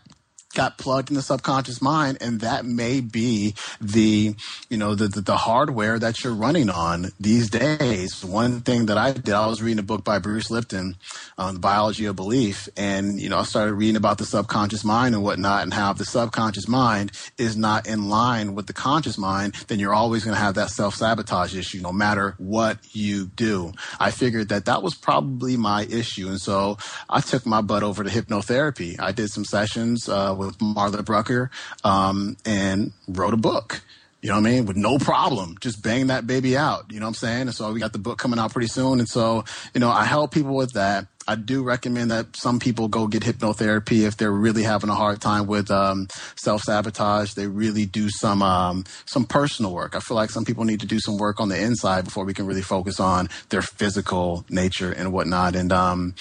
got 0.55 0.79
plugged 0.79 1.11
in 1.11 1.17
the 1.17 1.23
subconscious 1.23 1.83
mind 1.83 2.19
and 2.21 2.41
that 2.41 2.65
may 2.65 3.01
be 3.01 3.55
the 3.81 4.35
you 4.71 4.77
know 4.77 4.95
the, 4.95 5.09
the, 5.09 5.21
the 5.21 5.37
hardware 5.37 5.99
that 5.99 6.23
you're 6.23 6.35
running 6.35 6.71
on 6.71 7.11
these 7.21 7.51
days. 7.51 8.25
One 8.25 8.61
thing 8.61 8.87
that 8.87 8.99
i 8.99 9.13
did 9.13 9.31
i 9.31 9.47
was 9.47 9.63
reading 9.63 9.79
a 9.79 9.83
book 9.83 10.05
by 10.05 10.19
bruce 10.19 10.51
lipton 10.51 10.97
on 11.39 11.55
the 11.55 11.61
biology 11.61 12.07
of 12.07 12.17
belief 12.17 12.69
and 12.77 13.21
you 13.21 13.29
know 13.29 13.39
i 13.39 13.43
started 13.43 13.75
reading 13.75 13.97
about 13.97 14.19
the 14.19 14.25
subconscious 14.25 14.85
mind 14.85 15.15
and 15.15 15.23
whatnot 15.23 15.63
and 15.63 15.75
how 15.75 15.91
if 15.91 15.99
the 15.99 16.05
subconscious 16.05 16.69
mind 16.69 17.13
is 17.39 17.57
not 17.57 17.87
in 17.87 18.09
line 18.09 18.55
with 18.55 18.67
the 18.67 18.73
conscious 18.73 19.19
mind 19.19 19.55
then 19.69 19.79
you're 19.79 19.95
always 19.95 20.25
going 20.25 20.35
to 20.35 20.41
have 20.41 20.55
that 20.55 20.71
self-sabotage 20.71 21.55
issue 21.55 21.81
no 21.81 21.93
matter 21.93 22.35
what 22.39 22.79
you 22.93 23.27
do. 23.27 23.73
I 24.01 24.11
figured 24.11 24.49
that 24.49 24.65
that 24.67 24.83
was 24.83 24.95
probably 24.95 25.57
my 25.57 25.85
issue 25.85 26.29
and 26.29 26.41
so 26.41 26.79
i 27.09 27.21
took 27.21 27.47
my 27.47 27.61
butt 27.61 27.83
over 27.83 28.05
to 28.05 28.11
hypnotherapy. 28.11 28.99
I 29.01 29.13
did 29.13 29.31
some 29.31 29.45
sessions 29.45 30.09
uh, 30.09 30.35
with 30.47 30.59
Marla 30.59 31.05
Brucker 31.05 31.51
um, 31.83 32.37
and 32.45 32.93
wrote 33.09 33.35
a 33.35 33.39
book. 33.39 33.83
You 34.23 34.31
know 34.31 34.37
what 34.37 34.47
I 34.47 34.53
mean? 34.53 34.65
With 34.65 34.79
no 34.79 34.99
problem, 34.99 35.57
just 35.61 35.83
bang 35.83 36.07
that 36.07 36.27
baby 36.27 36.57
out. 36.57 36.91
You 36.91 36.99
know 36.99 37.05
what 37.05 37.11
I'm 37.11 37.15
saying? 37.15 37.43
And 37.43 37.55
so 37.55 37.71
we 37.73 37.79
got 37.79 37.93
the 37.93 37.99
book 37.99 38.17
coming 38.19 38.39
out 38.39 38.53
pretty 38.53 38.69
soon. 38.69 38.99
And 38.99 39.07
so, 39.07 39.45
you 39.75 39.81
know, 39.81 39.91
I 39.91 40.07
help 40.07 40.33
people 40.33 40.55
with 40.55 40.73
that. 40.73 41.07
I 41.27 41.37
do 41.37 41.63
recommend 41.63 42.11
that 42.11 42.37
some 42.37 42.59
people 42.59 42.89
go 42.89 43.07
get 43.07 43.23
hypnotherapy 43.23 44.07
if 44.07 44.17
they're 44.17 44.33
really 44.33 44.63
having 44.63 44.91
a 44.91 44.95
hard 44.95 45.21
time 45.21 45.47
with 45.47 45.71
um, 45.71 46.09
self 46.37 46.63
sabotage. 46.63 47.33
They 47.33 47.47
really 47.47 47.87
do 47.87 48.09
some 48.11 48.43
um, 48.43 48.85
some 49.07 49.25
personal 49.25 49.73
work. 49.73 49.97
I 49.97 50.01
feel 50.01 50.17
like 50.17 50.31
some 50.31 50.45
people 50.45 50.65
need 50.65 50.81
to 50.81 50.87
do 50.87 51.01
some 51.01 51.17
work 51.17 51.41
on 51.41 51.49
the 51.49 51.61
inside 51.61 52.05
before 52.05 52.25
we 52.25 52.35
can 52.35 52.47
really 52.47 52.63
focus 52.63 53.01
on 53.01 53.29
their 53.49 53.63
physical 53.63 54.45
nature 54.51 54.93
and 54.93 55.13
whatnot. 55.13 55.57
And 55.57 55.73
um, 55.73 56.15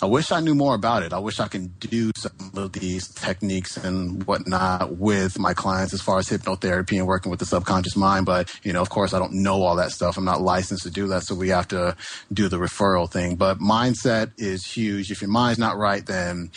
I 0.00 0.06
wish 0.06 0.30
I 0.30 0.40
knew 0.40 0.54
more 0.54 0.74
about 0.74 1.02
it. 1.02 1.12
I 1.12 1.18
wish 1.18 1.40
I 1.40 1.48
can 1.48 1.74
do 1.80 2.12
some 2.16 2.52
of 2.56 2.72
these 2.72 3.08
techniques 3.08 3.76
and 3.76 4.24
whatnot 4.24 4.96
with 4.98 5.38
my 5.38 5.54
clients 5.54 5.92
as 5.92 6.00
far 6.00 6.18
as 6.18 6.28
hypnotherapy 6.28 6.96
and 6.98 7.06
working 7.06 7.30
with 7.30 7.40
the 7.40 7.46
subconscious 7.46 7.96
mind. 7.96 8.26
But 8.26 8.54
you 8.62 8.72
know, 8.72 8.82
of 8.82 8.90
course, 8.90 9.14
I 9.14 9.18
don't 9.18 9.34
know 9.34 9.62
all 9.62 9.76
that 9.76 9.90
stuff. 9.90 10.16
I'm 10.16 10.24
not 10.24 10.40
licensed 10.40 10.84
to 10.84 10.90
do 10.90 11.08
that, 11.08 11.24
so 11.24 11.34
we 11.34 11.48
have 11.48 11.66
to 11.68 11.96
do 12.32 12.48
the 12.48 12.58
referral 12.58 13.10
thing. 13.10 13.34
But 13.34 13.58
mindset 13.58 14.32
is 14.44 14.64
huge. 14.64 15.10
If 15.10 15.20
your 15.22 15.30
mind's 15.30 15.58
not 15.58 15.76
right, 15.76 16.04
then 16.04 16.50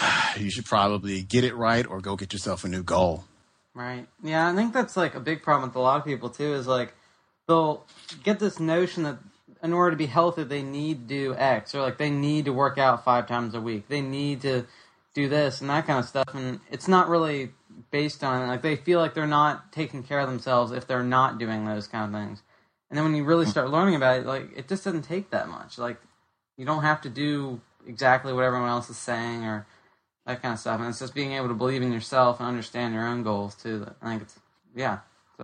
you 0.36 0.50
should 0.50 0.66
probably 0.66 1.22
get 1.22 1.44
it 1.44 1.54
right 1.54 1.86
or 1.86 2.00
go 2.00 2.16
get 2.16 2.32
yourself 2.32 2.64
a 2.64 2.68
new 2.68 2.82
goal. 2.82 3.24
Right. 3.74 4.06
Yeah, 4.22 4.50
I 4.50 4.54
think 4.54 4.72
that's 4.72 4.96
like 4.96 5.14
a 5.14 5.20
big 5.20 5.42
problem 5.42 5.70
with 5.70 5.76
a 5.76 5.80
lot 5.80 6.00
of 6.00 6.04
people 6.04 6.30
too. 6.30 6.54
Is 6.54 6.66
like 6.66 6.94
they'll 7.46 7.84
get 8.24 8.38
this 8.38 8.58
notion 8.58 9.04
that 9.04 9.18
in 9.62 9.72
order 9.72 9.92
to 9.92 9.96
be 9.96 10.06
healthy, 10.06 10.44
they 10.44 10.62
need 10.62 11.08
to 11.08 11.14
do 11.14 11.34
X, 11.34 11.74
or 11.74 11.82
like 11.82 11.98
they 11.98 12.10
need 12.10 12.44
to 12.46 12.52
work 12.52 12.78
out 12.78 13.04
five 13.04 13.26
times 13.26 13.54
a 13.54 13.60
week. 13.60 13.88
They 13.88 14.00
need 14.00 14.42
to 14.42 14.66
do 15.14 15.28
this 15.28 15.60
and 15.60 15.70
that 15.70 15.86
kind 15.86 15.98
of 15.98 16.06
stuff, 16.06 16.28
and 16.34 16.60
it's 16.70 16.88
not 16.88 17.08
really 17.08 17.50
based 17.90 18.24
on 18.24 18.48
like 18.48 18.62
they 18.62 18.76
feel 18.76 18.98
like 18.98 19.14
they're 19.14 19.26
not 19.26 19.72
taking 19.72 20.02
care 20.02 20.20
of 20.20 20.28
themselves 20.28 20.72
if 20.72 20.86
they're 20.86 21.02
not 21.02 21.38
doing 21.38 21.64
those 21.64 21.86
kind 21.86 22.12
of 22.12 22.20
things. 22.20 22.42
And 22.90 22.96
then 22.96 23.04
when 23.04 23.14
you 23.14 23.24
really 23.24 23.44
hmm. 23.44 23.50
start 23.50 23.70
learning 23.70 23.94
about 23.94 24.20
it, 24.20 24.26
like 24.26 24.56
it 24.56 24.68
just 24.68 24.84
doesn't 24.84 25.02
take 25.02 25.30
that 25.30 25.48
much. 25.48 25.78
Like 25.78 25.98
you 26.58 26.66
don't 26.66 26.82
have 26.82 27.00
to 27.02 27.08
do 27.08 27.60
exactly 27.86 28.34
what 28.34 28.44
everyone 28.44 28.68
else 28.68 28.90
is 28.90 28.98
saying 28.98 29.44
or 29.44 29.66
that 30.26 30.42
kind 30.42 30.54
of 30.54 30.60
stuff. 30.60 30.80
And 30.80 30.90
it's 30.90 30.98
just 30.98 31.14
being 31.14 31.32
able 31.32 31.48
to 31.48 31.54
believe 31.54 31.82
in 31.82 31.92
yourself 31.92 32.40
and 32.40 32.48
understand 32.48 32.94
your 32.94 33.06
own 33.06 33.22
goals 33.22 33.54
too. 33.54 33.86
I 34.02 34.10
think 34.10 34.22
it's 34.22 34.38
yeah. 34.76 34.98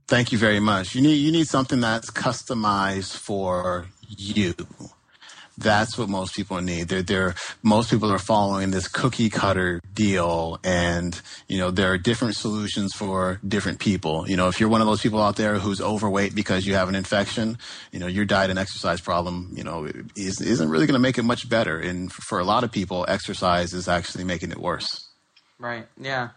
Thank 0.08 0.32
you 0.32 0.38
very 0.38 0.60
much. 0.60 0.94
You 0.94 1.02
need 1.02 1.16
you 1.16 1.32
need 1.32 1.48
something 1.48 1.80
that's 1.80 2.10
customized 2.10 3.16
for 3.16 3.86
you. 4.08 4.54
That's 5.56 5.96
what 5.96 6.08
most 6.08 6.34
people 6.34 6.60
need. 6.60 6.88
They're, 6.88 7.02
they're, 7.02 7.34
most 7.62 7.90
people 7.90 8.10
are 8.12 8.18
following 8.18 8.70
this 8.70 8.88
cookie 8.88 9.30
cutter 9.30 9.80
deal 9.92 10.58
and, 10.64 11.20
you 11.48 11.58
know, 11.58 11.70
there 11.70 11.92
are 11.92 11.98
different 11.98 12.34
solutions 12.34 12.92
for 12.92 13.40
different 13.46 13.78
people. 13.78 14.28
You 14.28 14.36
know, 14.36 14.48
if 14.48 14.58
you're 14.58 14.68
one 14.68 14.80
of 14.80 14.86
those 14.86 15.00
people 15.00 15.22
out 15.22 15.36
there 15.36 15.58
who's 15.58 15.80
overweight 15.80 16.34
because 16.34 16.66
you 16.66 16.74
have 16.74 16.88
an 16.88 16.94
infection, 16.94 17.58
you 17.92 18.00
know, 18.00 18.06
your 18.06 18.24
diet 18.24 18.50
and 18.50 18.58
exercise 18.58 19.00
problem, 19.00 19.52
you 19.54 19.64
know, 19.64 19.88
is, 20.16 20.40
isn't 20.40 20.68
really 20.68 20.86
going 20.86 20.94
to 20.94 21.00
make 21.00 21.18
it 21.18 21.24
much 21.24 21.48
better. 21.48 21.78
And 21.78 22.12
for 22.12 22.38
a 22.38 22.44
lot 22.44 22.64
of 22.64 22.72
people, 22.72 23.04
exercise 23.08 23.72
is 23.72 23.88
actually 23.88 24.24
making 24.24 24.50
it 24.50 24.58
worse. 24.58 25.08
Right. 25.58 25.86
Yeah. 26.00 26.30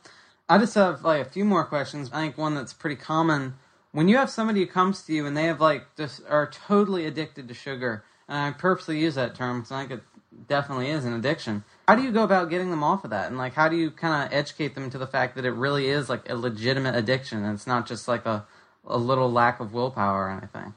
I 0.48 0.58
just 0.60 0.76
have 0.76 1.04
like 1.04 1.26
a 1.26 1.30
few 1.30 1.44
more 1.44 1.66
questions. 1.66 2.10
I 2.14 2.22
think 2.22 2.38
one 2.38 2.56
that's 2.56 2.74
pretty 2.74 2.96
common 2.96 3.56
when 3.92 4.08
you 4.08 4.18
have 4.18 4.30
somebody 4.30 4.60
who 4.60 4.68
comes 4.68 5.02
to 5.04 5.14
you 5.14 5.26
and 5.26 5.36
they 5.36 5.46
have 5.46 5.60
like 5.60 5.96
just 5.96 6.22
are 6.30 6.48
totally 6.50 7.06
addicted 7.06 7.48
to 7.48 7.54
sugar 7.54 8.04
I 8.30 8.52
purposely 8.52 9.00
use 9.00 9.16
that 9.16 9.36
term 9.36 9.60
because 9.60 9.72
I 9.72 9.80
think 9.86 9.92
it 10.00 10.48
definitely 10.48 10.90
is 10.90 11.06
an 11.06 11.14
addiction. 11.14 11.64
How 11.88 11.96
do 11.96 12.04
you 12.04 12.12
go 12.12 12.24
about 12.24 12.50
getting 12.50 12.70
them 12.70 12.84
off 12.84 13.04
of 13.04 13.12
that? 13.12 13.28
And 13.28 13.38
like, 13.38 13.54
how 13.54 13.70
do 13.70 13.76
you 13.76 13.92
kind 13.92 14.26
of 14.26 14.34
educate 14.34 14.76
them 14.76 14.90
to 14.90 14.98
the 14.98 15.08
fact 15.08 15.36
that 15.36 15.46
it 15.46 15.52
really 15.52 15.88
is 15.88 16.10
like 16.10 16.30
a 16.30 16.36
legitimate 16.36 16.96
addiction 16.96 17.44
and 17.44 17.54
it's 17.54 17.68
not 17.68 17.88
just 17.88 18.08
like 18.08 18.26
a, 18.26 18.46
a 18.86 18.98
little 18.98 19.32
lack 19.32 19.60
of 19.60 19.74
willpower 19.74 20.28
or 20.28 20.32
anything? 20.32 20.74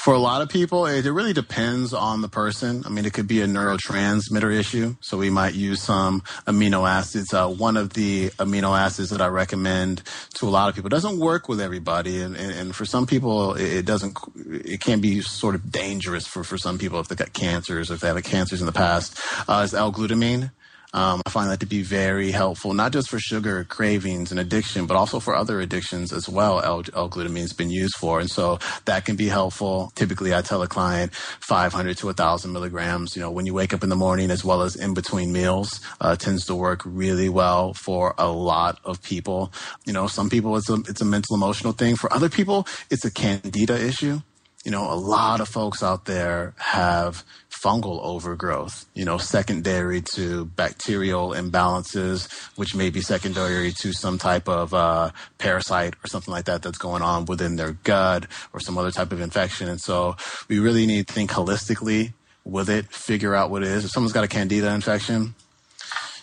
For 0.00 0.14
a 0.14 0.18
lot 0.18 0.40
of 0.40 0.48
people, 0.48 0.86
it, 0.86 1.04
it, 1.04 1.12
really 1.12 1.34
depends 1.34 1.92
on 1.92 2.22
the 2.22 2.28
person. 2.28 2.84
I 2.86 2.88
mean, 2.88 3.04
it 3.04 3.12
could 3.12 3.28
be 3.28 3.42
a 3.42 3.46
neurotransmitter 3.46 4.50
issue. 4.58 4.96
So 5.02 5.18
we 5.18 5.28
might 5.28 5.52
use 5.52 5.82
some 5.82 6.22
amino 6.46 6.88
acids. 6.88 7.34
Uh, 7.34 7.48
one 7.48 7.76
of 7.76 7.92
the 7.92 8.30
amino 8.38 8.78
acids 8.78 9.10
that 9.10 9.20
I 9.20 9.26
recommend 9.26 10.02
to 10.36 10.48
a 10.48 10.48
lot 10.48 10.70
of 10.70 10.74
people 10.74 10.88
doesn't 10.88 11.18
work 11.18 11.50
with 11.50 11.60
everybody. 11.60 12.22
And, 12.22 12.34
and, 12.34 12.50
and 12.50 12.74
for 12.74 12.86
some 12.86 13.06
people, 13.06 13.52
it, 13.56 13.80
it, 13.80 13.84
doesn't, 13.84 14.16
it 14.36 14.80
can 14.80 15.02
be 15.02 15.20
sort 15.20 15.54
of 15.54 15.70
dangerous 15.70 16.26
for, 16.26 16.44
for 16.44 16.56
some 16.56 16.78
people 16.78 16.98
if 17.00 17.08
they've 17.08 17.18
got 17.18 17.34
cancers, 17.34 17.90
or 17.90 17.94
if 17.94 18.00
they 18.00 18.08
have 18.08 18.22
cancers 18.24 18.60
in 18.60 18.66
the 18.66 18.72
past, 18.72 19.20
uh, 19.50 19.60
is 19.66 19.74
L-glutamine. 19.74 20.50
Um, 20.92 21.22
I 21.24 21.30
find 21.30 21.50
that 21.50 21.60
to 21.60 21.66
be 21.66 21.82
very 21.82 22.30
helpful, 22.32 22.74
not 22.74 22.92
just 22.92 23.08
for 23.08 23.18
sugar 23.18 23.64
cravings 23.64 24.30
and 24.30 24.40
addiction, 24.40 24.86
but 24.86 24.96
also 24.96 25.20
for 25.20 25.34
other 25.34 25.60
addictions 25.60 26.12
as 26.12 26.28
well. 26.28 26.60
L-glutamine 26.60 27.40
has 27.40 27.52
been 27.52 27.70
used 27.70 27.94
for. 27.96 28.20
And 28.20 28.30
so 28.30 28.58
that 28.86 29.04
can 29.04 29.16
be 29.16 29.28
helpful. 29.28 29.92
Typically, 29.94 30.34
I 30.34 30.42
tell 30.42 30.62
a 30.62 30.68
client 30.68 31.14
500 31.14 31.96
to 31.98 32.06
1,000 32.06 32.52
milligrams, 32.52 33.14
you 33.14 33.22
know, 33.22 33.30
when 33.30 33.46
you 33.46 33.54
wake 33.54 33.72
up 33.72 33.82
in 33.82 33.88
the 33.88 33.96
morning 33.96 34.30
as 34.30 34.44
well 34.44 34.62
as 34.62 34.74
in 34.74 34.94
between 34.94 35.32
meals, 35.32 35.80
uh, 36.00 36.16
tends 36.16 36.44
to 36.46 36.54
work 36.54 36.82
really 36.84 37.28
well 37.28 37.72
for 37.74 38.14
a 38.18 38.28
lot 38.28 38.78
of 38.84 39.02
people. 39.02 39.52
You 39.86 39.92
know, 39.92 40.06
some 40.06 40.28
people 40.28 40.56
it's 40.56 40.68
a, 40.68 40.74
it's 40.88 41.00
a 41.00 41.04
mental 41.04 41.36
emotional 41.36 41.72
thing. 41.72 41.96
For 41.96 42.12
other 42.12 42.28
people, 42.28 42.66
it's 42.90 43.04
a 43.04 43.10
candida 43.10 43.78
issue 43.78 44.20
you 44.64 44.70
know, 44.70 44.92
a 44.92 44.94
lot 44.94 45.40
of 45.40 45.48
folks 45.48 45.82
out 45.82 46.04
there 46.04 46.54
have 46.58 47.24
fungal 47.62 48.00
overgrowth, 48.02 48.86
you 48.94 49.04
know, 49.04 49.18
secondary 49.18 50.02
to 50.14 50.46
bacterial 50.46 51.30
imbalances, 51.30 52.30
which 52.56 52.74
may 52.74 52.90
be 52.90 53.00
secondary 53.00 53.72
to 53.72 53.92
some 53.92 54.18
type 54.18 54.48
of 54.48 54.72
uh, 54.72 55.10
parasite 55.38 55.94
or 56.02 56.08
something 56.08 56.32
like 56.32 56.46
that 56.46 56.62
that's 56.62 56.78
going 56.78 57.02
on 57.02 57.26
within 57.26 57.56
their 57.56 57.72
gut 57.84 58.26
or 58.52 58.60
some 58.60 58.78
other 58.78 58.90
type 58.90 59.12
of 59.12 59.20
infection. 59.20 59.68
And 59.68 59.80
so 59.80 60.16
we 60.48 60.58
really 60.58 60.86
need 60.86 61.08
to 61.08 61.12
think 61.12 61.30
holistically 61.30 62.12
with 62.44 62.70
it, 62.70 62.86
figure 62.86 63.34
out 63.34 63.50
what 63.50 63.62
it 63.62 63.68
is. 63.68 63.84
If 63.84 63.90
someone's 63.90 64.12
got 64.12 64.24
a 64.24 64.28
candida 64.28 64.72
infection, 64.72 65.34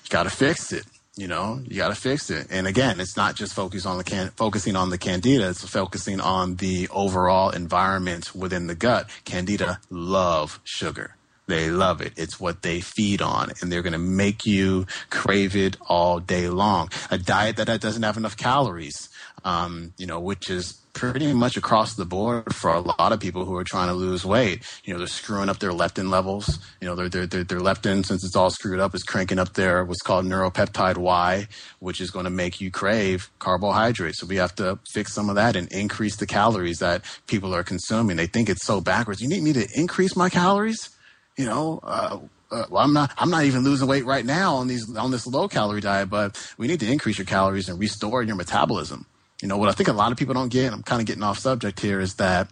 you 0.04 0.10
got 0.10 0.24
to 0.24 0.30
fix 0.30 0.72
it 0.74 0.86
you 1.18 1.28
know 1.28 1.60
you 1.68 1.76
got 1.78 1.90
to 1.90 1.96
fix 1.96 2.30
it 2.30 2.48
and 2.52 2.68
again 2.68 3.00
it's 3.00 3.18
not 3.18 3.36
just 3.36 3.54
focus 3.54 3.86
on 3.86 3.98
the 3.98 4.04
can- 4.04 4.30
focusing 4.36 4.76
on 4.76 4.92
the 4.92 4.98
candida 4.98 5.50
it's 5.50 5.68
focusing 5.68 6.22
on 6.22 6.56
the 6.58 6.88
overall 6.92 7.50
environment 7.50 8.36
within 8.36 8.68
the 8.68 8.76
gut 8.76 9.10
candida 9.26 9.80
love 9.90 10.60
sugar 10.64 11.17
they 11.48 11.70
love 11.70 12.02
it 12.02 12.14
it's 12.16 12.40
what 12.40 12.62
they 12.62 12.80
feed 12.82 13.22
on 13.22 13.52
and 13.62 13.72
they're 13.72 13.82
going 13.82 13.94
to 13.94 14.00
make 14.00 14.46
you 14.46 14.86
crave 15.10 15.56
it 15.56 15.78
all 15.88 16.20
day 16.20 16.50
long 16.50 16.90
a 17.10 17.18
diet 17.18 17.56
that 17.58 17.82
doesn't 17.82 18.04
have 18.04 18.18
enough 18.18 18.38
calories 18.38 19.10
um, 19.44 19.94
you 19.98 20.06
know 20.06 20.20
which 20.20 20.50
is 20.50 20.82
pretty 20.98 21.32
much 21.32 21.56
across 21.58 21.94
the 21.94 22.06
board 22.06 22.56
for 22.56 22.72
a 22.72 22.80
lot 22.80 23.12
of 23.12 23.20
people 23.20 23.46
who 23.46 23.56
are 23.56 23.64
trying 23.64 23.88
to 23.88 23.94
lose 23.94 24.26
weight. 24.26 24.64
You 24.84 24.94
know, 24.94 24.98
they're 24.98 25.08
screwing 25.08 25.48
up 25.48 25.60
their 25.60 25.72
leptin 25.72 26.10
levels. 26.10 26.58
You 26.82 26.88
know, 26.88 26.96
their, 26.96 27.08
their, 27.08 27.28
their, 27.28 27.44
their 27.44 27.60
leptin, 27.60 28.04
since 28.04 28.26
it's 28.26 28.36
all 28.36 28.50
screwed 28.50 28.80
up, 28.80 28.96
is 28.96 29.04
cranking 29.04 29.38
up 29.38 29.54
their 29.54 29.86
what's 29.86 30.02
called 30.02 30.26
neuropeptide 30.26 30.98
Y, 30.98 31.48
which 31.78 32.02
is 32.02 32.10
going 32.10 32.24
to 32.24 32.32
make 32.32 32.60
you 32.60 32.72
crave 32.72 33.30
carbohydrates. 33.38 34.20
So 34.20 34.26
we 34.26 34.38
have 34.38 34.56
to 34.56 34.80
fix 34.92 35.14
some 35.14 35.30
of 35.30 35.36
that 35.36 35.56
and 35.56 35.72
increase 35.72 36.16
the 36.16 36.26
calories 36.26 36.80
that 36.80 37.06
people 37.28 37.54
are 37.54 37.64
consuming. 37.64 38.18
They 38.18 38.26
think 38.26 38.50
it's 38.50 38.66
so 38.66 38.82
backwards. 38.82 39.22
You 39.22 39.30
need 39.30 39.44
me 39.44 39.54
to 39.54 39.68
increase 39.76 40.16
my 40.16 40.30
calories? 40.30 40.97
You 41.38 41.46
know, 41.46 41.80
uh, 41.84 42.20
uh, 42.50 42.64
well, 42.70 42.84
I'm 42.84 42.94
not. 42.94 43.12
I'm 43.18 43.30
not 43.30 43.44
even 43.44 43.64
losing 43.64 43.88
weight 43.88 44.06
right 44.06 44.26
now 44.26 44.56
on 44.56 44.68
these 44.68 44.96
on 44.96 45.12
this 45.12 45.28
low 45.28 45.48
calorie 45.48 45.82
diet, 45.82 46.10
but 46.10 46.38
we 46.58 46.68
need 46.68 46.80
to 46.80 46.92
increase 46.92 47.18
your 47.18 47.26
calories 47.26 47.70
and 47.70 47.80
restore 47.80 48.24
your 48.24 48.36
metabolism. 48.36 49.06
You 49.42 49.48
know, 49.48 49.58
what 49.58 49.70
I 49.70 49.74
think 49.74 49.88
a 49.88 49.94
lot 49.94 50.12
of 50.12 50.18
people 50.18 50.34
don't 50.34 50.52
get, 50.52 50.74
I'm 50.74 50.82
kind 50.82 51.00
of 51.00 51.06
getting 51.06 51.24
off 51.24 51.38
subject 51.38 51.80
here, 51.80 52.00
is 52.00 52.16
that, 52.16 52.50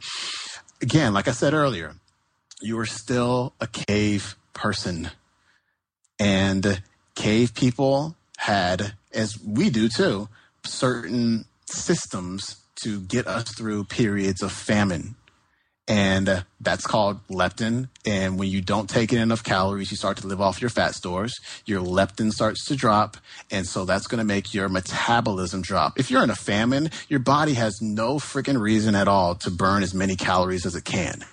again, 0.82 1.14
like 1.14 1.28
I 1.28 1.32
said 1.32 1.54
earlier, 1.54 1.96
you 2.62 2.78
are 2.78 2.86
still 2.86 3.54
a 3.60 3.66
cave 3.66 4.36
person. 4.54 5.10
And 6.20 6.84
cave 7.16 7.56
people 7.56 8.16
had, 8.38 8.94
as 9.12 9.40
we 9.44 9.72
do 9.72 9.90
too, 9.90 10.30
certain 10.64 11.46
systems 11.66 12.58
to 12.84 13.02
get 13.02 13.26
us 13.26 13.46
through 13.56 13.86
periods 13.86 14.44
of 14.44 14.52
famine 14.52 15.16
and 15.88 16.28
uh, 16.28 16.42
that's 16.60 16.88
called 16.88 17.26
leptin. 17.28 17.90
And 18.06 18.40
when 18.40 18.50
you 18.50 18.62
don't 18.62 18.90
take 18.90 19.14
in 19.14 19.20
enough 19.20 19.44
calories, 19.44 19.92
you 19.92 19.98
start 19.98 20.18
to 20.18 20.28
live 20.28 20.42
off 20.42 20.62
your 20.62 20.70
fat 20.70 20.96
stores. 20.96 21.34
Your 21.66 21.82
leptin 21.82 22.32
starts 22.32 22.66
to 22.66 22.76
drop, 22.76 23.18
and 23.52 23.68
so 23.68 23.86
that's 23.86 24.08
going 24.08 24.20
to 24.20 24.26
make 24.26 24.54
your 24.54 24.70
metabolism 24.70 25.62
drop. 25.62 26.00
If 26.00 26.10
you're 26.10 26.24
in 26.24 26.30
a 26.30 26.36
famine, 26.36 26.90
your 27.08 27.20
body 27.20 27.54
has 27.54 27.82
no 27.82 28.16
freaking 28.16 28.60
reason 28.60 28.96
at 28.96 29.08
all 29.08 29.36
to 29.36 29.52
burn 29.52 29.84
as 29.84 29.94
many 29.94 30.16
calories 30.16 30.66
as 30.66 30.76
it 30.76 30.86
can. 30.86 31.24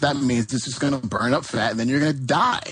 That 0.00 0.16
means 0.16 0.52
it's 0.52 0.64
just 0.64 0.80
going 0.80 0.98
to 0.98 1.06
burn 1.06 1.34
up 1.34 1.44
fat, 1.44 1.72
and 1.72 1.80
then 1.80 1.88
you're 1.88 2.00
going 2.00 2.12
to 2.12 2.20
die. 2.20 2.62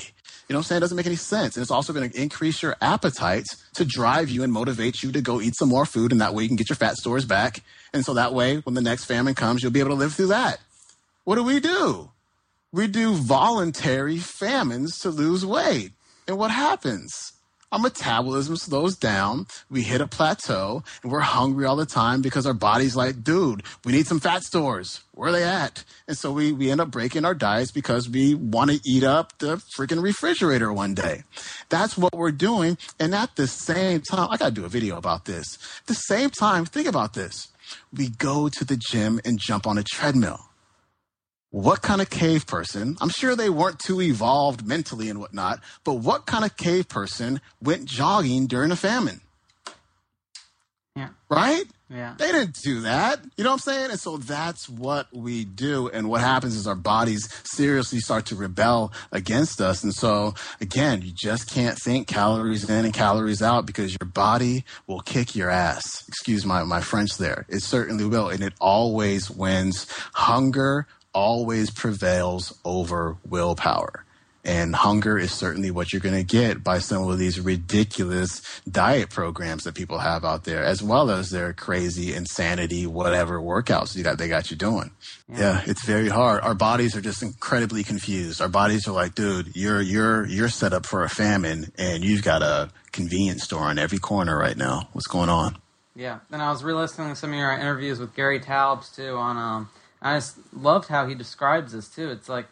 You 0.48 0.54
know 0.54 0.60
what 0.60 0.64
I'm 0.64 0.68
saying? 0.68 0.76
It 0.78 0.80
doesn't 0.80 0.96
make 0.96 1.06
any 1.06 1.16
sense. 1.16 1.56
And 1.56 1.62
it's 1.62 1.70
also 1.70 1.92
going 1.92 2.08
to 2.08 2.20
increase 2.20 2.62
your 2.62 2.74
appetite 2.80 3.44
to 3.74 3.84
drive 3.84 4.30
you 4.30 4.42
and 4.42 4.50
motivate 4.50 5.02
you 5.02 5.12
to 5.12 5.20
go 5.20 5.42
eat 5.42 5.54
some 5.54 5.68
more 5.68 5.84
food. 5.84 6.10
And 6.10 6.22
that 6.22 6.32
way 6.32 6.44
you 6.44 6.48
can 6.48 6.56
get 6.56 6.70
your 6.70 6.76
fat 6.76 6.96
stores 6.96 7.26
back. 7.26 7.62
And 7.92 8.04
so 8.04 8.14
that 8.14 8.34
way, 8.34 8.58
when 8.58 8.74
the 8.74 8.82
next 8.82 9.04
famine 9.04 9.34
comes, 9.34 9.62
you'll 9.62 9.72
be 9.72 9.80
able 9.80 9.90
to 9.90 9.96
live 9.96 10.14
through 10.14 10.28
that. 10.28 10.60
What 11.24 11.36
do 11.36 11.42
we 11.42 11.60
do? 11.60 12.10
We 12.72 12.86
do 12.86 13.14
voluntary 13.14 14.18
famines 14.18 14.98
to 14.98 15.10
lose 15.10 15.44
weight. 15.44 15.92
And 16.26 16.36
what 16.36 16.50
happens? 16.50 17.32
Our 17.70 17.78
metabolism 17.78 18.56
slows 18.56 18.96
down. 18.96 19.46
We 19.70 19.82
hit 19.82 20.00
a 20.00 20.06
plateau 20.06 20.82
and 21.02 21.12
we're 21.12 21.20
hungry 21.20 21.66
all 21.66 21.76
the 21.76 21.84
time 21.84 22.22
because 22.22 22.46
our 22.46 22.54
body's 22.54 22.96
like, 22.96 23.22
dude, 23.22 23.62
we 23.84 23.92
need 23.92 24.06
some 24.06 24.20
fat 24.20 24.42
stores. 24.42 25.02
Where 25.12 25.28
are 25.28 25.32
they 25.32 25.44
at? 25.44 25.84
And 26.06 26.16
so 26.16 26.32
we, 26.32 26.52
we 26.52 26.70
end 26.70 26.80
up 26.80 26.90
breaking 26.90 27.26
our 27.26 27.34
diets 27.34 27.70
because 27.70 28.08
we 28.08 28.34
want 28.34 28.70
to 28.70 28.80
eat 28.86 29.04
up 29.04 29.36
the 29.38 29.56
freaking 29.76 30.02
refrigerator 30.02 30.72
one 30.72 30.94
day. 30.94 31.24
That's 31.68 31.98
what 31.98 32.14
we're 32.14 32.30
doing. 32.32 32.78
And 32.98 33.14
at 33.14 33.36
the 33.36 33.46
same 33.46 34.00
time, 34.00 34.28
I 34.30 34.38
got 34.38 34.48
to 34.48 34.54
do 34.54 34.64
a 34.64 34.70
video 34.70 34.96
about 34.96 35.26
this. 35.26 35.58
At 35.80 35.88
the 35.88 35.94
same 35.94 36.30
time, 36.30 36.64
think 36.64 36.88
about 36.88 37.12
this. 37.12 37.48
We 37.96 38.10
go 38.10 38.48
to 38.48 38.64
the 38.64 38.76
gym 38.76 39.20
and 39.24 39.38
jump 39.38 39.66
on 39.66 39.78
a 39.78 39.82
treadmill 39.82 40.48
what 41.50 41.80
kind 41.80 42.00
of 42.00 42.10
cave 42.10 42.46
person, 42.46 42.96
I'm 43.00 43.08
sure 43.08 43.34
they 43.34 43.48
weren't 43.48 43.78
too 43.78 44.00
evolved 44.00 44.66
mentally 44.66 45.08
and 45.08 45.18
whatnot, 45.18 45.60
but 45.84 45.94
what 45.94 46.26
kind 46.26 46.44
of 46.44 46.56
cave 46.56 46.88
person 46.88 47.40
went 47.62 47.86
jogging 47.86 48.46
during 48.46 48.70
a 48.70 48.76
famine? 48.76 49.20
Yeah. 50.94 51.08
Right? 51.30 51.64
Yeah. 51.90 52.14
They 52.18 52.30
didn't 52.30 52.56
do 52.62 52.82
that. 52.82 53.20
You 53.36 53.44
know 53.44 53.50
what 53.50 53.66
I'm 53.66 53.72
saying? 53.72 53.90
And 53.90 54.00
so 54.00 54.18
that's 54.18 54.68
what 54.68 55.06
we 55.12 55.44
do. 55.44 55.88
And 55.88 56.08
what 56.08 56.20
happens 56.20 56.54
is 56.54 56.66
our 56.66 56.74
bodies 56.74 57.28
seriously 57.44 58.00
start 58.00 58.26
to 58.26 58.36
rebel 58.36 58.92
against 59.10 59.60
us. 59.60 59.82
And 59.82 59.94
so 59.94 60.34
again, 60.60 61.00
you 61.02 61.12
just 61.14 61.50
can't 61.50 61.78
think 61.78 62.06
calories 62.06 62.68
in 62.68 62.84
and 62.84 62.92
calories 62.92 63.42
out 63.42 63.64
because 63.64 63.96
your 63.98 64.08
body 64.08 64.64
will 64.86 65.00
kick 65.00 65.34
your 65.34 65.48
ass. 65.48 66.04
Excuse 66.08 66.44
my, 66.44 66.62
my 66.62 66.80
French 66.80 67.16
there. 67.16 67.46
It 67.48 67.62
certainly 67.62 68.04
will. 68.04 68.28
And 68.28 68.42
it 68.42 68.52
always 68.60 69.30
wins. 69.30 69.86
Hunger 70.12 70.86
always 71.14 71.70
prevails 71.70 72.58
over 72.64 73.16
willpower. 73.26 74.04
And 74.48 74.74
hunger 74.74 75.18
is 75.18 75.30
certainly 75.30 75.70
what 75.70 75.92
you're 75.92 76.00
going 76.00 76.14
to 76.14 76.24
get 76.24 76.64
by 76.64 76.78
some 76.78 77.06
of 77.06 77.18
these 77.18 77.38
ridiculous 77.38 78.62
diet 78.66 79.10
programs 79.10 79.64
that 79.64 79.74
people 79.74 79.98
have 79.98 80.24
out 80.24 80.44
there, 80.44 80.64
as 80.64 80.82
well 80.82 81.10
as 81.10 81.28
their 81.28 81.52
crazy 81.52 82.14
insanity, 82.14 82.86
whatever 82.86 83.42
workouts 83.42 83.94
you 83.94 84.02
got, 84.02 84.16
they 84.16 84.26
got 84.26 84.50
you 84.50 84.56
doing. 84.56 84.90
Yeah. 85.28 85.38
yeah. 85.38 85.62
it's 85.66 85.84
very 85.84 86.08
hard. 86.08 86.42
Our 86.42 86.54
bodies 86.54 86.96
are 86.96 87.02
just 87.02 87.22
incredibly 87.22 87.84
confused. 87.84 88.40
Our 88.40 88.48
bodies 88.48 88.88
are 88.88 88.92
like, 88.92 89.14
dude, 89.14 89.54
you're, 89.54 89.82
you're, 89.82 90.24
you're 90.24 90.48
set 90.48 90.72
up 90.72 90.86
for 90.86 91.04
a 91.04 91.10
famine 91.10 91.70
and 91.76 92.02
you've 92.02 92.22
got 92.22 92.40
a 92.40 92.70
convenience 92.90 93.44
store 93.44 93.64
on 93.64 93.78
every 93.78 93.98
corner 93.98 94.38
right 94.38 94.56
now. 94.56 94.88
What's 94.94 95.08
going 95.08 95.28
on? 95.28 95.58
Yeah. 95.94 96.20
And 96.32 96.40
I 96.40 96.50
was 96.50 96.64
re-listening 96.64 97.10
to 97.10 97.16
some 97.16 97.32
of 97.34 97.36
your 97.36 97.52
interviews 97.52 97.98
with 97.98 98.16
Gary 98.16 98.40
Taubes 98.40 98.96
too 98.96 99.14
on, 99.14 99.36
um, 99.36 99.68
I 100.00 100.16
just 100.16 100.38
loved 100.54 100.88
how 100.88 101.06
he 101.06 101.14
describes 101.14 101.72
this 101.72 101.88
too. 101.88 102.10
It's 102.10 102.30
like 102.30 102.46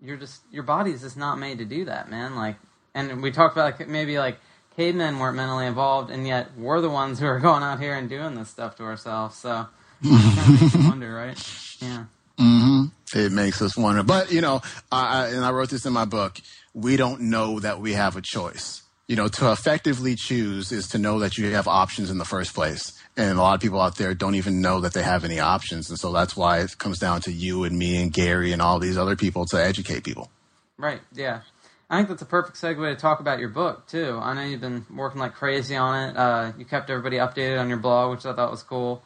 you're 0.00 0.16
just 0.16 0.42
your 0.50 0.62
body's 0.62 1.02
just 1.02 1.16
not 1.16 1.38
made 1.38 1.58
to 1.58 1.64
do 1.64 1.84
that, 1.86 2.10
man. 2.10 2.36
Like, 2.36 2.56
and 2.94 3.22
we 3.22 3.30
talked 3.30 3.56
about 3.56 3.78
like 3.78 3.88
maybe 3.88 4.18
like 4.18 4.38
cavemen 4.76 5.18
weren't 5.18 5.36
mentally 5.36 5.66
involved, 5.66 6.10
and 6.10 6.26
yet 6.26 6.56
we're 6.56 6.80
the 6.80 6.90
ones 6.90 7.18
who 7.18 7.26
are 7.26 7.40
going 7.40 7.62
out 7.62 7.80
here 7.80 7.94
and 7.94 8.08
doing 8.08 8.34
this 8.34 8.48
stuff 8.48 8.76
to 8.76 8.84
ourselves. 8.84 9.36
So, 9.36 9.66
wonder, 10.04 11.14
right? 11.14 11.36
Yeah. 11.80 12.04
Mm-hmm. 12.38 12.84
It 13.18 13.32
makes 13.32 13.62
us 13.62 13.76
wonder, 13.76 14.02
but 14.02 14.30
you 14.30 14.40
know, 14.40 14.60
I, 14.92 15.28
and 15.28 15.44
I 15.44 15.50
wrote 15.52 15.70
this 15.70 15.86
in 15.86 15.92
my 15.92 16.04
book. 16.04 16.38
We 16.74 16.96
don't 16.96 17.22
know 17.22 17.60
that 17.60 17.80
we 17.80 17.94
have 17.94 18.16
a 18.16 18.20
choice. 18.20 18.82
You 19.08 19.16
know, 19.16 19.28
to 19.28 19.52
effectively 19.52 20.16
choose 20.16 20.72
is 20.72 20.88
to 20.88 20.98
know 20.98 21.20
that 21.20 21.38
you 21.38 21.52
have 21.54 21.68
options 21.68 22.10
in 22.10 22.18
the 22.18 22.24
first 22.24 22.54
place. 22.54 22.92
And 23.16 23.38
a 23.38 23.42
lot 23.42 23.54
of 23.54 23.60
people 23.60 23.80
out 23.80 23.96
there 23.96 24.14
don't 24.14 24.34
even 24.34 24.60
know 24.60 24.80
that 24.80 24.92
they 24.94 25.02
have 25.02 25.24
any 25.24 25.38
options. 25.38 25.88
And 25.88 25.98
so 25.98 26.12
that's 26.12 26.36
why 26.36 26.58
it 26.60 26.76
comes 26.76 26.98
down 26.98 27.20
to 27.22 27.32
you 27.32 27.64
and 27.64 27.78
me 27.78 28.02
and 28.02 28.12
gary 28.12 28.52
and 28.52 28.60
all 28.60 28.78
these 28.78 28.98
other 28.98 29.14
people 29.14 29.46
to 29.46 29.62
educate 29.62 30.02
people. 30.02 30.30
Right. 30.76 31.00
Yeah. 31.14 31.42
I 31.88 31.98
think 31.98 32.08
that's 32.08 32.22
a 32.22 32.26
perfect 32.26 32.56
segue 32.60 32.94
to 32.94 33.00
talk 33.00 33.20
about 33.20 33.38
your 33.38 33.48
book 33.48 33.86
too. 33.86 34.18
I 34.20 34.34
know 34.34 34.42
you've 34.42 34.60
been 34.60 34.84
working 34.92 35.20
like 35.20 35.34
crazy 35.34 35.76
on 35.76 36.08
it. 36.10 36.16
Uh, 36.16 36.52
you 36.58 36.64
kept 36.64 36.90
everybody 36.90 37.18
updated 37.18 37.60
on 37.60 37.68
your 37.68 37.78
blog 37.78 38.10
which 38.10 38.26
i 38.26 38.34
thought 38.34 38.50
was 38.50 38.64
cool. 38.64 39.02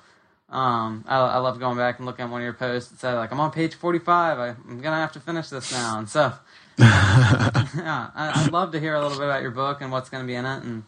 Um, 0.49 1.05
I, 1.07 1.19
I 1.19 1.39
love 1.39 1.61
going 1.61 1.77
back 1.77 1.99
and 1.99 2.07
looking 2.07 2.25
at 2.25 2.31
one 2.31 2.41
of 2.41 2.45
your 2.45 2.55
posts. 2.55 2.91
It 2.91 2.99
said 2.99 3.15
like, 3.15 3.31
"I'm 3.31 3.39
on 3.39 3.53
page 3.53 3.75
45. 3.75 4.39
I, 4.39 4.49
am 4.49 4.81
gonna 4.81 4.97
have 4.97 5.13
to 5.13 5.21
finish 5.21 5.49
this 5.49 5.71
now." 5.71 5.99
And 5.99 6.09
so, 6.09 6.33
yeah, 7.77 8.11
I, 8.15 8.43
would 8.43 8.53
love 8.53 8.73
to 8.73 8.81
hear 8.81 8.95
a 8.95 9.03
little 9.03 9.19
bit 9.19 9.27
about 9.27 9.43
your 9.43 9.51
book 9.51 9.81
and 9.81 9.93
what's 9.93 10.09
going 10.09 10.23
to 10.23 10.27
be 10.27 10.35
in 10.35 10.45
it, 10.45 10.63
and 10.63 10.85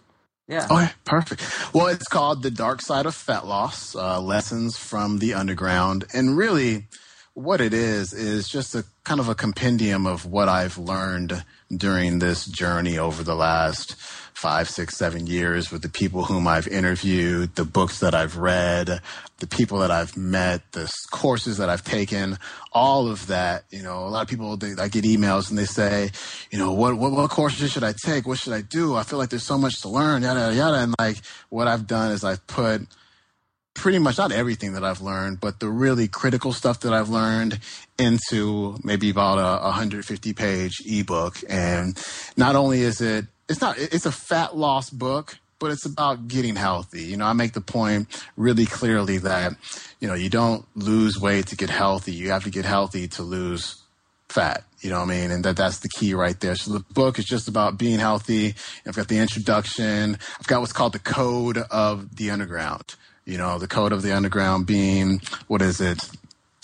yeah. 0.48 0.66
Okay, 0.70 0.90
perfect. 1.04 1.74
Well, 1.74 1.86
it's 1.86 2.08
called 2.08 2.42
The 2.42 2.50
Dark 2.50 2.82
Side 2.82 3.06
of 3.06 3.14
Fat 3.14 3.46
Loss 3.46 3.94
uh, 3.94 4.20
Lessons 4.20 4.76
from 4.76 5.18
the 5.18 5.34
Underground. 5.34 6.04
And 6.12 6.36
really, 6.36 6.86
what 7.34 7.60
it 7.60 7.72
is, 7.72 8.12
is 8.12 8.48
just 8.48 8.74
a 8.74 8.84
kind 9.04 9.20
of 9.20 9.28
a 9.28 9.34
compendium 9.34 10.06
of 10.06 10.26
what 10.26 10.48
I've 10.48 10.78
learned 10.78 11.44
during 11.76 12.18
this 12.18 12.46
journey 12.46 12.98
over 12.98 13.22
the 13.22 13.34
last 13.34 13.96
five, 14.42 14.68
six, 14.68 14.96
seven 14.96 15.26
years 15.26 15.70
with 15.70 15.82
the 15.82 15.88
people 15.88 16.24
whom 16.24 16.48
I've 16.48 16.66
interviewed, 16.66 17.54
the 17.54 17.64
books 17.64 18.00
that 18.00 18.12
I've 18.12 18.36
read, 18.36 19.00
the 19.38 19.46
people 19.46 19.78
that 19.78 19.90
I've 19.92 20.16
met, 20.16 20.72
the 20.72 20.92
courses 21.12 21.58
that 21.58 21.68
I've 21.68 21.84
taken, 21.84 22.38
all 22.72 23.08
of 23.08 23.28
that. 23.28 23.64
You 23.70 23.82
know, 23.82 23.98
a 24.00 24.08
lot 24.08 24.22
of 24.22 24.28
people, 24.28 24.56
they, 24.56 24.72
I 24.82 24.88
get 24.88 25.04
emails 25.04 25.48
and 25.48 25.58
they 25.58 25.64
say, 25.64 26.10
you 26.50 26.58
know, 26.58 26.72
what, 26.72 26.96
what, 26.96 27.12
what 27.12 27.30
courses 27.30 27.70
should 27.70 27.84
I 27.84 27.94
take? 28.04 28.26
What 28.26 28.38
should 28.38 28.52
I 28.52 28.62
do? 28.62 28.96
I 28.96 29.04
feel 29.04 29.18
like 29.18 29.30
there's 29.30 29.44
so 29.44 29.58
much 29.58 29.80
to 29.82 29.88
learn, 29.88 30.22
yada, 30.22 30.40
yada, 30.40 30.54
yada. 30.56 30.76
And 30.78 30.94
like, 30.98 31.18
what 31.48 31.68
I've 31.68 31.86
done 31.86 32.10
is 32.10 32.24
I've 32.24 32.44
put 32.48 32.82
pretty 33.74 33.98
much 33.98 34.18
not 34.18 34.32
everything 34.32 34.74
that 34.74 34.84
I've 34.84 35.00
learned, 35.00 35.40
but 35.40 35.60
the 35.60 35.68
really 35.68 36.08
critical 36.08 36.52
stuff 36.52 36.80
that 36.80 36.92
I've 36.92 37.08
learned 37.08 37.58
into 37.98 38.76
maybe 38.84 39.10
about 39.10 39.38
a 39.38 39.62
150 39.64 40.32
page 40.32 40.82
ebook. 40.86 41.38
And 41.48 42.00
not 42.36 42.56
only 42.56 42.82
is 42.82 43.00
it 43.00 43.26
it's 43.48 43.60
not 43.60 43.76
it's 43.78 44.06
a 44.06 44.12
fat 44.12 44.56
loss 44.56 44.90
book 44.90 45.38
but 45.58 45.70
it's 45.70 45.86
about 45.86 46.26
getting 46.26 46.56
healthy. 46.56 47.04
You 47.04 47.16
know 47.16 47.26
i 47.26 47.32
make 47.32 47.52
the 47.52 47.60
point 47.60 48.08
really 48.36 48.66
clearly 48.66 49.18
that 49.18 49.54
you 50.00 50.08
know 50.08 50.14
you 50.14 50.28
don't 50.28 50.66
lose 50.74 51.20
weight 51.20 51.46
to 51.48 51.56
get 51.56 51.70
healthy. 51.70 52.12
You 52.12 52.30
have 52.30 52.44
to 52.44 52.50
get 52.50 52.64
healthy 52.64 53.08
to 53.08 53.22
lose 53.22 53.82
fat. 54.28 54.64
You 54.80 54.90
know 54.90 54.96
what 54.96 55.10
i 55.10 55.14
mean? 55.14 55.30
And 55.30 55.44
that 55.44 55.56
that's 55.56 55.78
the 55.78 55.88
key 55.88 56.14
right 56.14 56.38
there. 56.40 56.56
So 56.56 56.72
the 56.72 56.84
book 56.92 57.18
is 57.18 57.24
just 57.24 57.48
about 57.48 57.78
being 57.78 58.00
healthy. 58.00 58.54
I've 58.86 58.96
got 58.96 59.08
the 59.08 59.18
introduction. 59.18 60.18
I've 60.40 60.46
got 60.46 60.60
what's 60.60 60.72
called 60.72 60.94
the 60.94 60.98
code 60.98 61.58
of 61.58 62.16
the 62.16 62.30
underground 62.30 62.96
you 63.24 63.38
know 63.38 63.58
the 63.58 63.68
code 63.68 63.92
of 63.92 64.02
the 64.02 64.12
underground 64.12 64.66
being 64.66 65.20
what 65.48 65.62
is 65.62 65.80
it 65.80 65.98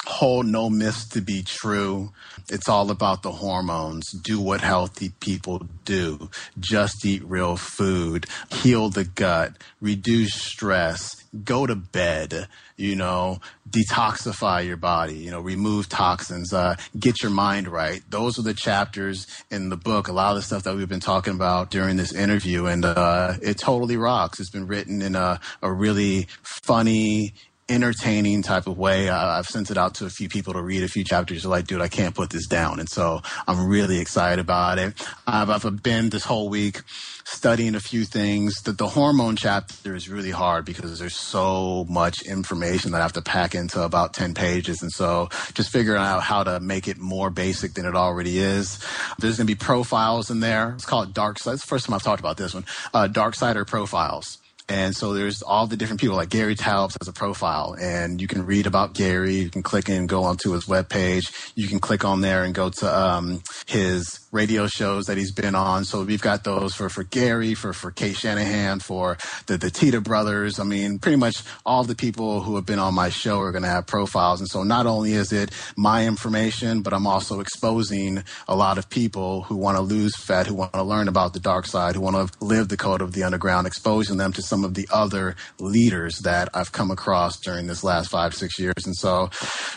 hold 0.08 0.46
no 0.46 0.70
myths 0.70 1.06
to 1.06 1.20
be 1.20 1.42
true. 1.42 2.10
It's 2.48 2.68
all 2.68 2.90
about 2.90 3.22
the 3.22 3.30
hormones. 3.30 4.10
Do 4.22 4.40
what 4.40 4.62
healthy 4.62 5.10
people 5.20 5.66
do. 5.84 6.30
Just 6.58 7.04
eat 7.04 7.22
real 7.24 7.56
food. 7.56 8.26
Heal 8.50 8.88
the 8.88 9.04
gut. 9.04 9.52
Reduce 9.82 10.32
stress. 10.32 11.10
Go 11.44 11.66
to 11.66 11.76
bed. 11.76 12.48
You 12.78 12.96
know, 12.96 13.40
detoxify 13.68 14.64
your 14.64 14.78
body. 14.78 15.16
You 15.16 15.30
know, 15.30 15.40
remove 15.40 15.90
toxins. 15.90 16.54
Uh, 16.54 16.76
get 16.98 17.22
your 17.22 17.32
mind 17.32 17.68
right. 17.68 18.00
Those 18.08 18.38
are 18.38 18.42
the 18.42 18.54
chapters 18.54 19.26
in 19.50 19.68
the 19.68 19.76
book. 19.76 20.08
A 20.08 20.12
lot 20.12 20.30
of 20.30 20.36
the 20.36 20.42
stuff 20.42 20.62
that 20.62 20.74
we've 20.74 20.88
been 20.88 21.00
talking 21.00 21.34
about 21.34 21.70
during 21.70 21.96
this 21.96 22.14
interview, 22.14 22.66
and 22.66 22.84
uh, 22.84 23.34
it 23.42 23.58
totally 23.58 23.96
rocks. 23.96 24.40
It's 24.40 24.50
been 24.50 24.68
written 24.68 25.02
in 25.02 25.16
a, 25.16 25.40
a 25.60 25.70
really 25.70 26.28
funny, 26.42 27.34
entertaining 27.68 28.42
type 28.42 28.66
of 28.66 28.78
way. 28.78 29.08
I, 29.08 29.36
have 29.36 29.46
sent 29.46 29.70
it 29.70 29.76
out 29.76 29.94
to 29.96 30.06
a 30.06 30.10
few 30.10 30.28
people 30.28 30.54
to 30.54 30.62
read 30.62 30.82
a 30.82 30.88
few 30.88 31.04
chapters. 31.04 31.42
They're 31.42 31.50
like, 31.50 31.66
dude, 31.66 31.80
I 31.80 31.88
can't 31.88 32.14
put 32.14 32.30
this 32.30 32.46
down. 32.46 32.80
And 32.80 32.88
so 32.88 33.20
I'm 33.46 33.68
really 33.68 33.98
excited 33.98 34.40
about 34.40 34.78
it. 34.78 34.94
I've, 35.26 35.50
I've 35.50 35.82
been 35.82 36.10
this 36.10 36.24
whole 36.24 36.48
week 36.48 36.82
studying 37.24 37.74
a 37.74 37.80
few 37.80 38.04
things. 38.04 38.54
The, 38.62 38.72
the 38.72 38.88
hormone 38.88 39.36
chapter 39.36 39.94
is 39.94 40.08
really 40.08 40.30
hard 40.30 40.64
because 40.64 40.98
there's 40.98 41.16
so 41.16 41.84
much 41.88 42.22
information 42.22 42.92
that 42.92 43.00
I 43.00 43.02
have 43.02 43.12
to 43.14 43.22
pack 43.22 43.54
into 43.54 43.82
about 43.82 44.14
10 44.14 44.34
pages. 44.34 44.82
And 44.82 44.90
so 44.90 45.28
just 45.54 45.70
figuring 45.70 46.00
out 46.00 46.22
how 46.22 46.42
to 46.44 46.60
make 46.60 46.88
it 46.88 46.96
more 46.96 47.28
basic 47.28 47.74
than 47.74 47.84
it 47.84 47.94
already 47.94 48.38
is. 48.38 48.82
There's 49.18 49.36
going 49.36 49.46
to 49.46 49.54
be 49.54 49.58
profiles 49.58 50.30
in 50.30 50.40
there. 50.40 50.72
It's 50.72 50.86
called 50.86 51.12
dark 51.12 51.38
side. 51.38 51.54
It's 51.54 51.62
the 51.62 51.68
first 51.68 51.86
time 51.86 51.94
I've 51.94 52.02
talked 52.02 52.20
about 52.20 52.38
this 52.38 52.54
one. 52.54 52.64
Uh, 52.94 53.08
dark 53.08 53.34
side 53.34 53.56
or 53.56 53.64
profiles. 53.64 54.38
And 54.68 54.94
so 54.94 55.14
there's 55.14 55.42
all 55.42 55.66
the 55.66 55.76
different 55.76 56.00
people 56.00 56.16
like 56.16 56.28
Gary 56.28 56.54
Taubes 56.54 56.96
has 57.00 57.08
a 57.08 57.12
profile 57.12 57.74
and 57.80 58.20
you 58.20 58.28
can 58.28 58.44
read 58.44 58.66
about 58.66 58.92
Gary. 58.92 59.36
You 59.36 59.50
can 59.50 59.62
click 59.62 59.88
and 59.88 60.08
go 60.08 60.24
onto 60.24 60.52
his 60.52 60.66
webpage. 60.66 61.52
You 61.54 61.68
can 61.68 61.80
click 61.80 62.04
on 62.04 62.20
there 62.20 62.44
and 62.44 62.54
go 62.54 62.68
to 62.68 62.98
um, 62.98 63.42
his 63.66 64.20
radio 64.30 64.66
shows 64.66 65.06
that 65.06 65.16
he's 65.16 65.32
been 65.32 65.54
on. 65.54 65.84
So 65.84 66.02
we've 66.02 66.22
got 66.22 66.44
those 66.44 66.74
for, 66.74 66.88
for 66.88 67.04
Gary, 67.04 67.54
for, 67.54 67.72
for 67.72 67.90
Cate 67.90 68.16
Shanahan, 68.16 68.80
for 68.80 69.16
the, 69.46 69.56
the 69.56 69.70
Teta 69.70 70.00
brothers. 70.00 70.58
I 70.58 70.64
mean, 70.64 70.98
pretty 70.98 71.16
much 71.16 71.42
all 71.64 71.84
the 71.84 71.94
people 71.94 72.40
who 72.40 72.56
have 72.56 72.66
been 72.66 72.78
on 72.78 72.94
my 72.94 73.08
show 73.08 73.40
are 73.40 73.52
going 73.52 73.62
to 73.62 73.68
have 73.68 73.86
profiles. 73.86 74.40
And 74.40 74.48
so 74.48 74.62
not 74.62 74.86
only 74.86 75.12
is 75.12 75.32
it 75.32 75.50
my 75.76 76.06
information, 76.06 76.82
but 76.82 76.92
I'm 76.92 77.06
also 77.06 77.40
exposing 77.40 78.22
a 78.46 78.54
lot 78.54 78.78
of 78.78 78.90
people 78.90 79.42
who 79.42 79.56
want 79.56 79.76
to 79.76 79.82
lose 79.82 80.16
fat, 80.16 80.46
who 80.46 80.54
want 80.54 80.72
to 80.74 80.82
learn 80.82 81.08
about 81.08 81.32
the 81.32 81.40
dark 81.40 81.66
side, 81.66 81.94
who 81.94 82.00
want 82.00 82.16
to 82.16 82.44
live 82.44 82.68
the 82.68 82.76
code 82.76 83.02
of 83.02 83.12
the 83.12 83.22
underground, 83.22 83.66
exposing 83.66 84.16
them 84.18 84.32
to 84.32 84.42
some 84.42 84.64
of 84.64 84.74
the 84.74 84.88
other 84.92 85.36
leaders 85.58 86.20
that 86.20 86.48
I've 86.54 86.72
come 86.72 86.90
across 86.90 87.40
during 87.40 87.66
this 87.66 87.82
last 87.82 88.10
five, 88.10 88.34
six 88.34 88.58
years. 88.58 88.84
And 88.84 88.96
so 88.96 89.30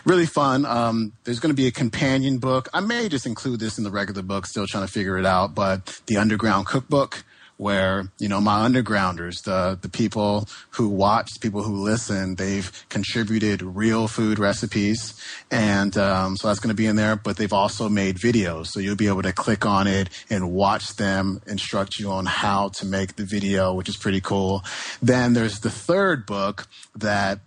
really 0.05 0.25
fun. 0.25 0.65
Um, 0.65 1.13
there's 1.23 1.39
going 1.39 1.51
to 1.51 1.61
be 1.61 1.67
a 1.67 1.71
companion 1.71 2.37
book. 2.37 2.69
I 2.73 2.79
may 2.79 3.09
just 3.09 3.25
include 3.25 3.59
this 3.59 3.77
in 3.77 3.83
the 3.83 3.91
regular 3.91 4.21
book 4.21 4.40
still 4.45 4.65
trying 4.67 4.85
to 4.85 4.91
figure 4.91 5.17
it 5.17 5.25
out. 5.25 5.55
But 5.55 6.01
the 6.07 6.17
Underground 6.17 6.65
Cookbook, 6.65 7.23
where 7.61 8.11
you 8.17 8.27
know 8.27 8.41
my 8.41 8.67
undergrounders, 8.67 9.43
the 9.43 9.77
the 9.79 9.87
people 9.87 10.47
who 10.71 10.89
watch, 10.89 11.29
people 11.39 11.61
who 11.61 11.75
listen, 11.75 12.33
they've 12.35 12.71
contributed 12.89 13.61
real 13.61 14.07
food 14.07 14.39
recipes, 14.39 15.13
and 15.51 15.95
um, 15.95 16.35
so 16.35 16.47
that's 16.47 16.59
going 16.59 16.75
to 16.75 16.75
be 16.75 16.87
in 16.87 16.95
there. 16.95 17.15
But 17.15 17.37
they've 17.37 17.53
also 17.53 17.87
made 17.87 18.17
videos, 18.17 18.67
so 18.67 18.79
you'll 18.79 18.95
be 18.95 19.07
able 19.07 19.21
to 19.21 19.31
click 19.31 19.63
on 19.63 19.85
it 19.85 20.09
and 20.29 20.51
watch 20.51 20.95
them 20.95 21.39
instruct 21.45 21.99
you 21.99 22.09
on 22.09 22.25
how 22.25 22.69
to 22.69 22.85
make 22.85 23.15
the 23.15 23.25
video, 23.25 23.75
which 23.75 23.89
is 23.89 23.95
pretty 23.95 24.21
cool. 24.21 24.63
Then 24.99 25.33
there's 25.33 25.59
the 25.59 25.69
third 25.69 26.25
book 26.25 26.67
that 26.95 27.41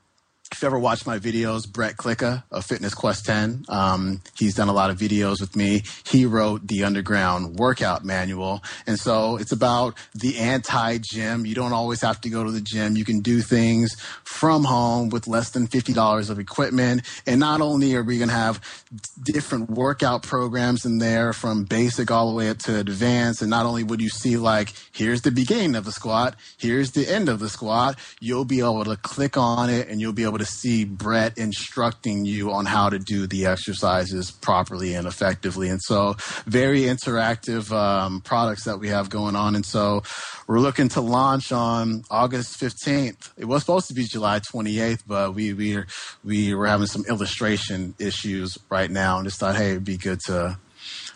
if 0.53 0.63
you 0.63 0.67
ever 0.67 0.79
watched 0.79 1.07
my 1.07 1.19
videos, 1.19 1.69
Brett 1.69 1.97
Klika 1.97 2.45
of 2.51 2.65
Fitness 2.65 2.95
Quest 2.95 3.25
10, 3.25 3.65
um, 3.69 4.21
he's 4.37 4.55
done 4.55 4.69
a 4.69 4.73
lot 4.73 4.91
of 4.91 4.99
videos 4.99 5.41
with 5.41 5.57
me. 5.57 5.83
He 6.07 6.27
wrote 6.27 6.69
the 6.69 6.85
Underground 6.85 7.57
Workout 7.57 8.05
Manual. 8.05 8.63
And 8.87 8.99
so 8.99 9.37
it's 9.37 9.53
about 9.53 9.97
the 10.15 10.39
anti 10.39 10.99
gym. 10.99 11.47
You 11.47 11.55
don't 11.55 11.73
always 11.73 12.03
have 12.03 12.21
to 12.21 12.29
go 12.29 12.45
to 12.45 12.51
the 12.51 12.61
gym. 12.61 12.97
You 12.97 13.05
can 13.05 13.21
do 13.21 13.41
things 13.41 13.95
from 14.23 14.65
home 14.65 15.09
with 15.09 15.27
less 15.27 15.51
than 15.51 15.67
$50 15.67 16.31
of 16.31 16.39
equipment. 16.39 17.03
And 17.27 17.41
not 17.41 17.61
only 17.61 17.95
are 17.97 18.05
we 18.05 18.19
going 18.19 18.29
to 18.29 18.35
have 18.35 18.61
different 19.23 19.71
workout 19.71 20.23
programs 20.23 20.85
in 20.85 20.99
there 20.99 21.33
from 21.33 21.65
basic 21.65 22.11
all 22.11 22.29
the 22.29 22.37
way 22.37 22.49
up 22.49 22.59
to 22.59 22.79
advanced. 22.79 23.41
And 23.41 23.51
not 23.51 23.67
only 23.67 23.83
would 23.83 24.01
you 24.01 24.09
see 24.11 24.37
like, 24.37 24.73
here's 24.93 25.23
the 25.23 25.33
beginning 25.33 25.75
of 25.75 25.85
the 25.85 25.93
squat, 25.93 26.37
here's 26.59 26.93
the 26.93 27.09
end 27.09 27.29
of 27.29 27.41
the 27.41 27.49
squat, 27.49 27.99
you'll 28.21 28.45
be 28.45 28.61
able 28.61 28.85
to 28.85 28.97
click 28.97 29.37
on 29.37 29.71
it 29.71 29.89
and 29.89 30.01
you'll 30.01 30.13
be 30.13 30.25
able 30.25 30.34
to 30.39 30.45
see 30.45 30.85
Brett 30.85 31.39
instructing 31.39 32.25
you 32.25 32.53
on 32.53 32.67
how 32.67 32.89
to 32.89 32.99
do 32.99 33.27
the 33.27 33.47
exercises 33.47 34.31
properly 34.31 34.95
and 34.95 35.07
effectively. 35.07 35.69
And 35.69 35.81
so 35.83 36.17
very 36.47 36.83
interactive 36.83 37.71
um, 37.73 38.21
products 38.21 38.65
that 38.65 38.79
we 38.79 38.89
have 38.89 39.11
going 39.11 39.37
on. 39.37 39.55
And 39.55 39.65
so 39.65 40.03
we're 40.47 40.61
looking 40.61 40.89
to 40.91 41.01
launch 41.01 41.53
on 41.53 42.05
August 42.11 42.61
15th. 42.61 43.33
It 43.37 43.47
was 43.47 43.63
supposed 43.63 43.89
to 43.89 43.95
be 43.95 44.05
July 44.05 44.41
28th, 44.41 45.03
but 45.07 45.35
we, 45.35 45.53
we, 45.53 45.83
we 46.23 46.55
were 46.55 46.67
having 46.67 46.87
some 46.87 47.05
illustration 47.09 47.95
issues 47.99 48.59
right 48.71 48.91
now 48.91 49.19
and 49.19 49.27
just 49.27 49.39
thought, 49.39 49.57
hey, 49.57 49.71
it'd 49.71 49.85
be 49.85 49.97
good 49.97 50.21
to 50.27 50.59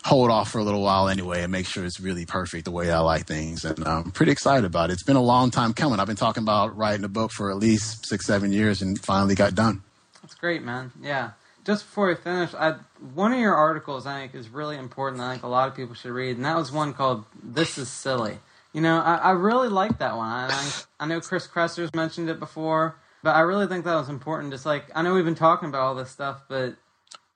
hold 0.03 0.31
off 0.31 0.51
for 0.51 0.59
a 0.59 0.63
little 0.63 0.81
while 0.81 1.09
anyway 1.09 1.43
and 1.43 1.51
make 1.51 1.65
sure 1.65 1.83
it's 1.83 1.99
really 1.99 2.25
perfect 2.25 2.65
the 2.65 2.71
way 2.71 2.91
I 2.91 2.99
like 2.99 3.25
things. 3.25 3.65
And 3.65 3.85
I'm 3.85 4.11
pretty 4.11 4.31
excited 4.31 4.65
about 4.65 4.89
it. 4.89 4.93
It's 4.93 5.03
been 5.03 5.15
a 5.15 5.21
long 5.21 5.51
time 5.51 5.73
coming. 5.73 5.99
I've 5.99 6.07
been 6.07 6.15
talking 6.15 6.43
about 6.43 6.75
writing 6.77 7.03
a 7.03 7.09
book 7.09 7.31
for 7.31 7.51
at 7.51 7.57
least 7.57 8.05
six, 8.05 8.25
seven 8.25 8.51
years 8.51 8.81
and 8.81 8.99
finally 8.99 9.35
got 9.35 9.55
done. 9.55 9.83
That's 10.21 10.35
great, 10.35 10.63
man. 10.63 10.91
Yeah. 11.01 11.31
Just 11.65 11.85
before 11.85 12.07
we 12.07 12.15
finish, 12.15 12.53
I, 12.53 12.75
one 13.13 13.33
of 13.33 13.39
your 13.39 13.55
articles 13.55 14.05
I 14.05 14.21
think 14.21 14.35
is 14.35 14.49
really 14.49 14.77
important. 14.77 15.21
I 15.21 15.33
think 15.33 15.43
a 15.43 15.47
lot 15.47 15.67
of 15.67 15.75
people 15.75 15.93
should 15.93 16.11
read, 16.11 16.37
and 16.37 16.45
that 16.45 16.55
was 16.55 16.71
one 16.71 16.93
called 16.93 17.25
"This 17.43 17.77
Is 17.77 17.89
Silly." 17.89 18.39
You 18.73 18.81
know, 18.81 18.99
I, 18.99 19.15
I 19.15 19.31
really 19.31 19.67
like 19.67 19.99
that 19.99 20.15
one. 20.15 20.27
I, 20.27 20.71
I 20.99 21.05
know 21.05 21.19
Chris 21.19 21.47
Kresser's 21.47 21.93
mentioned 21.93 22.29
it 22.29 22.39
before, 22.39 22.95
but 23.21 23.35
I 23.35 23.41
really 23.41 23.67
think 23.67 23.85
that 23.85 23.95
was 23.95 24.09
important. 24.09 24.51
Just 24.51 24.65
like 24.65 24.85
I 24.95 25.01
know 25.01 25.13
we've 25.13 25.25
been 25.25 25.35
talking 25.35 25.69
about 25.69 25.81
all 25.81 25.95
this 25.95 26.09
stuff, 26.09 26.43
but 26.47 26.75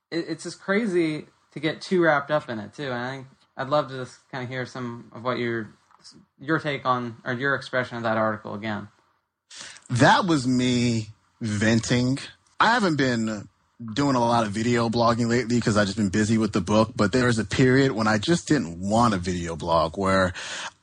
it, 0.09 0.25
it's 0.29 0.43
just 0.43 0.59
crazy 0.61 1.27
to 1.53 1.59
get 1.59 1.81
too 1.81 2.01
wrapped 2.01 2.31
up 2.31 2.49
in 2.49 2.59
it 2.59 2.73
too. 2.73 2.83
And 2.83 2.93
I 2.93 3.09
think 3.11 3.27
I'd 3.57 3.69
love 3.69 3.89
to 3.89 3.95
just 3.95 4.27
kind 4.29 4.43
of 4.43 4.49
hear 4.49 4.65
some 4.65 5.11
of 5.13 5.23
what 5.23 5.37
your 5.37 5.69
your 6.39 6.59
take 6.59 6.85
on 6.85 7.17
or 7.23 7.33
your 7.33 7.55
expression 7.55 7.97
of 7.97 8.03
that 8.03 8.17
article 8.17 8.53
again. 8.53 8.89
That 9.89 10.25
was 10.25 10.47
me 10.47 11.09
venting. 11.41 12.19
I 12.59 12.73
haven't 12.73 12.97
been 12.97 13.47
doing 13.93 14.15
a 14.15 14.19
lot 14.19 14.45
of 14.45 14.51
video 14.51 14.89
blogging 14.89 15.27
lately 15.27 15.55
because 15.55 15.77
I've 15.77 15.85
just 15.85 15.97
been 15.97 16.09
busy 16.09 16.37
with 16.37 16.53
the 16.53 16.61
book. 16.61 16.91
But 16.95 17.11
there 17.11 17.27
was 17.27 17.39
a 17.39 17.45
period 17.45 17.91
when 17.91 18.07
I 18.07 18.17
just 18.17 18.47
didn't 18.47 18.79
want 18.79 19.13
a 19.13 19.17
video 19.17 19.55
blog 19.55 19.97
where 19.97 20.33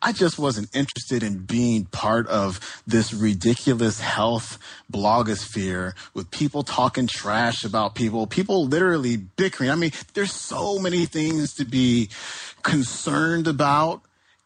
I 0.03 0.13
just 0.13 0.39
wasn't 0.39 0.75
interested 0.75 1.23
in 1.23 1.39
being 1.39 1.85
part 1.87 2.27
of 2.29 2.83
this 2.87 3.13
ridiculous 3.13 4.01
health 4.01 4.59
blogosphere 4.93 5.93
with 6.15 6.31
people 6.31 6.63
talking 6.63 7.07
trash 7.07 7.65
about 7.65 7.95
people, 7.95 8.27
people 8.27 8.67
literally 8.67 9.17
bickering. 9.17 9.71
I 9.71 9.75
mean, 9.75 9.93
there's 10.15 10.33
so 10.33 10.79
many 10.79 11.07
things 11.07 11.55
to 11.55 11.65
be 11.65 12.09
concerned 12.63 13.47
about 13.47 14.03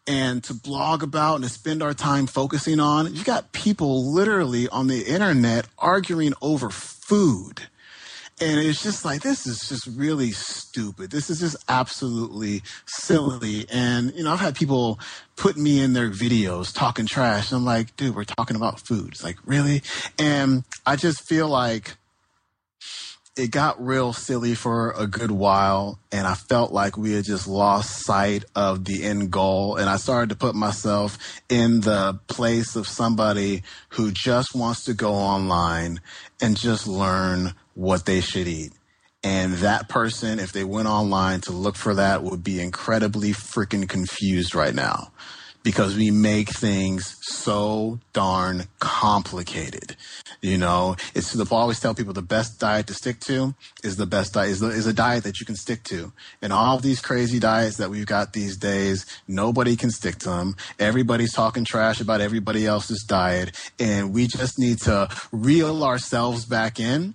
and 0.06 0.44
to 0.44 0.54
blog 0.54 1.02
about 1.02 1.36
and 1.36 1.44
to 1.44 1.50
spend 1.50 1.82
our 1.82 1.94
time 1.94 2.26
focusing 2.26 2.80
on. 2.80 3.14
You 3.14 3.24
got 3.24 3.52
people 3.52 4.12
literally 4.12 4.68
on 4.68 4.86
the 4.86 5.02
internet 5.04 5.66
arguing 5.78 6.34
over 6.42 6.70
food 6.70 7.62
and 8.40 8.58
it's 8.58 8.82
just 8.82 9.04
like, 9.04 9.22
this 9.22 9.46
is 9.46 9.68
just 9.68 9.86
really 9.86 10.32
stupid. 10.32 11.10
This 11.10 11.30
is 11.30 11.38
just 11.38 11.56
absolutely 11.68 12.62
silly. 12.84 13.66
And, 13.70 14.12
you 14.14 14.24
know, 14.24 14.32
I've 14.32 14.40
had 14.40 14.56
people 14.56 14.98
put 15.36 15.56
me 15.56 15.80
in 15.80 15.92
their 15.92 16.10
videos 16.10 16.74
talking 16.74 17.06
trash. 17.06 17.52
And 17.52 17.58
I'm 17.58 17.64
like, 17.64 17.94
dude, 17.96 18.16
we're 18.16 18.24
talking 18.24 18.56
about 18.56 18.80
food. 18.80 19.10
It's 19.12 19.22
like, 19.22 19.36
really? 19.44 19.82
And 20.18 20.64
I 20.84 20.96
just 20.96 21.28
feel 21.28 21.48
like 21.48 21.96
it 23.36 23.52
got 23.52 23.84
real 23.84 24.12
silly 24.12 24.56
for 24.56 24.92
a 24.96 25.06
good 25.06 25.30
while. 25.30 26.00
And 26.10 26.26
I 26.26 26.34
felt 26.34 26.72
like 26.72 26.96
we 26.96 27.12
had 27.12 27.24
just 27.24 27.46
lost 27.46 28.04
sight 28.04 28.44
of 28.56 28.84
the 28.84 29.04
end 29.04 29.30
goal. 29.30 29.76
And 29.76 29.88
I 29.88 29.96
started 29.96 30.30
to 30.30 30.36
put 30.36 30.56
myself 30.56 31.18
in 31.48 31.82
the 31.82 32.18
place 32.26 32.74
of 32.74 32.88
somebody 32.88 33.62
who 33.90 34.10
just 34.10 34.56
wants 34.56 34.84
to 34.84 34.94
go 34.94 35.12
online 35.12 36.00
and 36.40 36.56
just 36.56 36.88
learn 36.88 37.54
what 37.74 38.06
they 38.06 38.20
should 38.20 38.48
eat. 38.48 38.72
And 39.22 39.54
that 39.54 39.88
person, 39.88 40.38
if 40.38 40.52
they 40.52 40.64
went 40.64 40.86
online 40.86 41.40
to 41.42 41.52
look 41.52 41.76
for 41.76 41.94
that, 41.94 42.22
would 42.22 42.44
be 42.44 42.60
incredibly 42.60 43.30
freaking 43.30 43.88
confused 43.88 44.54
right 44.54 44.74
now 44.74 45.12
because 45.64 45.96
we 45.96 46.10
make 46.10 46.50
things 46.50 47.16
so 47.22 47.98
darn 48.12 48.64
complicated. 48.78 49.96
You 50.42 50.58
know, 50.58 50.94
it's 51.14 51.32
the 51.32 51.46
I 51.50 51.56
always 51.56 51.80
tell 51.80 51.94
people 51.94 52.12
the 52.12 52.20
best 52.20 52.60
diet 52.60 52.86
to 52.88 52.94
stick 52.94 53.18
to 53.20 53.54
is 53.82 53.96
the 53.96 54.04
best 54.04 54.34
diet 54.34 54.50
is, 54.50 54.60
the, 54.60 54.68
is 54.68 54.86
a 54.86 54.92
diet 54.92 55.24
that 55.24 55.40
you 55.40 55.46
can 55.46 55.56
stick 55.56 55.82
to. 55.84 56.12
And 56.42 56.52
all 56.52 56.76
of 56.76 56.82
these 56.82 57.00
crazy 57.00 57.38
diets 57.38 57.78
that 57.78 57.88
we've 57.88 58.04
got 58.04 58.34
these 58.34 58.58
days, 58.58 59.06
nobody 59.26 59.74
can 59.74 59.90
stick 59.90 60.18
to 60.18 60.28
them. 60.28 60.54
Everybody's 60.78 61.32
talking 61.32 61.64
trash 61.64 61.98
about 61.98 62.20
everybody 62.20 62.66
else's 62.66 63.02
diet, 63.08 63.56
and 63.80 64.12
we 64.12 64.26
just 64.26 64.58
need 64.58 64.80
to 64.82 65.08
reel 65.32 65.82
ourselves 65.82 66.44
back 66.44 66.78
in 66.78 67.14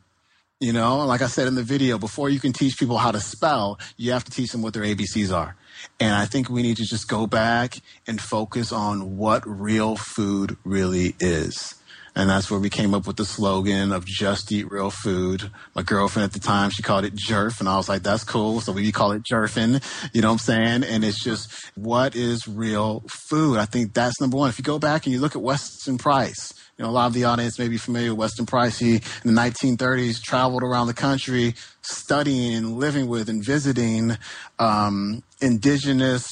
you 0.59 0.73
know, 0.73 1.05
like 1.05 1.21
I 1.21 1.27
said 1.27 1.47
in 1.47 1.55
the 1.55 1.63
video, 1.63 1.97
before 1.97 2.29
you 2.29 2.39
can 2.39 2.51
teach 2.51 2.77
people 2.77 2.97
how 2.97 3.11
to 3.11 3.21
spell, 3.21 3.79
you 3.95 4.11
have 4.11 4.25
to 4.25 4.31
teach 4.31 4.51
them 4.51 4.61
what 4.61 4.73
their 4.73 4.83
ABCs 4.83 5.33
are. 5.33 5.55
And 6.01 6.13
I 6.13 6.25
think 6.25 6.49
we 6.49 6.61
need 6.63 6.77
to 6.77 6.85
just 6.85 7.07
go 7.07 7.27
back 7.27 7.77
and 8.05 8.19
focus 8.19 8.73
on 8.73 9.17
what 9.17 9.47
real 9.47 9.95
food 9.95 10.57
really 10.65 11.15
is. 11.21 11.75
And 12.13 12.29
that's 12.29 12.51
where 12.51 12.59
we 12.59 12.69
came 12.69 12.93
up 12.93 13.07
with 13.07 13.15
the 13.15 13.23
slogan 13.23 13.93
of 13.93 14.03
just 14.03 14.51
eat 14.51 14.69
real 14.69 14.91
food. 14.91 15.49
My 15.75 15.83
girlfriend 15.83 16.25
at 16.25 16.33
the 16.33 16.45
time, 16.45 16.71
she 16.71 16.83
called 16.83 17.05
it 17.05 17.15
jerf. 17.15 17.61
And 17.61 17.69
I 17.69 17.77
was 17.77 17.87
like, 17.87 18.03
that's 18.03 18.25
cool. 18.25 18.59
So 18.59 18.73
we 18.73 18.91
call 18.91 19.13
it 19.13 19.23
jerfing. 19.23 19.81
You 20.13 20.21
know 20.21 20.27
what 20.27 20.33
I'm 20.33 20.39
saying? 20.39 20.83
And 20.83 21.05
it's 21.05 21.23
just 21.23 21.49
what 21.75 22.17
is 22.17 22.45
real 22.49 23.05
food? 23.07 23.59
I 23.59 23.65
think 23.65 23.93
that's 23.93 24.19
number 24.19 24.35
one. 24.35 24.49
If 24.49 24.59
you 24.59 24.65
go 24.65 24.79
back 24.79 25.05
and 25.05 25.13
you 25.13 25.21
look 25.21 25.37
at 25.37 25.41
Weston 25.41 25.97
Price, 25.97 26.53
you 26.79 26.85
know, 26.85 26.91
a 26.91 26.93
lot 26.93 27.07
of 27.07 27.13
the 27.13 27.25
audience 27.25 27.59
may 27.59 27.67
be 27.67 27.77
familiar 27.77 28.11
with 28.11 28.19
Weston 28.19 28.45
Price. 28.45 28.79
He, 28.79 28.95
in 28.95 29.35
the 29.35 29.41
1930s, 29.41 30.21
traveled 30.21 30.63
around 30.63 30.87
the 30.87 30.93
country 30.93 31.55
studying 31.81 32.53
and 32.53 32.77
living 32.77 33.07
with 33.07 33.27
and 33.27 33.43
visiting 33.43 34.17
um, 34.59 35.21
indigenous 35.41 36.25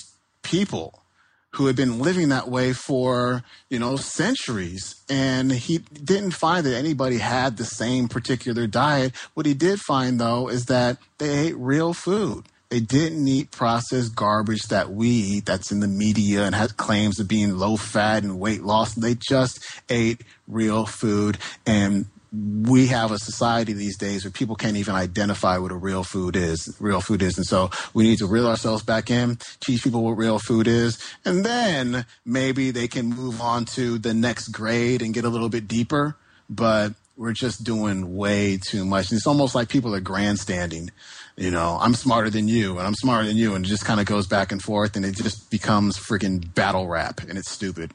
people 0.43 1.03
who 1.51 1.65
had 1.65 1.75
been 1.75 1.99
living 1.99 2.29
that 2.29 2.47
way 2.47 2.71
for, 2.71 3.43
you 3.69 3.77
know, 3.77 3.97
centuries. 3.97 4.95
And 5.09 5.51
he 5.51 5.79
didn't 5.79 6.31
find 6.31 6.65
that 6.65 6.77
anybody 6.77 7.17
had 7.17 7.57
the 7.57 7.65
same 7.65 8.07
particular 8.07 8.67
diet. 8.67 9.13
What 9.33 9.45
he 9.45 9.53
did 9.53 9.81
find, 9.81 10.17
though, 10.17 10.47
is 10.47 10.67
that 10.67 10.97
they 11.17 11.47
ate 11.47 11.57
real 11.57 11.93
food 11.93 12.45
they 12.69 12.79
didn't 12.79 13.27
eat 13.27 13.51
processed 13.51 14.15
garbage 14.15 14.63
that 14.69 14.91
we 14.91 15.07
eat 15.07 15.45
that's 15.45 15.71
in 15.71 15.79
the 15.79 15.87
media 15.87 16.43
and 16.43 16.53
has 16.53 16.71
claims 16.73 17.19
of 17.19 17.27
being 17.27 17.57
low 17.57 17.77
fat 17.77 18.23
and 18.23 18.39
weight 18.39 18.63
loss. 18.63 18.93
They 18.93 19.15
just 19.15 19.63
ate 19.89 20.21
real 20.47 20.85
food. 20.85 21.37
And 21.65 22.07
we 22.31 22.87
have 22.87 23.11
a 23.11 23.17
society 23.17 23.71
these 23.73 23.97
days 23.97 24.25
where 24.25 24.31
people 24.31 24.55
can't 24.55 24.75
even 24.75 24.95
identify 24.95 25.57
what 25.57 25.71
a 25.71 25.75
real 25.75 26.03
food 26.03 26.35
is. 26.35 26.75
Real 26.79 26.99
food 26.99 27.21
is. 27.21 27.37
And 27.37 27.45
so 27.45 27.69
we 27.93 28.03
need 28.03 28.17
to 28.19 28.27
reel 28.27 28.47
ourselves 28.47 28.83
back 28.83 29.09
in, 29.09 29.37
teach 29.61 29.83
people 29.83 30.03
what 30.03 30.17
real 30.17 30.39
food 30.39 30.67
is, 30.67 31.01
and 31.23 31.45
then 31.45 32.05
maybe 32.25 32.71
they 32.71 32.87
can 32.87 33.07
move 33.07 33.39
on 33.39 33.65
to 33.65 33.97
the 33.97 34.13
next 34.13 34.49
grade 34.49 35.01
and 35.01 35.13
get 35.13 35.23
a 35.23 35.29
little 35.29 35.49
bit 35.49 35.67
deeper. 35.67 36.17
But 36.49 36.93
we're 37.15 37.33
just 37.33 37.63
doing 37.63 38.15
way 38.15 38.57
too 38.57 38.85
much. 38.85 39.09
And 39.09 39.17
it's 39.17 39.27
almost 39.27 39.55
like 39.55 39.69
people 39.69 39.95
are 39.95 39.99
grandstanding 39.99 40.91
you 41.37 41.51
know, 41.51 41.77
I'm 41.79 41.93
smarter 41.93 42.31
than 42.31 42.47
you 42.47 42.79
and 42.79 42.87
I'm 42.87 42.95
smarter 42.95 43.27
than 43.27 43.37
you. 43.37 43.53
And 43.53 43.63
it 43.63 43.69
just 43.69 43.85
kind 43.85 43.99
of 43.99 44.07
goes 44.07 44.25
back 44.25 44.51
and 44.51 44.61
forth 44.61 44.95
and 44.95 45.05
it 45.05 45.15
just 45.15 45.51
becomes 45.51 45.95
freaking 45.95 46.53
battle 46.55 46.87
rap 46.87 47.21
and 47.21 47.37
it's 47.37 47.51
stupid. 47.51 47.91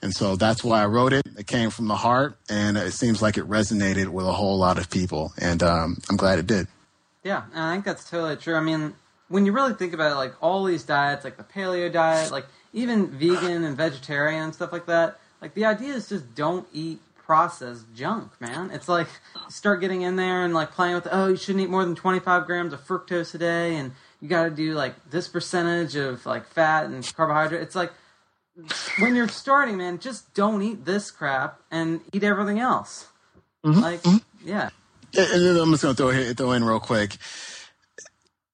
And 0.00 0.14
so 0.14 0.36
that's 0.36 0.62
why 0.62 0.82
I 0.82 0.86
wrote 0.86 1.12
it. 1.12 1.26
It 1.36 1.48
came 1.48 1.70
from 1.70 1.88
the 1.88 1.96
heart 1.96 2.36
and 2.48 2.76
it 2.76 2.92
seems 2.92 3.20
like 3.20 3.36
it 3.36 3.48
resonated 3.48 4.08
with 4.08 4.26
a 4.26 4.32
whole 4.32 4.56
lot 4.58 4.78
of 4.78 4.90
people. 4.90 5.32
And 5.38 5.62
um, 5.62 5.98
I'm 6.08 6.16
glad 6.16 6.38
it 6.38 6.46
did. 6.46 6.68
Yeah, 7.24 7.42
I 7.52 7.72
think 7.72 7.84
that's 7.84 8.08
totally 8.08 8.36
true. 8.36 8.54
I 8.54 8.60
mean, 8.60 8.94
when 9.28 9.44
you 9.44 9.52
really 9.52 9.74
think 9.74 9.92
about 9.92 10.12
it, 10.12 10.16
like 10.16 10.34
all 10.40 10.64
these 10.64 10.84
diets, 10.84 11.24
like 11.24 11.36
the 11.36 11.42
paleo 11.42 11.92
diet, 11.92 12.30
like 12.30 12.46
even 12.72 13.08
vegan 13.08 13.64
and 13.64 13.76
vegetarian 13.76 14.44
and 14.44 14.54
stuff 14.54 14.72
like 14.72 14.86
that, 14.86 15.18
like 15.42 15.54
the 15.54 15.64
idea 15.64 15.94
is 15.94 16.08
just 16.08 16.34
don't 16.36 16.68
eat 16.72 17.00
processed 17.24 17.86
junk, 17.94 18.32
man. 18.40 18.70
It's 18.70 18.88
like 18.88 19.08
start 19.48 19.80
getting 19.80 20.02
in 20.02 20.16
there 20.16 20.44
and 20.44 20.52
like 20.54 20.72
playing 20.72 20.94
with 20.94 21.08
oh 21.10 21.28
you 21.28 21.36
shouldn't 21.36 21.64
eat 21.64 21.70
more 21.70 21.84
than 21.84 21.94
25 21.94 22.46
grams 22.46 22.72
of 22.72 22.86
fructose 22.86 23.34
a 23.34 23.38
day 23.38 23.76
and 23.76 23.92
you 24.20 24.28
got 24.28 24.44
to 24.44 24.50
do 24.50 24.74
like 24.74 24.94
this 25.10 25.28
percentage 25.28 25.96
of 25.96 26.24
like 26.26 26.46
fat 26.46 26.86
and 26.86 27.14
carbohydrate. 27.14 27.62
It's 27.62 27.74
like 27.74 27.92
when 29.00 29.16
you're 29.16 29.28
starting, 29.28 29.76
man, 29.76 29.98
just 29.98 30.32
don't 30.34 30.62
eat 30.62 30.84
this 30.84 31.10
crap 31.10 31.60
and 31.70 32.00
eat 32.12 32.22
everything 32.22 32.58
else. 32.58 33.08
Mm-hmm. 33.64 33.80
Like 33.80 34.00
Yeah. 34.44 34.70
And 35.16 35.46
then 35.46 35.56
I'm 35.56 35.70
just 35.70 35.82
gonna 35.82 35.94
throw 35.94 36.10
here, 36.10 36.34
throw 36.34 36.52
in 36.52 36.64
real 36.64 36.80
quick. 36.80 37.16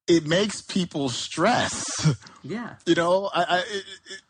It 0.07 0.27
makes 0.27 0.61
people 0.61 1.09
stress. 1.09 2.17
Yeah. 2.43 2.77
You 2.87 2.95
know, 2.95 3.31
I, 3.35 3.43
I 3.43 3.59
it, 3.59 3.65
it, 3.67 4.23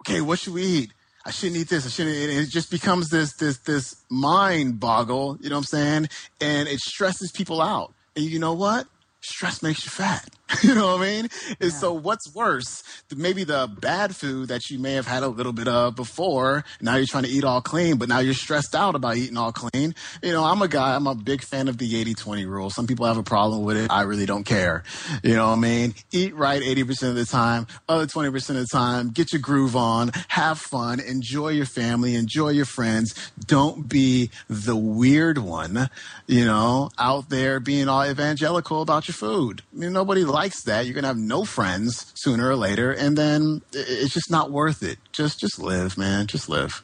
okay, 0.00 0.20
what 0.20 0.40
should 0.40 0.52
we 0.52 0.64
eat? 0.64 0.92
I 1.24 1.30
shouldn't 1.30 1.58
eat 1.58 1.68
this. 1.68 1.86
I 1.86 1.90
shouldn't. 1.90 2.16
It 2.16 2.48
just 2.48 2.70
becomes 2.70 3.08
this 3.08 3.34
this 3.34 3.58
this 3.58 3.96
mind 4.10 4.80
boggle. 4.80 5.38
You 5.40 5.50
know 5.50 5.56
what 5.56 5.60
I'm 5.60 5.78
saying? 5.78 6.08
And 6.40 6.68
it 6.68 6.80
stresses 6.80 7.30
people 7.30 7.60
out. 7.60 7.94
And 8.16 8.24
you 8.24 8.38
know 8.38 8.54
what? 8.54 8.86
Stress 9.20 9.62
makes 9.62 9.84
you 9.84 9.90
fat. 9.90 10.28
you 10.62 10.74
know 10.74 10.96
what 10.96 11.02
I 11.02 11.06
mean? 11.06 11.28
And 11.60 11.72
so 11.72 11.92
what's 11.92 12.32
worse? 12.34 12.82
Maybe 13.14 13.44
the 13.44 13.68
bad 13.80 14.14
food 14.14 14.48
that 14.48 14.70
you 14.70 14.78
may 14.78 14.94
have 14.94 15.06
had 15.06 15.22
a 15.22 15.28
little 15.28 15.52
bit 15.52 15.68
of 15.68 15.96
before. 15.96 16.64
Now 16.80 16.96
you're 16.96 17.06
trying 17.06 17.24
to 17.24 17.30
eat 17.30 17.44
all 17.44 17.60
clean, 17.60 17.96
but 17.96 18.08
now 18.08 18.18
you're 18.18 18.34
stressed 18.34 18.74
out 18.74 18.94
about 18.94 19.16
eating 19.16 19.36
all 19.36 19.52
clean. 19.52 19.94
You 20.22 20.32
know, 20.32 20.44
I'm 20.44 20.62
a 20.62 20.68
guy, 20.68 20.94
I'm 20.94 21.06
a 21.06 21.14
big 21.14 21.42
fan 21.42 21.68
of 21.68 21.78
the 21.78 21.96
80 21.96 22.14
20 22.14 22.46
rule. 22.46 22.70
Some 22.70 22.86
people 22.86 23.06
have 23.06 23.18
a 23.18 23.22
problem 23.22 23.62
with 23.64 23.76
it. 23.76 23.90
I 23.90 24.02
really 24.02 24.26
don't 24.26 24.44
care. 24.44 24.82
You 25.22 25.34
know 25.34 25.48
what 25.48 25.58
I 25.58 25.60
mean? 25.60 25.94
Eat 26.10 26.34
right 26.34 26.62
80% 26.62 27.10
of 27.10 27.14
the 27.14 27.24
time, 27.24 27.66
other 27.88 28.06
20% 28.06 28.50
of 28.50 28.56
the 28.56 28.66
time, 28.66 29.10
get 29.10 29.32
your 29.32 29.40
groove 29.40 29.76
on, 29.76 30.10
have 30.28 30.58
fun, 30.58 31.00
enjoy 31.00 31.48
your 31.48 31.66
family, 31.66 32.14
enjoy 32.14 32.50
your 32.50 32.64
friends. 32.64 33.14
Don't 33.46 33.88
be 33.88 34.30
the 34.48 34.76
weird 34.76 35.38
one, 35.38 35.88
you 36.26 36.44
know, 36.44 36.90
out 36.98 37.28
there 37.28 37.60
being 37.60 37.88
all 37.88 38.04
evangelical 38.04 38.82
about 38.82 39.08
your 39.08 39.14
food. 39.14 39.62
I 39.72 39.78
mean, 39.78 39.92
nobody 39.92 40.24
likes 40.24 40.41
likes 40.42 40.62
that, 40.64 40.86
you're 40.86 40.94
gonna 40.94 41.06
have 41.06 41.16
no 41.16 41.44
friends 41.44 42.12
sooner 42.16 42.48
or 42.48 42.56
later, 42.56 42.90
and 42.90 43.16
then 43.16 43.62
it's 43.72 44.12
just 44.12 44.28
not 44.28 44.50
worth 44.50 44.82
it. 44.82 44.98
Just 45.12 45.38
just 45.38 45.60
live, 45.60 45.96
man. 45.96 46.26
Just 46.26 46.48
live. 46.48 46.82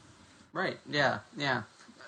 Right. 0.52 0.78
Yeah. 0.88 1.18
Yeah. 1.36 1.62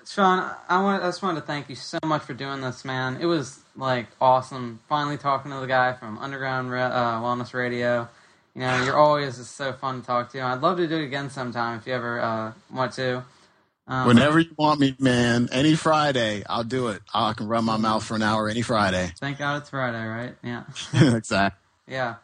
Sean, 0.06 0.48
I 0.68 0.80
want 0.80 1.02
I 1.02 1.08
just 1.08 1.22
wanted 1.22 1.40
to 1.40 1.46
thank 1.46 1.68
you 1.68 1.74
so 1.74 1.98
much 2.04 2.22
for 2.22 2.34
doing 2.34 2.60
this, 2.60 2.84
man. 2.84 3.18
It 3.20 3.26
was 3.26 3.58
like 3.74 4.06
awesome. 4.20 4.78
Finally 4.88 5.18
talking 5.18 5.50
to 5.50 5.58
the 5.58 5.66
guy 5.66 5.92
from 5.92 6.18
Underground 6.18 6.72
uh, 6.72 7.20
Wellness 7.20 7.52
Radio. 7.52 8.08
You 8.54 8.60
know, 8.62 8.84
you're 8.84 8.96
always 8.96 9.36
just 9.36 9.56
so 9.56 9.72
fun 9.72 10.02
to 10.02 10.06
talk 10.06 10.30
to. 10.32 10.40
I'd 10.40 10.60
love 10.60 10.76
to 10.76 10.86
do 10.86 10.98
it 10.98 11.04
again 11.04 11.30
sometime 11.30 11.78
if 11.78 11.86
you 11.86 11.94
ever 11.94 12.20
uh, 12.20 12.52
want 12.72 12.92
to. 12.94 13.24
Um, 13.90 14.06
Whenever 14.06 14.38
you 14.38 14.54
want 14.56 14.78
me, 14.78 14.94
man. 15.00 15.48
Any 15.50 15.74
Friday, 15.74 16.44
I'll 16.48 16.62
do 16.62 16.88
it. 16.88 17.02
I 17.12 17.32
can 17.32 17.48
run 17.48 17.64
my 17.64 17.76
mouth 17.76 18.04
for 18.04 18.14
an 18.14 18.22
hour 18.22 18.48
any 18.48 18.62
Friday. 18.62 19.12
Thank 19.18 19.38
God 19.38 19.56
it's 19.56 19.70
Friday, 19.70 20.04
right? 20.06 20.36
Yeah. 20.44 20.62
exactly. 21.16 21.58
Yeah. 21.88 22.14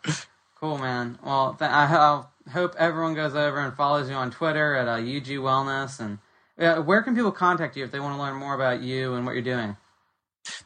Cool, 0.60 0.78
man. 0.78 1.18
Well, 1.24 1.56
th- 1.58 1.68
I, 1.68 1.84
I, 1.86 2.24
hope 2.52 2.76
everyone 2.78 3.14
goes 3.14 3.34
over 3.34 3.58
and 3.58 3.74
follows 3.74 4.08
you 4.08 4.14
on 4.14 4.30
Twitter 4.30 4.76
at 4.76 4.86
uh, 4.86 4.92
UG 4.92 5.26
Wellness. 5.42 5.98
And 5.98 6.18
uh, 6.56 6.80
where 6.82 7.02
can 7.02 7.16
people 7.16 7.32
contact 7.32 7.76
you 7.76 7.84
if 7.84 7.90
they 7.90 7.98
want 7.98 8.14
to 8.14 8.22
learn 8.22 8.36
more 8.36 8.54
about 8.54 8.80
you 8.80 9.14
and 9.14 9.26
what 9.26 9.32
you're 9.32 9.42
doing? 9.42 9.76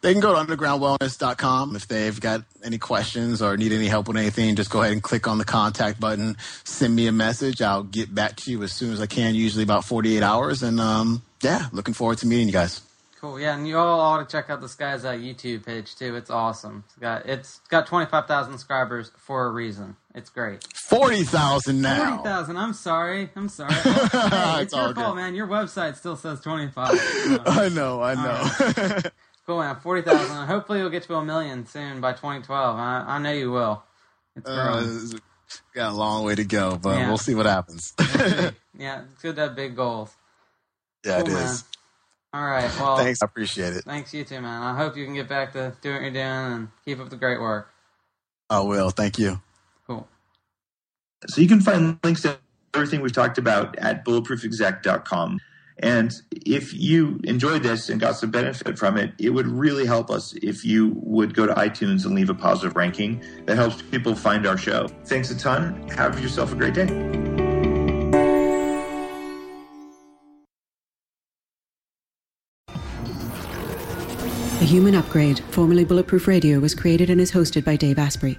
They 0.01 0.12
can 0.12 0.20
go 0.20 0.33
to 0.33 0.39
undergroundwellness.com 0.39 1.76
if 1.76 1.89
they've 1.89 2.20
got 2.20 2.43
any 2.62 2.78
questions 2.78 3.43
or 3.43 3.57
need 3.57 3.72
any 3.72 3.87
help 3.87 4.09
with 4.09 4.16
anything. 4.16 4.57
Just 4.57 4.70
go 4.70 4.81
ahead 4.81 4.93
and 4.93 5.03
click 5.03 5.28
on 5.28 5.39
the 5.39 5.45
contact 5.45 6.01
button, 6.01 6.37
send 6.64 6.95
me 6.95 7.07
a 7.07 7.12
message. 7.12 7.62
I'll 7.62 7.83
get 7.83 8.14
back 8.14 8.37
to 8.37 8.51
you 8.51 8.62
as 8.62 8.72
soon 8.72 8.93
as 8.93 9.01
I 9.01 9.07
can, 9.07 9.35
usually 9.35 9.64
about 9.64 9.85
48 9.85 10.22
hours. 10.22 10.62
And 10.62 10.81
um, 10.81 11.22
yeah, 11.43 11.66
looking 11.72 11.95
forward 11.95 12.18
to 12.18 12.26
meeting 12.26 12.47
you 12.47 12.53
guys. 12.53 12.81
Cool. 13.20 13.39
Yeah, 13.39 13.55
and 13.55 13.68
you 13.68 13.76
all 13.76 14.01
ought 14.01 14.26
to 14.26 14.33
check 14.33 14.49
out 14.49 14.62
this 14.62 14.74
guy's 14.74 15.05
uh, 15.05 15.12
YouTube 15.12 15.66
page 15.66 15.95
too. 15.95 16.16
It's 16.16 16.31
awesome. 16.31 16.85
It's 16.87 16.97
got 16.97 17.26
it's 17.26 17.61
got 17.68 17.87
twenty 17.87 18.07
five 18.07 18.26
thousand 18.26 18.53
subscribers 18.55 19.12
for 19.18 19.45
a 19.45 19.51
reason. 19.51 19.97
It's 20.14 20.31
great. 20.31 20.66
Forty 20.89 21.22
thousand 21.24 21.83
now. 21.83 22.16
Forty 22.16 22.22
thousand. 22.22 22.57
I'm 22.57 22.72
sorry. 22.72 23.28
I'm 23.37 23.51
sorry. 23.51 23.74
hey, 23.74 23.91
it's, 24.62 24.74
your 24.74 24.95
fault, 24.95 25.16
man. 25.16 25.35
Your 25.35 25.49
website 25.49 25.97
still 25.97 26.16
says 26.16 26.41
twenty 26.41 26.70
five. 26.70 26.99
So. 26.99 27.43
I 27.47 27.68
know. 27.68 28.01
I 28.03 28.14
know. 28.14 29.01
Right. 29.51 29.57
cool, 29.57 29.59
man. 29.61 29.80
Forty 29.80 30.03
thousand. 30.03 30.46
Hopefully, 30.46 30.78
you'll 30.78 30.90
get 30.90 31.03
to 31.05 31.14
a 31.14 31.24
million 31.24 31.66
soon 31.66 32.01
by 32.01 32.12
twenty 32.12 32.42
twelve. 32.42 32.76
I, 32.78 33.05
I 33.07 33.18
know 33.18 33.32
you 33.32 33.51
will. 33.51 33.82
It's 34.36 34.48
uh, 34.48 35.18
got 35.74 35.92
a 35.92 35.94
long 35.94 36.24
way 36.24 36.34
to 36.34 36.44
go, 36.44 36.78
but 36.80 36.96
yeah. 36.96 37.09
we'll 37.09 37.18
see 37.18 37.34
what 37.34 37.46
happens. 37.46 37.92
yeah, 38.78 39.03
it's 39.11 39.22
good 39.22 39.36
to 39.36 39.42
have 39.42 39.57
big 39.57 39.76
goals. 39.76 40.14
Yeah, 41.05 41.22
cool, 41.22 41.36
it 41.36 41.44
is. 41.44 41.64
Man. 42.32 42.42
All 42.42 42.48
right. 42.48 42.70
Well, 42.78 42.96
thanks. 42.98 43.22
I 43.22 43.26
appreciate 43.26 43.74
it. 43.74 43.84
Thanks, 43.84 44.14
you 44.14 44.24
too, 44.24 44.40
man. 44.40 44.62
I 44.62 44.76
hope 44.76 44.96
you 44.96 45.05
can 45.05 45.14
get 45.14 45.28
back 45.28 45.53
to 45.55 45.76
doing 45.82 45.96
what 45.96 46.03
you're 46.03 46.11
doing 46.12 46.53
and 46.53 46.68
keep 46.84 47.01
up 47.01 47.11
the 47.11 47.16
great 47.16 47.40
work. 47.40 47.70
I 48.48 48.61
will. 48.61 48.90
Thank 48.90 49.18
you. 49.18 49.40
Cool. 49.86 50.09
So 51.28 51.40
you 51.40 51.48
can 51.48 51.61
find 51.61 51.98
links 52.05 52.22
to 52.22 52.38
everything 52.74 53.01
we've 53.01 53.12
talked 53.12 53.38
about 53.38 53.76
at 53.78 54.05
bulletproofexec.com. 54.05 55.40
And 55.81 56.12
if 56.31 56.74
you 56.74 57.18
enjoyed 57.24 57.62
this 57.62 57.89
and 57.89 57.99
got 57.99 58.16
some 58.16 58.31
benefit 58.31 58.78
from 58.78 58.97
it, 58.99 59.12
it 59.18 59.31
would 59.31 59.47
really 59.47 59.87
help 59.87 60.11
us 60.11 60.35
if 60.43 60.64
you 60.64 60.93
would 60.97 61.35
go 61.35 61.47
to 61.47 61.55
iTunes 61.55 62.05
and 62.05 62.14
leave 62.14 62.31
a 62.31 62.35
positive 62.35 62.76
ranking. 62.76 63.22
That 63.47 63.57
helps 63.57 63.83
people 63.83 64.14
find 64.14 64.47
our 64.47 64.59
show. 64.59 64.89
Thanks 65.07 65.31
a 65.31 65.39
ton. 65.39 65.89
Have 65.89 66.20
yourself 66.20 66.53
a 66.53 66.57
great 66.57 66.74
day. 66.74 66.87
The 74.61 74.66
Human 74.66 74.95
Upgrade, 74.95 75.41
formerly 75.51 75.87
Bulletproof 75.87 76.28
Radio, 76.28 76.61
was 76.61 76.74
created 76.74 77.09
and 77.09 77.18
is 77.18 77.33
hosted 77.33 77.64
by 77.64 77.76
Dave 77.76 77.99
Asprey. 77.99 78.39